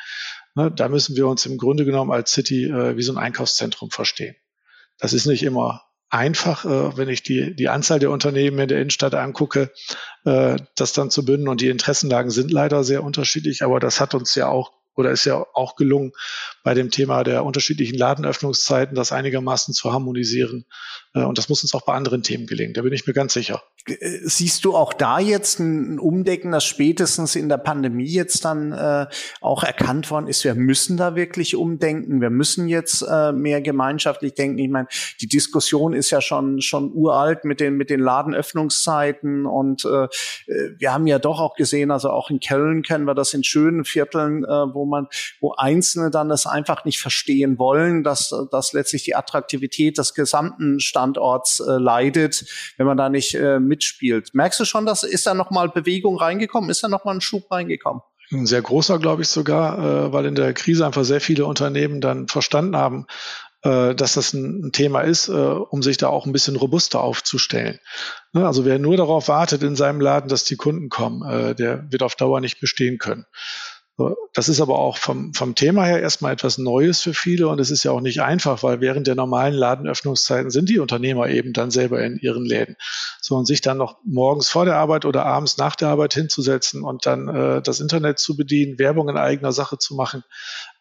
Ne, 0.55 0.71
da 0.71 0.89
müssen 0.89 1.15
wir 1.15 1.27
uns 1.27 1.45
im 1.45 1.57
Grunde 1.57 1.85
genommen 1.85 2.11
als 2.11 2.31
City 2.31 2.65
äh, 2.65 2.97
wie 2.97 3.03
so 3.03 3.13
ein 3.13 3.17
Einkaufszentrum 3.17 3.89
verstehen. 3.89 4.35
Das 4.99 5.13
ist 5.13 5.25
nicht 5.25 5.43
immer 5.43 5.83
einfach, 6.09 6.65
äh, 6.65 6.97
wenn 6.97 7.09
ich 7.09 7.23
die, 7.23 7.55
die 7.55 7.69
Anzahl 7.69 7.99
der 7.99 8.11
Unternehmen 8.11 8.59
in 8.59 8.67
der 8.67 8.79
Innenstadt 8.79 9.13
angucke, 9.13 9.71
äh, 10.25 10.57
das 10.75 10.93
dann 10.93 11.09
zu 11.09 11.25
bündeln. 11.25 11.49
Und 11.49 11.61
die 11.61 11.69
Interessenlagen 11.69 12.31
sind 12.31 12.51
leider 12.51 12.83
sehr 12.83 13.03
unterschiedlich, 13.03 13.63
aber 13.63 13.79
das 13.79 13.99
hat 13.99 14.13
uns 14.13 14.35
ja 14.35 14.47
auch 14.47 14.71
oder 14.97 15.11
ist 15.11 15.25
ja 15.25 15.45
auch 15.53 15.75
gelungen, 15.75 16.11
bei 16.67 16.73
dem 16.73 16.91
Thema 16.91 17.23
der 17.23 17.45
unterschiedlichen 17.45 17.97
Ladenöffnungszeiten 17.97 18.93
das 18.93 19.13
einigermaßen 19.13 19.73
zu 19.73 19.93
harmonisieren. 19.93 20.65
Äh, 21.13 21.23
und 21.23 21.37
das 21.37 21.47
muss 21.47 21.63
uns 21.63 21.73
auch 21.73 21.85
bei 21.85 21.93
anderen 21.93 22.23
Themen 22.23 22.45
gelingen, 22.45 22.73
da 22.73 22.81
bin 22.81 22.91
ich 22.91 23.07
mir 23.07 23.13
ganz 23.13 23.31
sicher. 23.31 23.63
Äh, 23.87 24.19
siehst 24.23 24.65
du 24.65 24.75
auch 24.75 24.91
da 24.91 25.19
jetzt 25.19 25.59
ein 25.59 25.97
Umdecken, 25.97 26.51
das 26.51 26.65
spätestens 26.65 27.37
in 27.37 27.47
der 27.47 27.57
Pandemie 27.57 28.09
jetzt 28.09 28.43
dann 28.43 28.73
äh, 28.73 29.07
auch 29.39 29.63
erkannt 29.63 30.11
worden 30.11 30.27
ist, 30.27 30.43
wir 30.43 30.55
müssen 30.55 30.97
da 30.97 31.15
wirklich 31.15 31.55
umdenken, 31.55 32.19
wir 32.19 32.29
müssen 32.29 32.67
jetzt 32.67 33.01
äh, 33.01 33.31
mehr 33.31 33.61
gemeinschaftlich 33.61 34.33
denken. 34.33 34.59
Ich 34.59 34.69
meine, 34.69 34.89
die 35.21 35.27
Diskussion 35.27 35.93
ist 35.93 36.09
ja 36.09 36.19
schon 36.19 36.59
schon 36.61 36.91
uralt 36.93 37.45
mit 37.45 37.61
den 37.61 37.75
mit 37.75 37.89
den 37.89 38.01
Ladenöffnungszeiten 38.01 39.45
und 39.45 39.85
äh, 39.85 40.03
äh, 40.51 40.71
wir 40.77 40.93
haben 40.93 41.07
ja 41.07 41.19
doch 41.19 41.39
auch 41.39 41.55
gesehen, 41.55 41.91
also 41.91 42.09
auch 42.09 42.29
in 42.29 42.41
Köln 42.41 42.81
kennen 42.81 43.05
wir 43.05 43.15
das 43.15 43.33
in 43.33 43.45
schönen 43.45 43.85
Vierteln, 43.85 44.43
äh, 44.43 44.47
wo 44.47 44.85
man 44.85 45.07
wo 45.39 45.53
Einzelne 45.53 46.11
dann 46.11 46.27
das 46.27 46.45
einfach 46.57 46.83
nicht 46.83 46.99
verstehen 46.99 47.57
wollen, 47.57 48.03
dass 48.03 48.33
dass 48.51 48.73
letztlich 48.73 49.03
die 49.03 49.15
Attraktivität 49.15 49.97
des 49.97 50.13
gesamten 50.13 50.81
Standorts 50.81 51.61
äh, 51.61 51.71
leidet, 51.71 52.43
wenn 52.77 52.85
man 52.85 52.97
da 52.97 53.07
nicht 53.09 53.33
äh, 53.35 53.59
mit 53.59 53.77
mitspielt. 53.77 54.33
Merkst 54.33 54.59
du 54.59 54.65
schon, 54.65 54.85
dass 54.85 55.03
ist 55.03 55.27
da 55.27 55.33
noch 55.33 55.51
mal 55.51 55.69
Bewegung 55.69 56.17
reingekommen? 56.17 56.69
Ist 56.69 56.83
da 56.83 56.87
noch 56.87 57.05
mal 57.05 57.13
ein 57.13 57.21
Schub 57.21 57.49
reingekommen? 57.51 58.01
Ein 58.31 58.45
sehr 58.45 58.61
großer, 58.61 58.99
glaube 58.99 59.21
ich 59.21 59.29
sogar, 59.29 59.77
äh, 59.77 60.13
weil 60.13 60.25
in 60.25 60.35
der 60.35 60.53
Krise 60.53 60.85
einfach 60.85 61.05
sehr 61.05 61.21
viele 61.21 61.45
Unternehmen 61.45 62.01
dann 62.01 62.27
verstanden 62.27 62.75
haben, 62.75 63.05
äh, 63.61 63.95
dass 63.95 64.15
das 64.15 64.33
ein, 64.33 64.71
Thema 64.73 65.01
ist, 65.01 65.29
äh, 65.29 65.31
um 65.31 65.81
sich 65.81 65.97
da 65.97 66.09
auch 66.09 66.25
ein 66.25 66.33
bisschen 66.33 66.57
robuster 66.57 67.01
aufzustellen. 67.01 67.79
Ne, 68.33 68.45
also 68.45 68.65
wer 68.65 68.79
nur 68.79 68.97
darauf 68.97 69.29
wartet 69.29 69.63
in 69.63 69.77
seinem 69.77 70.01
Laden, 70.01 70.27
dass 70.27 70.43
die 70.43 70.57
Kunden 70.57 70.89
kommen, 70.89 71.55
der 71.55 71.89
wird 71.89 72.03
auf 72.03 72.15
Dauer 72.15 72.41
nicht 72.41 72.59
bestehen 72.59 72.97
können. 72.97 73.25
Das 74.33 74.47
ist 74.47 74.61
aber 74.61 74.77
auch 74.77 74.97
vom, 74.97 75.33
vom 75.33 75.55
Thema 75.55 75.83
her 75.83 75.99
erstmal 75.99 76.31
etwas 76.31 76.59
Neues 76.59 77.01
für 77.01 77.15
viele 77.15 77.47
und 77.47 77.59
es 77.59 77.71
ist 77.71 77.83
ja 77.83 77.91
auch 77.91 78.01
nicht 78.01 78.21
einfach, 78.21 78.61
weil 78.61 78.79
während 78.79 79.07
der 79.07 79.15
normalen 79.15 79.55
Ladenöffnungszeiten 79.55 80.51
sind 80.51 80.69
die 80.69 80.77
Unternehmer 80.77 81.29
eben 81.29 81.51
dann 81.51 81.71
selber 81.71 82.03
in 82.03 82.19
ihren 82.19 82.45
Läden. 82.45 82.75
So 83.21 83.35
und 83.35 83.47
sich 83.47 83.61
dann 83.61 83.77
noch 83.77 83.97
morgens 84.05 84.49
vor 84.49 84.65
der 84.65 84.75
Arbeit 84.75 85.05
oder 85.05 85.25
abends 85.25 85.57
nach 85.57 85.75
der 85.75 85.87
Arbeit 85.87 86.13
hinzusetzen 86.13 86.83
und 86.83 87.07
dann 87.07 87.27
äh, 87.27 87.61
das 87.63 87.79
Internet 87.79 88.19
zu 88.19 88.37
bedienen, 88.37 88.77
Werbung 88.77 89.09
in 89.09 89.17
eigener 89.17 89.51
Sache 89.51 89.79
zu 89.79 89.95
machen, 89.95 90.23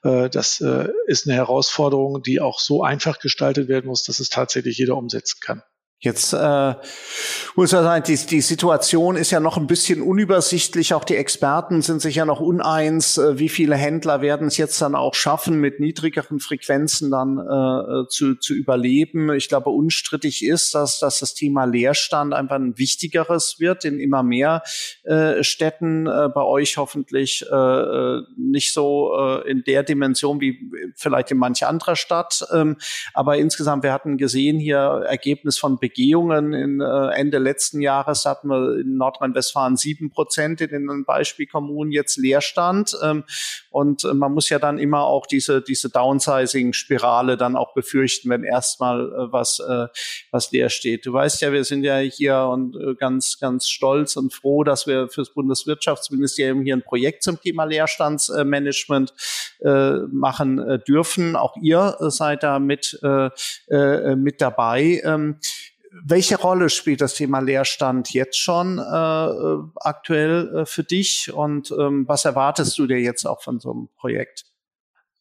äh, 0.03 0.29
das 0.29 0.61
äh, 0.61 0.89
ist 1.07 1.27
eine 1.27 1.37
Herausforderung, 1.37 2.23
die 2.23 2.43
auch 2.43 2.61
so 2.61 2.83
einfach 2.83 3.19
gestaltet 3.19 3.69
werden 3.69 3.87
muss, 3.87 4.03
dass 4.03 4.21
es 4.21 4.29
tatsächlich 4.29 4.77
jeder 4.77 4.95
umsetzen 4.95 5.39
kann. 5.41 5.63
Jetzt 5.99 6.35
äh, 6.35 6.75
muss 7.55 7.73
man 7.73 7.83
sagen, 7.83 8.05
die, 8.07 8.17
die 8.27 8.43
Situation 8.43 9.17
ist 9.17 9.31
ja 9.31 9.41
noch 9.41 9.57
ein 9.57 9.67
bisschen 9.67 10.03
unübersichtlich. 10.03 10.93
Auch 10.93 11.05
die 11.05 11.17
Experten 11.17 11.81
sind 11.81 12.03
sich 12.03 12.17
ja 12.17 12.27
noch 12.27 12.39
uneins, 12.39 13.17
äh, 13.17 13.39
wie 13.39 13.49
viele 13.49 13.77
Händler 13.77 14.21
werden 14.21 14.47
es 14.47 14.59
jetzt 14.59 14.81
dann 14.83 14.95
auch 14.95 15.15
schaffen, 15.15 15.59
mit 15.59 15.81
niedrigeren 15.81 16.39
Frequenzen 16.39 17.11
dann 17.11 17.39
äh, 17.39 18.09
zu, 18.11 18.35
zu 18.35 18.53
überleben. 18.53 19.33
Ich 19.33 19.49
glaube, 19.49 19.71
unstrittig 19.71 20.45
ist, 20.45 20.75
dass, 20.75 20.99
dass 20.99 21.21
das 21.21 21.33
Thema 21.33 21.65
Leerstand 21.65 22.35
einfach 22.35 22.57
ein 22.57 22.77
wichtigeres 22.77 23.59
wird 23.59 23.87
in 23.87 23.99
immer 23.99 24.23
mehr 24.23 24.65
äh, 25.05 25.43
Städten. 25.43 26.07
Äh, 26.07 26.29
bei 26.29 26.43
euch 26.43 26.77
hoffentlich 26.77 27.47
äh, 27.51 27.55
äh 27.55 28.23
nicht 28.37 28.75
so 28.75 29.17
äh, 29.19 29.51
in 29.51 29.65
der 29.65 29.83
Dimension 29.83 30.43
wie 30.43 30.59
vielleicht 30.95 31.31
in 31.31 31.39
manch 31.39 31.65
anderer 31.65 31.97
Stadt. 31.97 32.47
Ähm, 32.53 32.77
aber 33.15 33.39
insgesamt, 33.39 33.83
wir 33.83 33.95
hatten 33.95 34.19
gesehen 34.19 34.59
hier 34.59 35.05
Ergebnis 35.07 35.57
von 35.57 35.79
Begehungen 35.87 36.53
in 36.53 36.81
äh, 36.81 37.15
Ende 37.15 37.39
letzten 37.39 37.81
Jahres 37.81 38.25
hatten 38.25 38.49
wir 38.49 38.81
in 38.81 38.97
Nordrhein-Westfalen 38.97 39.77
sieben 39.77 40.11
Prozent 40.11 40.61
in 40.61 40.89
den 40.89 41.05
Beispielkommunen 41.05 41.93
jetzt 41.93 42.17
Leerstand. 42.17 42.97
Ähm, 43.05 43.23
und 43.71 44.03
äh, 44.03 44.13
man 44.13 44.33
muss 44.33 44.49
ja 44.49 44.59
dann 44.59 44.79
immer 44.79 45.05
auch 45.05 45.27
diese, 45.27 45.63
diese 45.63 45.89
Downsizing-Spirale 45.89 47.37
dann 47.37 47.55
auch 47.55 47.73
befürchten, 47.73 48.31
wenn 48.31 48.43
erstmal 48.43 49.07
äh, 49.07 49.33
was, 49.33 49.61
äh, 49.61 49.87
was 50.33 50.51
leer 50.51 50.71
steht. 50.71 51.07
Du 51.07 51.13
weißt 51.13 51.41
ja, 51.43 51.53
wir 51.53 51.63
sind 51.63 51.85
ja 51.85 51.99
hier 51.99 52.49
und 52.53 52.75
äh, 52.75 52.97
ganz, 52.97 53.39
ganz 53.39 53.69
stolz 53.69 54.17
und 54.17 54.35
froh, 54.35 54.65
dass 54.65 54.89
wir 54.89 55.09
fürs 55.09 55.33
Bundeswirtschaftsministerium 55.35 56.63
hier 56.63 56.75
ein 56.75 56.83
Projekt 56.83 57.23
zum 57.23 57.41
Thema 57.41 57.63
Leerstandsmanagement 57.63 59.15
äh, 59.61 59.99
machen 60.11 60.59
äh, 60.59 60.81
dürfen. 60.81 61.37
Auch 61.37 61.55
ihr 61.63 61.97
seid 62.01 62.43
da 62.43 62.59
mit, 62.59 62.99
äh, 63.05 63.31
äh, 63.69 64.17
mit 64.17 64.41
dabei. 64.41 65.01
Ähm, 65.05 65.37
welche 66.05 66.37
Rolle 66.37 66.69
spielt 66.69 67.01
das 67.01 67.15
Thema 67.15 67.41
Leerstand 67.41 68.13
jetzt 68.13 68.39
schon 68.39 68.79
äh, 68.79 68.83
äh, 68.83 69.59
aktuell 69.77 70.55
äh, 70.55 70.67
für 70.67 70.85
dich 70.85 71.33
und 71.33 71.71
ähm, 71.71 72.05
was 72.09 72.25
erwartest 72.25 72.79
du 72.79 72.87
dir 72.87 73.01
jetzt 73.01 73.27
auch 73.27 73.43
von 73.43 73.61
so 73.61 73.73
einem 73.73 73.89
Projekt? 73.97 74.45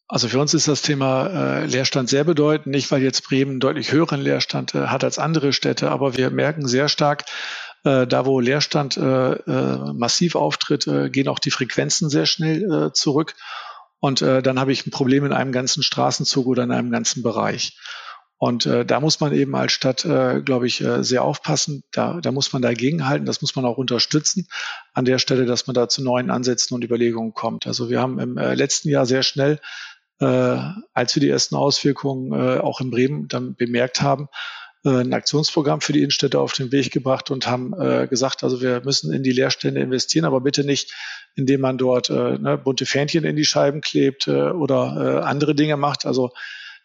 Also 0.08 0.28
für 0.28 0.40
uns 0.40 0.54
ist 0.54 0.68
das 0.68 0.84
Thema 0.84 1.28
äh, 1.28 1.66
Leerstand 1.66 2.10
sehr 2.10 2.24
bedeutend, 2.24 2.68
nicht 2.68 2.92
weil 2.92 3.02
jetzt 3.02 3.28
Bremen 3.28 3.60
deutlich 3.60 3.92
höheren 3.92 4.22
Leerstand 4.22 4.76
äh, 4.76 4.88
hat 4.88 5.04
als 5.04 5.18
andere 5.18 5.52
Städte, 5.52 5.90
aber 5.90 6.16
wir 6.16 6.30
merken 6.30 6.68
sehr 6.68 6.90
stark, 6.90 7.26
äh, 7.84 8.06
da 8.06 8.26
wo 8.26 8.40
Leerstand 8.40 8.98
äh, 8.98 9.34
äh, 9.34 9.94
massiv 9.94 10.36
auftritt, 10.36 10.86
äh, 10.86 11.10
gehen 11.10 11.28
auch 11.28 11.40
die 11.40 11.52
Frequenzen 11.52 12.10
sehr 12.10 12.28
schnell 12.28 12.72
äh, 12.72 12.94
zurück. 12.94 13.36
Und 14.00 14.22
äh, 14.22 14.44
dann 14.44 14.60
habe 14.60 14.72
ich 14.72 14.86
ein 14.86 14.92
Problem 14.92 15.26
in 15.26 15.34
einem 15.34 15.52
ganzen 15.52 15.82
Straßenzug 15.82 16.46
oder 16.46 16.64
in 16.64 16.72
einem 16.72 16.92
ganzen 16.92 17.24
Bereich. 17.24 17.76
Und 18.38 18.66
äh, 18.66 18.86
da 18.86 19.00
muss 19.00 19.22
man 19.22 19.34
eben 19.34 19.56
als 19.56 19.72
Stadt, 19.72 20.04
äh, 20.04 20.42
glaube 20.42 20.68
ich, 20.68 20.82
äh, 20.82 21.04
sehr 21.04 21.24
aufpassen. 21.24 21.84
Da, 21.92 22.20
da 22.22 22.32
muss 22.32 22.52
man 22.52 22.62
dagegen 22.62 23.08
halten. 23.08 23.26
Das 23.26 23.42
muss 23.42 23.56
man 23.56 23.66
auch 23.66 23.78
unterstützen 23.78 24.48
an 24.94 25.06
der 25.06 25.20
Stelle, 25.20 25.46
dass 25.46 25.68
man 25.68 25.74
da 25.74 25.88
zu 25.88 26.04
neuen 26.04 26.30
Ansätzen 26.30 26.76
und 26.76 26.84
Überlegungen 26.84 27.34
kommt. 27.34 27.66
Also 27.66 27.90
wir 27.90 28.02
haben 28.02 28.20
im 28.20 28.38
äh, 28.38 28.54
letzten 28.54 28.90
Jahr 28.90 29.06
sehr 29.06 29.24
schnell, 29.24 29.60
äh, 30.20 30.58
als 30.94 31.16
wir 31.16 31.22
die 31.22 31.30
ersten 31.30 31.56
Auswirkungen 31.56 32.34
äh, 32.34 32.60
auch 32.60 32.82
in 32.82 32.92
Bremen 32.92 33.28
dann 33.30 33.56
bemerkt 33.56 34.02
haben, 34.02 34.28
äh, 34.84 34.90
ein 34.90 35.14
Aktionsprogramm 35.14 35.80
für 35.80 35.94
die 35.94 36.00
Innenstädte 36.00 36.40
auf 36.40 36.52
den 36.52 36.74
Weg 36.74 36.92
gebracht 36.92 37.32
und 37.32 37.48
haben 37.48 37.74
äh, 37.74 38.08
gesagt, 38.08 38.44
also 38.44 38.62
wir 38.62 38.82
müssen 38.84 39.14
in 39.14 39.24
die 39.24 39.32
Leerstände 39.32 39.80
investieren, 39.80 40.26
aber 40.26 40.42
bitte 40.42 40.66
nicht, 40.66 40.94
indem 41.36 41.62
man 41.62 41.78
dort 41.78 42.10
äh, 42.10 42.38
ne, 42.38 42.58
bunte 42.58 42.86
Fähnchen 42.86 43.24
in 43.24 43.38
die 43.38 43.46
Scheiben 43.46 43.80
klebt 43.80 44.28
äh, 44.28 44.50
oder 44.52 45.22
äh, 45.22 45.26
andere 45.26 45.56
Dinge 45.56 45.78
macht. 45.78 46.06
Also 46.06 46.32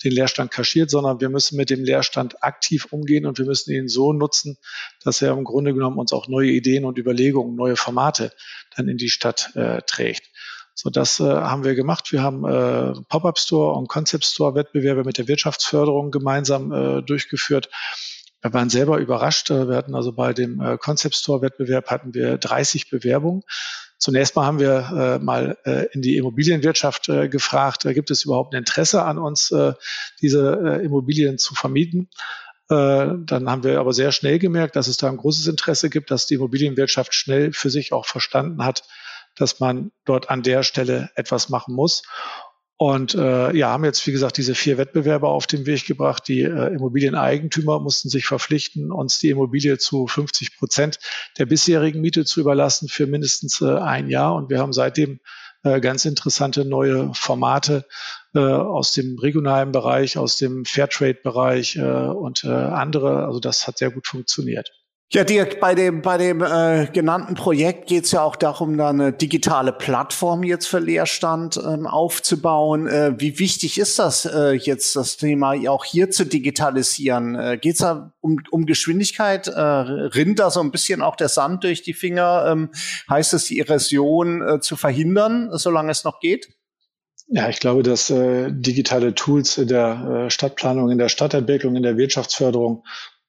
den 0.04 0.12
Leerstand 0.12 0.50
kaschiert, 0.50 0.90
sondern 0.90 1.20
wir 1.20 1.28
müssen 1.28 1.56
mit 1.56 1.70
dem 1.70 1.84
Leerstand 1.84 2.42
aktiv 2.42 2.86
umgehen 2.90 3.26
und 3.26 3.38
wir 3.38 3.46
müssen 3.46 3.72
ihn 3.72 3.88
so 3.88 4.12
nutzen, 4.12 4.58
dass 5.02 5.22
er 5.22 5.32
im 5.32 5.44
Grunde 5.44 5.74
genommen 5.74 5.98
uns 5.98 6.12
auch 6.12 6.28
neue 6.28 6.50
Ideen 6.50 6.84
und 6.84 6.98
Überlegungen, 6.98 7.54
neue 7.54 7.76
Formate 7.76 8.32
dann 8.76 8.88
in 8.88 8.96
die 8.96 9.10
Stadt 9.10 9.54
äh, 9.54 9.82
trägt. 9.82 10.30
So, 10.74 10.88
das 10.88 11.20
äh, 11.20 11.24
haben 11.24 11.64
wir 11.64 11.74
gemacht. 11.74 12.12
Wir 12.12 12.22
haben 12.22 12.44
äh, 12.44 12.94
Pop-up 13.08 13.38
Store 13.38 13.76
und 13.76 13.88
Concept 13.88 14.24
Store 14.24 14.54
Wettbewerbe 14.54 15.04
mit 15.04 15.18
der 15.18 15.28
Wirtschaftsförderung 15.28 16.10
gemeinsam 16.10 16.72
äh, 16.72 17.02
durchgeführt. 17.02 17.68
Wir 18.40 18.54
waren 18.54 18.70
selber 18.70 18.98
überrascht. 18.98 19.50
Äh, 19.50 19.68
wir 19.68 19.76
hatten 19.76 19.94
also 19.94 20.12
bei 20.12 20.32
dem 20.32 20.60
äh, 20.60 20.78
Concept 20.78 21.14
Store 21.14 21.42
Wettbewerb 21.42 21.90
hatten 21.90 22.14
wir 22.14 22.38
30 22.38 22.88
Bewerbungen. 22.88 23.42
Zunächst 24.00 24.34
mal 24.34 24.46
haben 24.46 24.58
wir 24.58 25.18
äh, 25.20 25.22
mal 25.22 25.58
äh, 25.64 25.86
in 25.92 26.00
die 26.00 26.16
Immobilienwirtschaft 26.16 27.10
äh, 27.10 27.28
gefragt, 27.28 27.84
äh, 27.84 27.92
gibt 27.92 28.10
es 28.10 28.24
überhaupt 28.24 28.54
ein 28.54 28.58
Interesse 28.58 29.04
an 29.04 29.18
uns, 29.18 29.50
äh, 29.50 29.74
diese 30.22 30.58
äh, 30.64 30.84
Immobilien 30.84 31.36
zu 31.36 31.54
vermieten? 31.54 32.08
Äh, 32.70 33.08
dann 33.26 33.50
haben 33.50 33.62
wir 33.62 33.78
aber 33.78 33.92
sehr 33.92 34.10
schnell 34.10 34.38
gemerkt, 34.38 34.74
dass 34.74 34.88
es 34.88 34.96
da 34.96 35.08
ein 35.08 35.18
großes 35.18 35.46
Interesse 35.48 35.90
gibt, 35.90 36.10
dass 36.10 36.26
die 36.26 36.34
Immobilienwirtschaft 36.34 37.12
schnell 37.12 37.52
für 37.52 37.68
sich 37.68 37.92
auch 37.92 38.06
verstanden 38.06 38.64
hat, 38.64 38.84
dass 39.36 39.60
man 39.60 39.92
dort 40.06 40.30
an 40.30 40.42
der 40.42 40.62
Stelle 40.62 41.10
etwas 41.14 41.50
machen 41.50 41.74
muss. 41.74 42.02
Und 42.82 43.14
äh, 43.14 43.54
ja, 43.54 43.72
haben 43.72 43.84
jetzt, 43.84 44.06
wie 44.06 44.10
gesagt, 44.10 44.38
diese 44.38 44.54
vier 44.54 44.78
Wettbewerbe 44.78 45.28
auf 45.28 45.46
den 45.46 45.66
Weg 45.66 45.84
gebracht. 45.84 46.26
Die 46.28 46.40
äh, 46.40 46.74
Immobilieneigentümer 46.74 47.78
mussten 47.78 48.08
sich 48.08 48.24
verpflichten, 48.24 48.90
uns 48.90 49.18
die 49.18 49.28
Immobilie 49.28 49.76
zu 49.76 50.06
50 50.06 50.56
Prozent 50.56 50.98
der 51.36 51.44
bisherigen 51.44 52.00
Miete 52.00 52.24
zu 52.24 52.40
überlassen 52.40 52.88
für 52.88 53.06
mindestens 53.06 53.60
äh, 53.60 53.66
ein 53.66 54.08
Jahr. 54.08 54.34
Und 54.34 54.48
wir 54.48 54.60
haben 54.60 54.72
seitdem 54.72 55.20
äh, 55.62 55.78
ganz 55.82 56.06
interessante 56.06 56.64
neue 56.64 57.12
Formate 57.12 57.84
äh, 58.34 58.38
aus 58.38 58.92
dem 58.92 59.18
regionalen 59.18 59.72
Bereich, 59.72 60.16
aus 60.16 60.38
dem 60.38 60.64
Fairtrade-Bereich 60.64 61.76
äh, 61.76 61.82
und 61.82 62.44
äh, 62.44 62.48
andere. 62.48 63.26
Also 63.26 63.40
das 63.40 63.66
hat 63.66 63.76
sehr 63.76 63.90
gut 63.90 64.06
funktioniert. 64.06 64.70
Ja, 65.12 65.24
Dirk, 65.24 65.58
bei 65.58 65.74
dem, 65.74 66.02
bei 66.02 66.18
dem 66.18 66.40
äh, 66.40 66.86
genannten 66.92 67.34
Projekt 67.34 67.88
geht 67.88 68.04
es 68.04 68.12
ja 68.12 68.22
auch 68.22 68.36
darum, 68.36 68.78
da 68.78 68.90
eine 68.90 69.12
digitale 69.12 69.72
Plattform 69.72 70.44
jetzt 70.44 70.68
für 70.68 70.78
Leerstand 70.78 71.56
ähm, 71.56 71.88
aufzubauen. 71.88 72.86
Äh, 72.86 73.14
wie 73.18 73.40
wichtig 73.40 73.76
ist 73.78 73.98
das 73.98 74.24
äh, 74.24 74.52
jetzt, 74.52 74.94
das 74.94 75.16
Thema 75.16 75.54
auch 75.68 75.84
hier 75.84 76.12
zu 76.12 76.24
digitalisieren? 76.24 77.34
Äh, 77.34 77.58
geht 77.60 77.72
es 77.72 77.78
da 77.80 78.12
um, 78.20 78.40
um 78.52 78.66
Geschwindigkeit? 78.66 79.48
Äh, 79.48 79.60
rinnt 79.60 80.38
da 80.38 80.48
so 80.48 80.60
ein 80.60 80.70
bisschen 80.70 81.02
auch 81.02 81.16
der 81.16 81.28
Sand 81.28 81.64
durch 81.64 81.82
die 81.82 81.94
Finger? 81.94 82.44
Ähm, 82.46 82.70
heißt 83.10 83.34
es, 83.34 83.46
die 83.46 83.58
Erosion 83.58 84.42
äh, 84.42 84.60
zu 84.60 84.76
verhindern, 84.76 85.50
solange 85.54 85.90
es 85.90 86.04
noch 86.04 86.20
geht? 86.20 86.50
Ja, 87.26 87.48
ich 87.48 87.58
glaube, 87.58 87.82
dass 87.82 88.10
äh, 88.10 88.52
digitale 88.52 89.14
Tools 89.14 89.58
in 89.58 89.66
der 89.66 90.26
äh, 90.26 90.30
Stadtplanung, 90.30 90.90
in 90.90 90.98
der 90.98 91.08
Stadtentwicklung, 91.08 91.74
in 91.74 91.82
der 91.82 91.96
Wirtschaftsförderung 91.96 92.84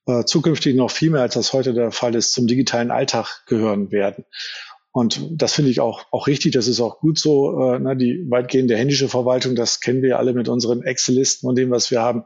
äh, 0.08 0.24
zukünftig 0.26 0.76
noch 0.76 0.92
viel 0.92 1.12
mehr, 1.12 1.22
als 1.22 1.36
das 1.36 1.54
heute 1.54 1.74
der 1.74 1.92
Fall 1.92 2.16
ist, 2.16 2.34
zum 2.34 2.48
digitalen 2.48 2.92
Alltag 2.92 3.44
gehören 3.46 3.92
werden. 3.92 4.26
Und 4.94 5.22
das 5.32 5.54
finde 5.54 5.72
ich 5.72 5.80
auch, 5.80 6.04
auch 6.12 6.28
richtig, 6.28 6.52
das 6.52 6.68
ist 6.68 6.82
auch 6.82 7.00
gut 7.00 7.18
so. 7.18 7.62
Äh, 7.62 7.80
ne, 7.80 7.96
die 7.96 8.26
weitgehende 8.30 8.76
händische 8.76 9.08
Verwaltung, 9.08 9.56
das 9.56 9.80
kennen 9.80 10.02
wir 10.02 10.20
alle 10.20 10.34
mit 10.34 10.50
unseren 10.50 10.84
Excel-Listen 10.84 11.48
und 11.48 11.58
dem, 11.58 11.72
was 11.72 11.92
wir 11.92 12.02
haben, 12.02 12.24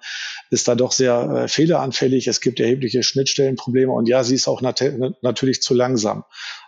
ist 0.50 0.68
da 0.68 0.74
doch 0.74 0.92
sehr 0.92 1.44
äh, 1.44 1.48
fehleranfällig. 1.48 2.28
Es 2.28 2.42
gibt 2.42 2.60
erhebliche 2.60 3.04
Schnittstellenprobleme 3.04 3.92
und 3.92 4.10
ja, 4.10 4.24
sie 4.24 4.34
ist 4.34 4.48
auch 4.48 4.62
nat 4.62 4.84
natürlich 5.22 5.62
zu 5.62 5.76
langsam. 5.76 6.24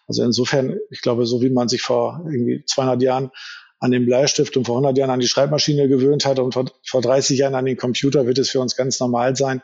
Also 0.06 0.24
insofern, 0.24 0.78
ich 0.92 1.02
glaube, 1.02 1.26
so 1.26 1.42
wie 1.42 1.50
man 1.50 1.68
sich 1.68 1.82
vor 1.82 2.22
irgendwie 2.32 2.64
200 2.64 3.02
Jahren 3.02 3.32
an 3.80 3.92
den 3.92 4.06
Bleistift 4.06 4.58
und 4.58 4.66
vor 4.66 4.76
100 4.76 4.98
Jahren 4.98 5.12
an 5.12 5.20
die 5.20 5.28
Schreibmaschine 5.28 5.88
gewöhnt 5.88 6.26
hat 6.26 6.40
und 6.40 6.54
vor, 6.54 6.66
vor 6.84 7.02
30 7.02 7.38
Jahren 7.38 7.56
an 7.56 7.66
den 7.66 7.78
Computer, 7.78 8.26
wird 8.26 8.40
es 8.40 8.50
für 8.50 8.60
uns 8.60 8.76
ganz 8.76 9.00
normal 9.00 9.36
sein, 9.36 9.62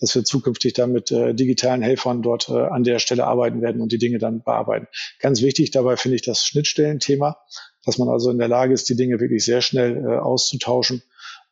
dass 0.00 0.14
wir 0.14 0.24
zukünftig 0.24 0.72
dann 0.72 0.92
mit 0.92 1.10
äh, 1.10 1.34
digitalen 1.34 1.82
Helfern 1.82 2.22
dort 2.22 2.48
äh, 2.48 2.52
an 2.52 2.84
der 2.84 2.98
Stelle 2.98 3.26
arbeiten 3.26 3.60
werden 3.60 3.82
und 3.82 3.92
die 3.92 3.98
Dinge 3.98 4.18
dann 4.18 4.42
bearbeiten. 4.42 4.86
Ganz 5.18 5.42
wichtig 5.42 5.70
dabei 5.70 5.96
finde 5.96 6.16
ich 6.16 6.22
das 6.22 6.46
Schnittstellenthema, 6.46 7.38
dass 7.84 7.98
man 7.98 8.08
also 8.08 8.30
in 8.30 8.38
der 8.38 8.48
Lage 8.48 8.72
ist, 8.72 8.88
die 8.88 8.96
Dinge 8.96 9.20
wirklich 9.20 9.44
sehr 9.44 9.60
schnell 9.60 9.96
äh, 9.96 10.18
auszutauschen 10.18 11.02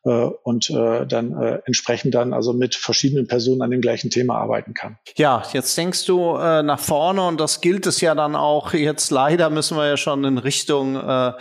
und 0.02 0.70
äh, 0.70 1.06
dann 1.06 1.36
äh, 1.40 1.60
entsprechend 1.66 2.14
dann 2.14 2.32
also 2.32 2.52
mit 2.52 2.74
verschiedenen 2.76 3.26
Personen 3.26 3.62
an 3.62 3.70
dem 3.70 3.80
gleichen 3.80 4.10
Thema 4.10 4.36
arbeiten 4.36 4.72
kann. 4.72 4.98
Ja, 5.16 5.42
jetzt 5.52 5.76
denkst 5.76 6.06
du 6.06 6.36
äh, 6.36 6.62
nach 6.62 6.78
vorne 6.78 7.26
und 7.26 7.40
das 7.40 7.60
gilt 7.60 7.86
es 7.86 8.00
ja 8.00 8.14
dann 8.14 8.36
auch 8.36 8.72
jetzt 8.72 9.10
leider 9.10 9.50
müssen 9.50 9.76
wir 9.76 9.86
ja 9.86 9.96
schon 9.96 10.24
in 10.24 10.38
Richtung 10.38 10.96
äh, 10.96 11.32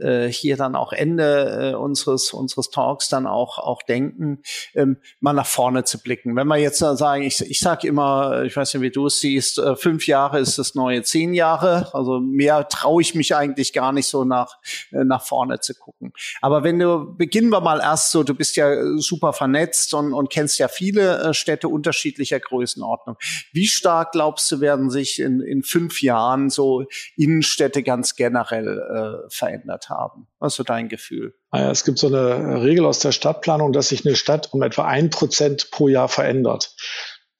äh, 0.00 0.28
hier 0.28 0.56
dann 0.56 0.76
auch 0.76 0.92
Ende 0.92 1.72
äh, 1.72 1.74
unseres 1.74 2.32
unseres 2.32 2.70
Talks 2.70 3.08
dann 3.08 3.26
auch 3.26 3.58
auch 3.58 3.82
denken, 3.82 4.42
ähm, 4.74 4.98
mal 5.20 5.32
nach 5.32 5.46
vorne 5.46 5.84
zu 5.84 6.00
blicken. 6.00 6.36
Wenn 6.36 6.46
wir 6.46 6.56
jetzt 6.56 6.80
äh, 6.82 6.96
sagen, 6.96 7.24
ich 7.24 7.40
ich 7.40 7.60
sage 7.60 7.88
immer, 7.88 8.44
ich 8.44 8.56
weiß 8.56 8.74
nicht, 8.74 8.82
wie 8.82 8.90
du 8.90 9.06
es 9.06 9.20
siehst, 9.20 9.58
äh, 9.58 9.76
fünf 9.76 10.06
Jahre 10.06 10.38
ist 10.38 10.58
das 10.58 10.74
neue 10.74 11.02
zehn 11.02 11.34
Jahre, 11.34 11.92
also 11.92 12.20
mehr 12.20 12.68
traue 12.68 13.02
ich 13.02 13.14
mich 13.14 13.34
eigentlich 13.34 13.72
gar 13.72 13.92
nicht 13.92 14.06
so 14.06 14.24
nach 14.24 14.58
äh, 14.92 15.04
nach 15.04 15.24
vorne 15.24 15.60
zu 15.60 15.74
gucken. 15.74 16.12
Aber 16.40 16.62
wenn 16.62 16.78
du 16.78 17.14
beginnen 17.16 17.50
wir 17.50 17.60
mal 17.60 17.80
erst 17.80 18.03
so, 18.10 18.22
du 18.22 18.34
bist 18.34 18.56
ja 18.56 18.72
äh, 18.72 18.98
super 18.98 19.32
vernetzt 19.32 19.94
und, 19.94 20.12
und 20.12 20.30
kennst 20.30 20.58
ja 20.58 20.68
viele 20.68 21.22
äh, 21.22 21.34
Städte 21.34 21.68
unterschiedlicher 21.68 22.40
Größenordnung. 22.40 23.16
Wie 23.52 23.66
stark 23.66 24.12
glaubst 24.12 24.50
du, 24.50 24.60
werden 24.60 24.90
sich 24.90 25.20
in, 25.20 25.40
in 25.40 25.62
fünf 25.62 26.02
Jahren 26.02 26.50
so 26.50 26.84
Innenstädte 27.16 27.82
ganz 27.82 28.16
generell 28.16 28.78
äh, 28.78 29.30
verändert 29.30 29.88
haben? 29.88 30.26
Was 30.38 30.54
ist 30.54 30.56
so 30.56 30.62
dein 30.62 30.88
Gefühl? 30.88 31.34
Naja, 31.52 31.70
es 31.70 31.84
gibt 31.84 31.98
so 31.98 32.08
eine 32.08 32.62
Regel 32.62 32.84
aus 32.84 32.98
der 32.98 33.12
Stadtplanung, 33.12 33.72
dass 33.72 33.88
sich 33.88 34.06
eine 34.06 34.16
Stadt 34.16 34.52
um 34.52 34.62
etwa 34.62 34.84
ein 34.86 35.10
Prozent 35.10 35.70
pro 35.70 35.88
Jahr 35.88 36.08
verändert. 36.08 36.74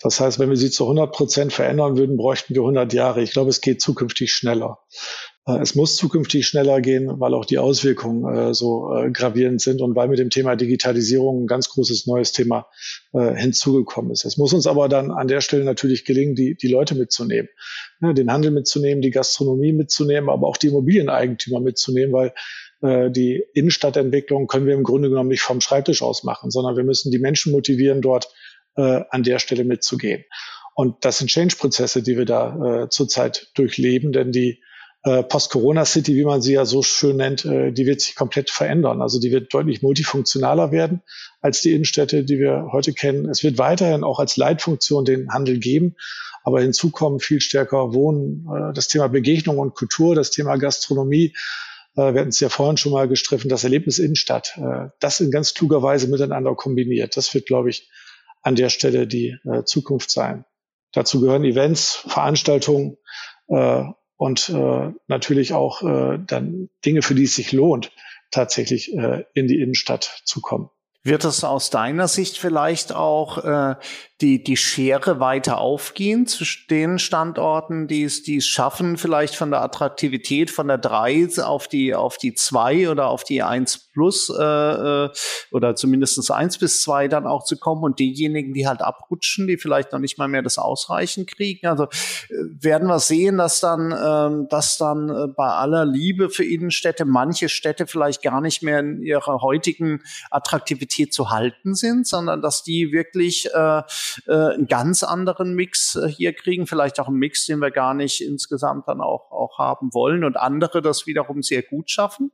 Das 0.01 0.21
heißt, 0.21 0.39
wenn 0.39 0.51
wir 0.51 0.57
sie 0.57 0.71
zu 0.71 0.85
100 0.85 1.13
Prozent 1.13 1.53
verändern 1.53 1.97
würden, 1.97 2.17
bräuchten 2.19 2.55
wir 2.55 2.61
100 2.61 2.93
Jahre. 2.93 3.23
Ich 3.23 3.33
glaube, 3.33 3.51
es 3.51 3.63
geht 3.63 3.81
zukünftig 3.81 4.33
schneller. 4.33 4.81
Äh, 5.47 5.59
es 5.59 5.75
muss 5.75 5.97
zukünftig 5.97 6.47
schneller 6.47 6.81
gehen, 6.81 7.21
weil 7.21 7.35
auch 7.35 7.45
die 7.45 7.59
Auswirkungen 7.59 8.35
äh, 8.35 8.55
so 8.55 8.95
äh, 8.95 9.11
gravierend 9.11 9.61
sind 9.61 9.81
und 9.81 9.95
weil 9.95 10.09
mit 10.09 10.19
dem 10.19 10.31
Thema 10.31 10.57
Digitalisierung 10.57 11.45
ein 11.45 11.47
ganz 11.47 11.69
großes 11.69 12.07
neues 12.07 12.33
Thema 12.33 12.67
äh, 13.13 13.35
hinzugekommen 13.35 14.11
ist. 14.11 14.25
Es 14.25 14.37
muss 14.37 14.53
uns 14.53 14.67
aber 14.67 14.89
dann 14.89 15.11
an 15.11 15.29
der 15.29 15.41
Stelle 15.41 15.65
natürlich 15.65 16.05
gelingen, 16.05 16.35
die, 16.35 16.57
die 16.57 16.69
Leute 16.69 16.95
mitzunehmen, 16.95 17.49
ne, 18.01 18.15
den 18.15 18.31
Handel 18.33 18.51
mitzunehmen, 18.51 19.03
die 19.03 19.11
Gastronomie 19.11 19.73
mitzunehmen, 19.73 20.31
aber 20.31 20.47
auch 20.47 20.57
die 20.57 20.69
Immobilieneigentümer 20.69 21.61
mitzunehmen, 21.61 22.13
weil 22.13 22.33
äh, 22.83 23.11
die 23.11 23.45
Innenstadtentwicklung 23.55 24.47
können 24.47 24.67
wir 24.67 24.75
im 24.75 24.83
Grunde 24.83 25.11
genommen 25.11 25.29
nicht 25.29 25.43
vom 25.43 25.61
Schreibtisch 25.61 26.03
aus 26.03 26.25
machen, 26.25 26.51
sondern 26.51 26.77
wir 26.77 26.85
müssen 26.85 27.11
die 27.11 27.19
Menschen 27.19 27.53
motivieren, 27.53 28.01
dort 28.01 28.29
äh, 28.77 29.03
an 29.11 29.23
der 29.23 29.39
Stelle 29.39 29.65
mitzugehen. 29.65 30.25
Und 30.75 31.05
das 31.05 31.19
sind 31.19 31.31
Change-Prozesse, 31.31 32.03
die 32.03 32.19
wir 32.19 32.25
da 32.25 32.89
zurzeit 32.91 33.53
durchleben, 33.55 34.11
denn 34.11 34.33
die 34.33 34.61
äh, 35.05 35.23
Post-Corona-City, 35.23 36.17
wie 36.17 36.25
man 36.25 36.41
sie 36.41 36.55
ja 36.55 36.65
so 36.65 36.83
schön 36.83 37.17
nennt, 37.17 37.45
äh, 37.45 37.73
die 37.73 37.85
wird 37.85 38.01
sich 38.01 38.15
komplett 38.15 38.49
verändern. 38.49 39.03
Also 39.03 39.21
die 39.21 39.31
wird 39.31 39.53
deutlich 39.53 39.83
multifunktionaler 39.83 40.73
werden 40.73 41.03
als 41.43 41.61
die 41.61 41.73
Innenstädte, 41.73 42.25
die 42.25 42.39
wir 42.39 42.69
heute 42.73 42.95
kennen. 42.95 43.29
Es 43.29 43.45
wird 43.45 43.59
weiterhin 43.59 44.03
auch 44.03 44.19
als 44.19 44.39
Leitfunktion 44.39 45.05
den 45.05 45.31
Handel 45.31 45.59
geben, 45.59 45.97
aber 46.43 46.63
hinzu 46.63 46.91
kommen 46.91 47.21
viel 47.21 47.43
stärker 47.43 47.93
Wohnen, 47.93 48.47
äh, 48.51 48.73
das 48.73 48.89
Thema 48.89 49.09
Begegnung 49.09 49.59
und 49.59 49.75
Kultur, 49.75 50.15
das 50.15 50.31
Thema 50.31 50.57
Gastronomie. 50.57 51.35
Wir 51.97 52.07
hatten 52.07 52.31
es 52.31 52.41
ja 52.41 52.49
vorhin 52.49 52.77
schon 52.77 52.91
mal 52.91 53.07
gestriffen, 53.07 53.49
das 53.49 53.63
Erlebnis 53.63 54.01
Innenstadt. 54.01 54.59
Das 54.99 55.21
in 55.21 55.31
ganz 55.31 55.55
kluger 55.55 55.81
Weise 55.81 56.09
miteinander 56.09 56.57
kombiniert. 56.57 57.17
Das 57.17 57.33
wird, 57.35 57.47
glaube 57.47 57.71
ich, 57.71 57.89
an 58.43 58.57
der 58.57 58.69
Stelle 58.69 59.07
die 59.07 59.37
Zukunft 59.65 60.11
sein. 60.11 60.45
Dazu 60.93 61.21
gehören 61.21 61.45
Events, 61.45 62.03
Veranstaltungen, 62.09 62.97
und 64.25 64.49
äh, 64.49 64.91
natürlich 65.07 65.53
auch 65.53 65.83
äh, 65.83 66.19
dann 66.19 66.71
Dinge, 66.87 67.03
für 67.03 67.15
die 67.15 67.25
es 67.25 67.35
sich 67.35 67.53
lohnt, 67.53 67.93
tatsächlich 68.31 68.97
äh, 68.97 69.25
in 69.35 69.49
die 69.49 69.61
Innenstadt 69.61 70.23
zu 70.25 70.41
kommen. 70.41 70.71
Wird 71.07 71.25
es 71.27 71.45
aus 71.45 71.69
deiner 71.69 72.09
Sicht 72.09 72.39
vielleicht 72.39 72.95
auch 72.95 73.45
äh, 73.45 73.77
die, 74.23 74.43
die 74.43 74.57
Schere 74.57 75.21
weiter 75.21 75.59
aufgehen 75.59 76.27
zwischen 76.27 76.67
den 76.71 76.99
Standorten, 76.99 77.89
die 77.89 78.05
es, 78.05 78.23
die 78.23 78.39
es 78.39 78.47
schaffen, 78.47 78.97
vielleicht 78.97 79.37
von 79.37 79.51
der 79.51 79.61
Attraktivität 79.61 80.51
von 80.51 80.67
der 80.67 80.79
3 80.79 81.29
auf 81.45 81.69
die, 81.69 81.95
auf 81.95 82.17
die 82.17 82.33
2 82.35 82.89
oder 82.89 83.09
auf 83.09 83.25
die 83.25 83.43
1 83.43 83.91
plus 83.93 84.31
äh, 84.31 84.43
äh, 84.43 85.11
oder 85.51 85.77
zumindest 85.77 86.31
1 86.31 86.57
bis 86.57 86.81
2 86.81 87.09
dann 87.09 87.27
auch 87.27 87.45
zu 87.45 87.59
kommen 87.59 87.83
und 87.83 87.99
diejenigen, 87.99 88.55
die 88.55 88.67
halt 88.67 88.81
abrutschen, 88.81 89.47
die 89.47 89.59
vielleicht 89.59 89.93
noch 89.93 89.99
nicht 89.99 90.17
mal 90.17 90.29
mehr 90.29 90.43
das 90.43 90.57
Ausreichen 90.57 91.27
kriegen. 91.27 91.67
Also 91.67 91.85
äh, 91.85 91.89
werden 92.61 92.89
wir 92.89 92.99
sehen, 92.99 93.37
dass 93.37 93.61
dann, 93.61 93.93
äh, 93.93 94.49
dass 94.49 94.79
dann 94.79 95.11
äh, 95.11 95.27
bei 95.29 95.49
aller 95.49 95.85
Liebe 95.85 96.31
für 96.31 96.45
Innenstädte 96.45 97.05
manche 97.05 97.51
Städte 97.51 97.87
vielleicht 97.87 98.23
gar 98.23 98.41
nicht 98.41 98.63
mehr 98.63 98.79
in 98.79 99.03
ihrer 99.03 99.43
heutigen 99.43 100.03
Attraktivität 100.31 100.94
zu 101.03 101.31
halten 101.31 101.75
sind, 101.75 102.07
sondern 102.07 102.43
dass 102.43 102.63
die 102.63 102.93
wirklich 102.93 103.49
äh, 103.53 103.83
äh, 104.27 104.55
einen 104.55 104.67
ganz 104.67 105.03
anderen 105.03 105.55
Mix 105.55 105.97
äh, 105.97 106.09
hier 106.09 106.33
kriegen, 106.33 106.67
vielleicht 106.67 107.01
auch 107.01 107.09
einen 107.09 107.19
Mix, 107.19 107.47
den 107.47 107.59
wir 107.59 107.71
gar 107.71 107.95
nicht 107.95 108.21
insgesamt 108.21 108.89
dann 108.89 109.01
auch, 109.01 109.31
auch 109.31 109.59
haben 109.59 109.93
wollen 109.93 110.25
und 110.25 110.37
andere 110.37 110.83
das 110.83 111.07
wiederum 111.07 111.43
sehr 111.43 111.63
gut 111.63 111.91
schaffen? 111.91 112.31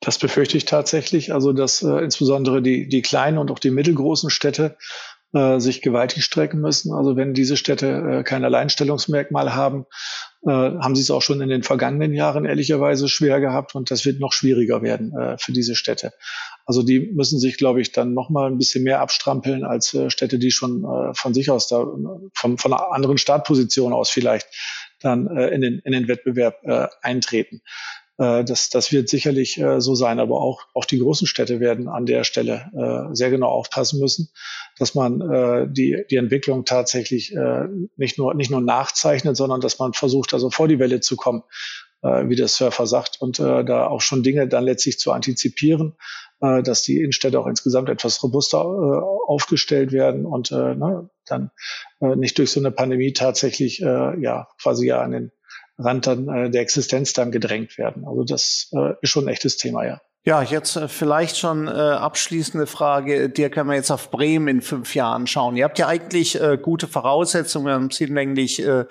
Das 0.00 0.18
befürchte 0.18 0.56
ich 0.56 0.66
tatsächlich. 0.66 1.32
Also, 1.32 1.52
dass 1.52 1.82
äh, 1.82 1.98
insbesondere 1.98 2.60
die, 2.60 2.88
die 2.88 3.02
kleinen 3.02 3.38
und 3.38 3.50
auch 3.50 3.58
die 3.58 3.70
mittelgroßen 3.70 4.30
Städte 4.30 4.76
äh, 5.34 5.58
sich 5.58 5.82
gewaltig 5.82 6.24
strecken 6.24 6.60
müssen. 6.60 6.92
Also 6.92 7.16
wenn 7.16 7.34
diese 7.34 7.56
Städte 7.56 7.88
äh, 7.88 8.22
kein 8.22 8.44
Alleinstellungsmerkmal 8.44 9.54
haben, 9.54 9.84
äh, 10.46 10.50
haben 10.50 10.94
sie 10.94 11.02
es 11.02 11.10
auch 11.10 11.22
schon 11.22 11.40
in 11.40 11.48
den 11.48 11.62
vergangenen 11.62 12.14
Jahren 12.14 12.44
ehrlicherweise 12.44 13.08
schwer 13.08 13.40
gehabt 13.40 13.74
und 13.74 13.90
das 13.90 14.04
wird 14.04 14.20
noch 14.20 14.32
schwieriger 14.32 14.82
werden 14.82 15.12
äh, 15.16 15.36
für 15.38 15.52
diese 15.52 15.74
Städte. 15.74 16.12
Also 16.66 16.82
die 16.82 17.00
müssen 17.00 17.38
sich, 17.38 17.58
glaube 17.58 17.80
ich, 17.80 17.92
dann 17.92 18.14
noch 18.14 18.30
mal 18.30 18.50
ein 18.50 18.58
bisschen 18.58 18.84
mehr 18.84 19.00
abstrampeln 19.00 19.64
als 19.64 19.92
äh, 19.92 20.08
Städte, 20.08 20.38
die 20.38 20.50
schon 20.50 20.84
äh, 20.84 21.14
von 21.14 21.34
sich 21.34 21.50
aus 21.50 21.68
da 21.68 21.84
von, 22.32 22.58
von 22.58 22.72
einer 22.72 22.92
anderen 22.92 23.18
Startposition 23.18 23.92
aus 23.92 24.10
vielleicht 24.10 24.46
dann 25.00 25.26
äh, 25.26 25.48
in, 25.48 25.60
den, 25.60 25.80
in 25.80 25.92
den 25.92 26.08
Wettbewerb 26.08 26.60
äh, 26.62 26.86
eintreten. 27.02 27.60
Äh, 28.18 28.44
das, 28.44 28.70
das 28.70 28.92
wird 28.92 29.08
sicherlich 29.08 29.58
äh, 29.58 29.80
so 29.80 29.94
sein, 29.94 30.20
aber 30.20 30.40
auch, 30.40 30.62
auch 30.74 30.84
die 30.84 30.98
großen 30.98 31.26
Städte 31.26 31.60
werden 31.60 31.88
an 31.88 32.06
der 32.06 32.24
Stelle 32.24 32.70
äh, 32.74 33.14
sehr 33.14 33.30
genau 33.30 33.48
aufpassen 33.48 34.00
müssen, 34.00 34.30
dass 34.78 34.94
man 34.94 35.20
äh, 35.20 35.66
die, 35.68 36.04
die 36.10 36.16
Entwicklung 36.16 36.64
tatsächlich 36.64 37.34
äh, 37.34 37.64
nicht, 37.96 38.18
nur, 38.18 38.34
nicht 38.34 38.50
nur 38.50 38.60
nachzeichnet, 38.60 39.36
sondern 39.36 39.60
dass 39.60 39.78
man 39.78 39.92
versucht, 39.92 40.34
also 40.34 40.50
vor 40.50 40.68
die 40.68 40.78
Welle 40.78 41.00
zu 41.00 41.16
kommen, 41.16 41.42
äh, 42.02 42.28
wie 42.28 42.36
der 42.36 42.48
Surfer 42.48 42.86
sagt, 42.86 43.20
und 43.20 43.40
äh, 43.40 43.64
da 43.64 43.86
auch 43.88 44.00
schon 44.00 44.22
Dinge 44.22 44.46
dann 44.46 44.64
letztlich 44.64 44.98
zu 44.98 45.10
antizipieren, 45.10 45.96
äh, 46.40 46.62
dass 46.62 46.82
die 46.82 46.98
Innenstädte 46.98 47.40
auch 47.40 47.46
insgesamt 47.46 47.88
etwas 47.88 48.22
robuster 48.22 48.60
äh, 48.60 49.30
aufgestellt 49.30 49.90
werden 49.90 50.26
und 50.26 50.52
äh, 50.52 50.74
ne, 50.74 51.08
dann 51.26 51.50
äh, 52.00 52.14
nicht 52.14 52.38
durch 52.38 52.50
so 52.50 52.60
eine 52.60 52.70
Pandemie 52.70 53.12
tatsächlich 53.12 53.82
äh, 53.82 54.20
ja 54.20 54.48
quasi 54.60 54.86
ja 54.86 55.00
an 55.00 55.10
den 55.12 55.32
Rand 55.78 56.06
dann 56.06 56.28
äh, 56.28 56.50
der 56.50 56.62
Existenz 56.62 57.12
dann 57.12 57.32
gedrängt 57.32 57.78
werden. 57.78 58.06
Also 58.06 58.24
das 58.24 58.70
äh, 58.72 58.94
ist 59.02 59.10
schon 59.10 59.24
ein 59.24 59.32
echtes 59.32 59.56
Thema, 59.56 59.84
ja. 59.84 60.00
Ja, 60.26 60.42
jetzt 60.42 60.76
äh, 60.76 60.88
vielleicht 60.88 61.36
schon 61.36 61.68
äh, 61.68 61.70
abschließende 61.70 62.66
Frage. 62.66 63.28
Dir 63.28 63.50
können 63.50 63.68
wir 63.68 63.76
jetzt 63.76 63.90
auf 63.90 64.10
Bremen 64.10 64.48
in 64.48 64.62
fünf 64.62 64.94
Jahren 64.94 65.26
schauen. 65.26 65.54
Ihr 65.54 65.64
habt 65.64 65.78
ja 65.78 65.86
eigentlich 65.86 66.40
äh, 66.40 66.56
gute 66.56 66.88
Voraussetzungen, 66.88 67.66
wir 67.66 67.74
haben 67.74 67.88
es 67.88 67.98
hinlänglich 67.98 68.66
äh, 68.66 68.86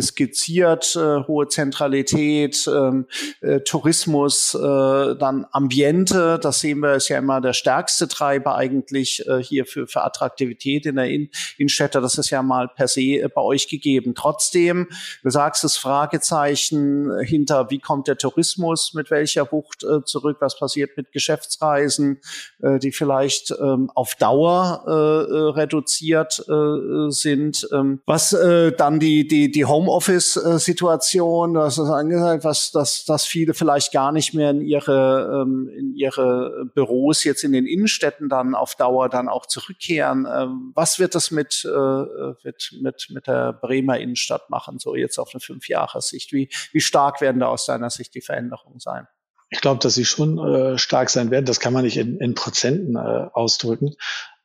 skizziert, 0.00 0.94
äh, 0.94 1.26
hohe 1.26 1.48
Zentralität, 1.48 2.68
ähm, 2.68 3.06
äh, 3.40 3.58
Tourismus, 3.62 4.54
äh, 4.54 4.58
dann 4.60 5.44
Ambiente, 5.50 6.38
das 6.40 6.60
sehen 6.60 6.78
wir, 6.78 6.94
ist 6.94 7.08
ja 7.08 7.18
immer 7.18 7.40
der 7.40 7.52
stärkste 7.52 8.06
Treiber 8.06 8.54
eigentlich 8.54 9.26
äh, 9.26 9.42
hier 9.42 9.66
für, 9.66 9.88
für 9.88 10.04
Attraktivität 10.04 10.86
in 10.86 10.94
der 10.94 11.10
in 11.10 11.30
Innenstädte. 11.58 12.00
Das 12.00 12.16
ist 12.16 12.30
ja 12.30 12.44
mal 12.44 12.68
per 12.68 12.86
se 12.86 13.00
äh, 13.00 13.28
bei 13.34 13.42
euch 13.42 13.66
gegeben. 13.66 14.14
Trotzdem, 14.14 14.86
du 15.24 15.30
sagst 15.30 15.64
das 15.64 15.76
Fragezeichen 15.76 17.10
hinter, 17.24 17.70
wie 17.70 17.80
kommt 17.80 18.06
der 18.06 18.18
Tourismus, 18.18 18.94
mit 18.94 19.10
welcher 19.10 19.50
Wucht 19.50 19.82
äh, 19.82 20.04
zurück, 20.04 20.36
was 20.38 20.56
passiert 20.56 20.75
passiert 20.76 20.96
mit 20.96 21.12
Geschäftsreisen, 21.12 22.20
äh, 22.60 22.78
die 22.78 22.92
vielleicht 22.92 23.50
ähm, 23.50 23.90
auf 23.94 24.14
Dauer 24.16 24.84
äh, 24.86 24.90
äh, 24.90 25.50
reduziert 25.50 26.44
äh, 26.48 27.10
sind. 27.10 27.66
Ähm, 27.72 28.00
was 28.06 28.32
äh, 28.32 28.72
dann 28.72 29.00
die, 29.00 29.26
die, 29.26 29.50
die 29.50 29.64
Homeoffice-Situation, 29.64 31.56
hast 31.56 31.78
es 31.78 31.88
angesagt, 31.88 32.44
was, 32.44 32.72
dass, 32.72 33.04
dass 33.04 33.24
viele 33.24 33.54
vielleicht 33.54 33.92
gar 33.92 34.12
nicht 34.12 34.34
mehr 34.34 34.50
in 34.50 34.60
ihre, 34.60 35.42
ähm, 35.42 35.70
in 35.74 35.94
ihre 35.94 36.66
Büros 36.74 37.24
jetzt 37.24 37.42
in 37.44 37.52
den 37.52 37.66
Innenstädten 37.66 38.28
dann 38.28 38.54
auf 38.54 38.74
Dauer 38.74 39.08
dann 39.08 39.28
auch 39.28 39.46
zurückkehren. 39.46 40.26
Ähm, 40.30 40.72
was 40.74 40.98
wird 40.98 41.14
das 41.14 41.30
mit, 41.30 41.64
äh, 41.64 42.04
mit, 42.44 42.74
mit, 42.82 43.06
mit 43.10 43.26
der 43.26 43.54
Bremer 43.54 43.98
Innenstadt 43.98 44.50
machen, 44.50 44.78
so 44.78 44.94
jetzt 44.94 45.18
auf 45.18 45.30
eine 45.32 45.40
Fünfjahressicht? 45.40 46.32
Wie, 46.32 46.50
wie 46.72 46.80
stark 46.80 47.20
werden 47.20 47.40
da 47.40 47.46
aus 47.46 47.64
deiner 47.66 47.90
Sicht 47.90 48.14
die 48.14 48.20
Veränderungen 48.20 48.78
sein? 48.78 49.06
Ich 49.50 49.60
glaube, 49.60 49.80
dass 49.80 49.94
sie 49.94 50.04
schon 50.04 50.38
äh, 50.38 50.78
stark 50.78 51.08
sein 51.10 51.30
werden. 51.30 51.44
Das 51.44 51.60
kann 51.60 51.72
man 51.72 51.84
nicht 51.84 51.96
in, 51.96 52.18
in 52.18 52.34
Prozenten 52.34 52.96
äh, 52.96 53.28
ausdrücken. 53.32 53.94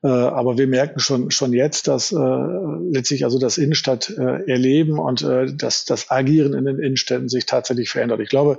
Äh, 0.04 0.08
aber 0.08 0.58
wir 0.58 0.68
merken 0.68 1.00
schon, 1.00 1.30
schon 1.30 1.54
jetzt, 1.54 1.88
dass 1.88 2.12
äh, 2.12 2.16
letztlich 2.16 3.24
also 3.24 3.38
das 3.38 3.58
Innenstadt 3.60 4.10
äh, 4.10 4.50
erleben 4.50 4.98
und 5.00 5.22
äh, 5.22 5.54
dass 5.56 5.86
das 5.86 6.10
Agieren 6.10 6.54
in 6.54 6.66
den 6.66 6.80
Innenstädten 6.80 7.30
sich 7.30 7.46
tatsächlich 7.46 7.90
verändert. 7.90 8.20
Ich 8.20 8.30
glaube, 8.30 8.58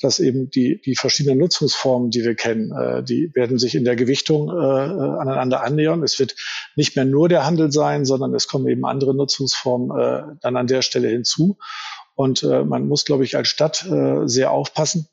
dass 0.00 0.18
eben 0.18 0.50
die, 0.50 0.80
die 0.80 0.96
verschiedenen 0.96 1.38
Nutzungsformen, 1.38 2.10
die 2.10 2.24
wir 2.24 2.34
kennen, 2.34 2.72
äh, 2.72 3.04
die 3.04 3.30
werden 3.34 3.58
sich 3.58 3.76
in 3.76 3.84
der 3.84 3.94
Gewichtung 3.94 4.48
äh, 4.48 4.52
äh, 4.52 5.18
aneinander 5.20 5.62
annähern. 5.62 6.02
Es 6.02 6.18
wird 6.18 6.34
nicht 6.74 6.96
mehr 6.96 7.04
nur 7.04 7.28
der 7.28 7.46
Handel 7.46 7.70
sein, 7.70 8.04
sondern 8.04 8.34
es 8.34 8.48
kommen 8.48 8.66
eben 8.66 8.84
andere 8.84 9.14
Nutzungsformen 9.14 9.96
äh, 9.96 10.22
dann 10.40 10.56
an 10.56 10.66
der 10.66 10.82
Stelle 10.82 11.08
hinzu. 11.08 11.58
Und 12.16 12.42
äh, 12.42 12.64
man 12.64 12.86
muss, 12.86 13.04
glaube 13.04 13.24
ich, 13.24 13.36
als 13.36 13.48
Stadt 13.48 13.86
äh, 13.86 14.26
sehr 14.26 14.50
aufpassen, 14.50 15.08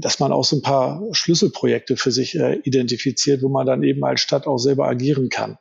dass 0.00 0.20
man 0.20 0.32
auch 0.32 0.44
so 0.44 0.56
ein 0.56 0.62
paar 0.62 1.02
Schlüsselprojekte 1.12 1.96
für 1.96 2.10
sich 2.10 2.38
äh, 2.38 2.60
identifiziert, 2.64 3.42
wo 3.42 3.48
man 3.48 3.66
dann 3.66 3.82
eben 3.82 4.04
als 4.04 4.20
Stadt 4.20 4.46
auch 4.46 4.58
selber 4.58 4.86
agieren 4.88 5.28
kann. 5.28 5.58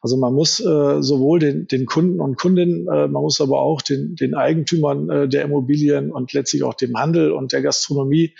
Also 0.00 0.16
man 0.16 0.32
muss 0.32 0.60
äh, 0.60 1.02
sowohl 1.02 1.40
den, 1.40 1.66
den 1.66 1.86
Kunden 1.86 2.20
und 2.20 2.36
Kundinnen, 2.36 2.86
äh, 2.86 3.08
man 3.08 3.22
muss 3.22 3.40
aber 3.40 3.60
auch 3.60 3.82
den, 3.82 4.14
den 4.14 4.34
Eigentümern 4.34 5.10
äh, 5.10 5.28
der 5.28 5.42
Immobilien 5.42 6.12
und 6.12 6.32
letztlich 6.32 6.62
auch 6.62 6.74
dem 6.74 6.96
Handel 6.96 7.32
und 7.32 7.52
der 7.52 7.62
Gastronomie 7.62 8.34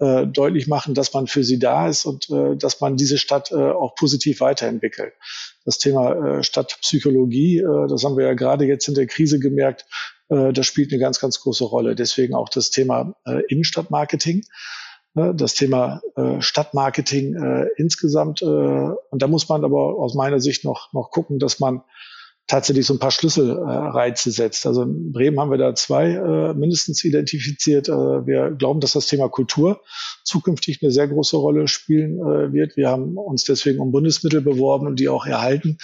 äh, 0.00 0.26
deutlich 0.26 0.66
machen, 0.66 0.94
dass 0.94 1.12
man 1.12 1.28
für 1.28 1.44
sie 1.44 1.60
da 1.60 1.88
ist 1.88 2.04
und 2.04 2.28
äh, 2.30 2.56
dass 2.56 2.80
man 2.80 2.96
diese 2.96 3.18
Stadt 3.18 3.52
äh, 3.52 3.54
auch 3.54 3.94
positiv 3.94 4.40
weiterentwickelt. 4.40 5.12
Das 5.64 5.78
Thema 5.78 6.38
äh, 6.38 6.42
Stadtpsychologie, 6.42 7.58
äh, 7.58 7.88
das 7.88 8.02
haben 8.02 8.16
wir 8.16 8.26
ja 8.26 8.34
gerade 8.34 8.64
jetzt 8.64 8.88
in 8.88 8.94
der 8.94 9.06
Krise 9.06 9.38
gemerkt, 9.38 9.86
äh, 10.28 10.52
das 10.52 10.66
spielt 10.66 10.92
eine 10.92 11.00
ganz, 11.00 11.20
ganz 11.20 11.40
große 11.40 11.64
Rolle. 11.64 11.94
Deswegen 11.94 12.34
auch 12.34 12.48
das 12.48 12.70
Thema 12.70 13.14
äh, 13.24 13.42
Innenstadtmarketing. 13.48 14.44
Ne, 15.16 15.32
das 15.32 15.54
Thema 15.54 16.02
äh, 16.16 16.40
Stadtmarketing 16.40 17.36
äh, 17.36 17.68
insgesamt. 17.76 18.42
Äh, 18.42 18.44
und 18.46 19.22
da 19.22 19.28
muss 19.28 19.48
man 19.48 19.64
aber 19.64 19.96
aus 19.96 20.14
meiner 20.14 20.40
Sicht 20.40 20.64
noch, 20.64 20.92
noch 20.92 21.10
gucken, 21.10 21.38
dass 21.38 21.60
man 21.60 21.82
tatsächlich 22.48 22.84
so 22.84 22.94
ein 22.94 22.98
paar 22.98 23.12
Schlüsselreize 23.12 24.32
setzt. 24.32 24.66
Also 24.66 24.82
in 24.82 25.12
Bremen 25.12 25.38
haben 25.38 25.52
wir 25.52 25.58
da 25.58 25.74
zwei 25.76 26.10
äh, 26.10 26.54
mindestens 26.54 27.04
identifiziert. 27.04 27.88
Äh, 27.88 27.92
wir 28.26 28.50
glauben, 28.50 28.80
dass 28.80 28.92
das 28.92 29.06
Thema 29.06 29.28
Kultur 29.28 29.80
zukünftig 30.24 30.82
eine 30.82 30.90
sehr 30.90 31.06
große 31.06 31.36
Rolle 31.36 31.68
spielen 31.68 32.18
äh, 32.18 32.52
wird. 32.52 32.76
Wir 32.76 32.90
haben 32.90 33.16
uns 33.16 33.44
deswegen 33.44 33.78
um 33.78 33.92
Bundesmittel 33.92 34.40
beworben 34.40 34.88
und 34.88 34.98
die 34.98 35.08
auch 35.08 35.26
erhalten. 35.26 35.78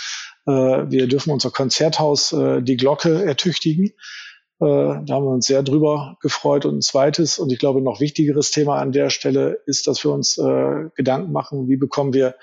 Wir 0.46 1.06
dürfen 1.06 1.32
unser 1.32 1.50
Konzerthaus 1.50 2.34
die 2.62 2.76
Glocke 2.76 3.24
ertüchtigen. 3.24 3.92
Äh, 4.60 4.64
da 5.04 5.14
haben 5.14 5.24
wir 5.24 5.32
uns 5.32 5.46
sehr 5.46 5.62
drüber 5.62 6.18
gefreut. 6.20 6.66
Und 6.66 6.78
ein 6.78 6.82
zweites 6.82 7.38
und 7.38 7.50
ich 7.50 7.58
glaube 7.58 7.80
noch 7.80 8.00
wichtigeres 8.00 8.50
Thema 8.50 8.78
an 8.78 8.92
der 8.92 9.10
Stelle 9.10 9.60
ist, 9.66 9.86
dass 9.86 10.04
wir 10.04 10.12
uns 10.12 10.36
äh, 10.38 10.90
Gedanken 10.94 11.32
machen, 11.32 11.68
wie 11.68 11.76
bekommen 11.76 12.12
wir 12.12 12.34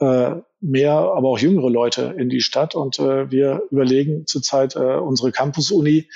äh, 0.00 0.36
mehr, 0.60 0.92
aber 0.92 1.28
auch 1.28 1.38
jüngere 1.38 1.70
Leute 1.70 2.14
in 2.16 2.28
die 2.28 2.40
Stadt. 2.40 2.76
Und 2.76 3.00
äh, 3.00 3.30
wir 3.30 3.62
überlegen 3.70 4.26
zurzeit 4.26 4.76
äh, 4.76 4.96
unsere 4.96 5.32
Campus-Uni, 5.32 6.08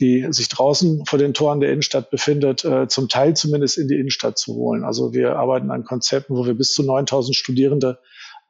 die 0.00 0.26
sich 0.30 0.48
draußen 0.48 1.06
vor 1.06 1.18
den 1.18 1.32
Toren 1.32 1.60
der 1.60 1.70
Innenstadt 1.70 2.10
befindet, 2.10 2.64
äh, 2.64 2.86
zum 2.88 3.08
Teil 3.08 3.34
zumindest 3.34 3.78
in 3.78 3.88
die 3.88 3.94
Innenstadt 3.94 4.38
zu 4.38 4.54
holen. 4.54 4.84
Also 4.84 5.14
wir 5.14 5.36
arbeiten 5.36 5.70
an 5.70 5.84
Konzepten, 5.84 6.36
wo 6.36 6.44
wir 6.44 6.54
bis 6.54 6.74
zu 6.74 6.82
9000 6.82 7.34
Studierende 7.34 8.00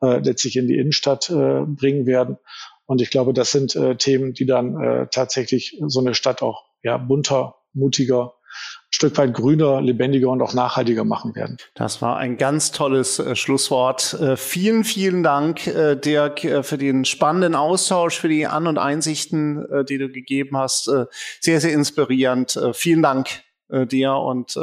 äh, 0.02 0.18
letztlich 0.18 0.56
in 0.56 0.66
die 0.66 0.78
Innenstadt 0.78 1.30
äh, 1.30 1.60
bringen 1.66 2.06
werden. 2.06 2.38
Und 2.86 3.00
ich 3.00 3.10
glaube, 3.10 3.32
das 3.32 3.50
sind 3.50 3.74
äh, 3.76 3.96
Themen, 3.96 4.34
die 4.34 4.46
dann 4.46 4.80
äh, 4.80 5.06
tatsächlich 5.10 5.80
so 5.86 6.00
eine 6.00 6.14
Stadt 6.14 6.42
auch 6.42 6.64
ja, 6.82 6.98
bunter, 6.98 7.56
mutiger, 7.72 8.34
ein 8.54 8.92
Stück 8.92 9.16
weit 9.18 9.34
grüner, 9.34 9.80
lebendiger 9.80 10.28
und 10.28 10.42
auch 10.42 10.54
nachhaltiger 10.54 11.04
machen 11.04 11.34
werden. 11.34 11.56
Das 11.74 12.02
war 12.02 12.18
ein 12.18 12.36
ganz 12.36 12.70
tolles 12.70 13.18
äh, 13.18 13.34
Schlusswort. 13.34 14.14
Äh, 14.14 14.36
vielen, 14.36 14.84
vielen 14.84 15.22
Dank, 15.22 15.66
äh, 15.66 15.96
Dirk, 15.96 16.44
äh, 16.44 16.62
für 16.62 16.78
den 16.78 17.04
spannenden 17.04 17.54
Austausch, 17.54 18.18
für 18.20 18.28
die 18.28 18.46
An- 18.46 18.66
und 18.66 18.78
Einsichten, 18.78 19.66
äh, 19.70 19.84
die 19.84 19.98
du 19.98 20.08
gegeben 20.10 20.56
hast. 20.56 20.88
Äh, 20.88 21.06
sehr, 21.40 21.60
sehr 21.60 21.72
inspirierend. 21.72 22.58
vielen 22.72 23.02
Dank 23.02 23.28
dir 23.68 24.12
und 24.12 24.54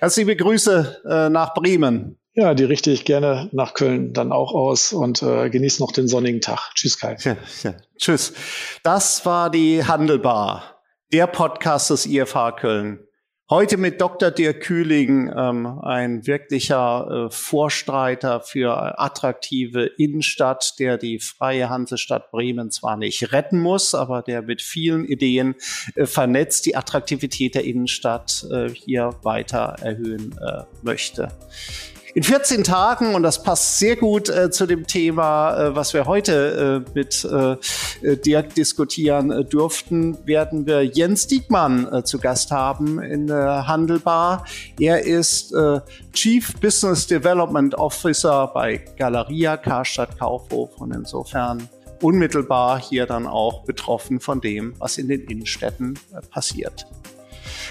ganz 0.00 0.16
liebe 0.16 0.36
Grüße 0.36 1.28
nach 1.30 1.54
Bremen. 1.54 2.18
Ja, 2.38 2.52
die 2.52 2.64
richte 2.64 2.90
ich 2.90 3.06
gerne 3.06 3.48
nach 3.52 3.72
Köln 3.72 4.12
dann 4.12 4.30
auch 4.30 4.52
aus 4.52 4.92
und 4.92 5.22
äh, 5.22 5.48
genieße 5.48 5.82
noch 5.82 5.90
den 5.90 6.06
sonnigen 6.06 6.42
Tag. 6.42 6.74
Tschüss, 6.74 6.98
Kai. 6.98 7.16
Ja, 7.24 7.38
ja. 7.62 7.74
Tschüss. 7.96 8.34
Das 8.82 9.24
war 9.24 9.48
die 9.48 9.82
Handelbar, 9.86 10.82
der 11.14 11.28
Podcast 11.28 11.88
des 11.88 12.04
IFH 12.04 12.52
Köln. 12.52 12.98
Heute 13.48 13.78
mit 13.78 14.02
Dr. 14.02 14.30
Dirk 14.30 14.60
Kühling, 14.60 15.32
ähm, 15.34 15.66
ein 15.80 16.26
wirklicher 16.26 17.28
äh, 17.28 17.30
Vorstreiter 17.30 18.40
für 18.40 18.98
attraktive 18.98 19.86
Innenstadt, 19.96 20.78
der 20.78 20.98
die 20.98 21.20
freie 21.20 21.70
Hansestadt 21.70 22.30
Bremen 22.32 22.70
zwar 22.70 22.98
nicht 22.98 23.32
retten 23.32 23.60
muss, 23.60 23.94
aber 23.94 24.20
der 24.20 24.42
mit 24.42 24.60
vielen 24.60 25.06
Ideen 25.06 25.54
äh, 25.94 26.04
vernetzt 26.04 26.66
die 26.66 26.76
Attraktivität 26.76 27.54
der 27.54 27.64
Innenstadt 27.64 28.44
äh, 28.50 28.68
hier 28.68 29.14
weiter 29.22 29.76
erhöhen 29.80 30.36
äh, 30.38 30.64
möchte. 30.82 31.28
In 32.16 32.22
14 32.22 32.64
Tagen, 32.64 33.14
und 33.14 33.22
das 33.24 33.42
passt 33.42 33.78
sehr 33.78 33.94
gut 33.94 34.30
äh, 34.30 34.50
zu 34.50 34.64
dem 34.64 34.86
Thema, 34.86 35.54
äh, 35.54 35.76
was 35.76 35.92
wir 35.92 36.06
heute 36.06 36.82
äh, 36.88 36.90
mit 36.94 37.22
äh, 37.26 37.56
äh, 38.00 38.16
Dirk 38.16 38.54
diskutieren 38.54 39.30
äh, 39.30 39.44
durften, 39.44 40.16
werden 40.26 40.64
wir 40.64 40.82
Jens 40.82 41.26
Diekmann 41.26 42.06
zu 42.06 42.18
Gast 42.18 42.52
haben 42.52 43.02
in 43.02 43.30
Handelbar. 43.30 44.46
Er 44.80 45.04
ist 45.04 45.54
Chief 46.14 46.58
Business 46.58 47.06
Development 47.06 47.74
Officer 47.74 48.46
bei 48.46 48.82
Galeria 48.96 49.58
Karstadt 49.58 50.18
Kaufhof 50.18 50.80
und 50.80 50.94
insofern 50.94 51.68
unmittelbar 52.00 52.80
hier 52.80 53.04
dann 53.04 53.26
auch 53.26 53.64
betroffen 53.64 54.20
von 54.20 54.40
dem, 54.40 54.72
was 54.78 54.96
in 54.96 55.08
den 55.08 55.20
Innenstädten 55.22 55.98
passiert. 56.30 56.86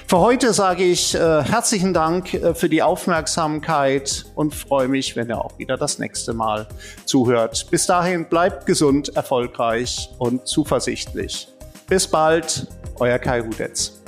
Für 0.08 0.20
heute 0.20 0.54
sage 0.54 0.84
ich 0.84 1.16
äh, 1.16 1.44
herzlichen 1.44 1.92
Dank 1.92 2.36
äh, 2.36 2.54
für 2.54 2.70
die 2.70 2.84
Aufmerksamkeit 2.84 4.26
und 4.36 4.54
freue 4.54 4.88
mich, 4.88 5.16
wenn 5.16 5.30
ihr 5.30 5.44
auch 5.44 5.58
wieder 5.58 5.78
das 5.78 5.98
nächste 5.98 6.34
Mal 6.34 6.68
zuhört. 7.06 7.66
Bis 7.72 7.88
dahin 7.88 8.30
bleibt 8.30 8.68
gesund, 8.68 9.16
erfolgreich 9.16 10.12
und 10.20 10.48
zuversichtlich. 10.48 11.48
Bis 11.88 12.08
bald, 12.08 12.68
euer 13.00 13.18
Kai 13.18 13.42
Hudetz. 13.42 14.05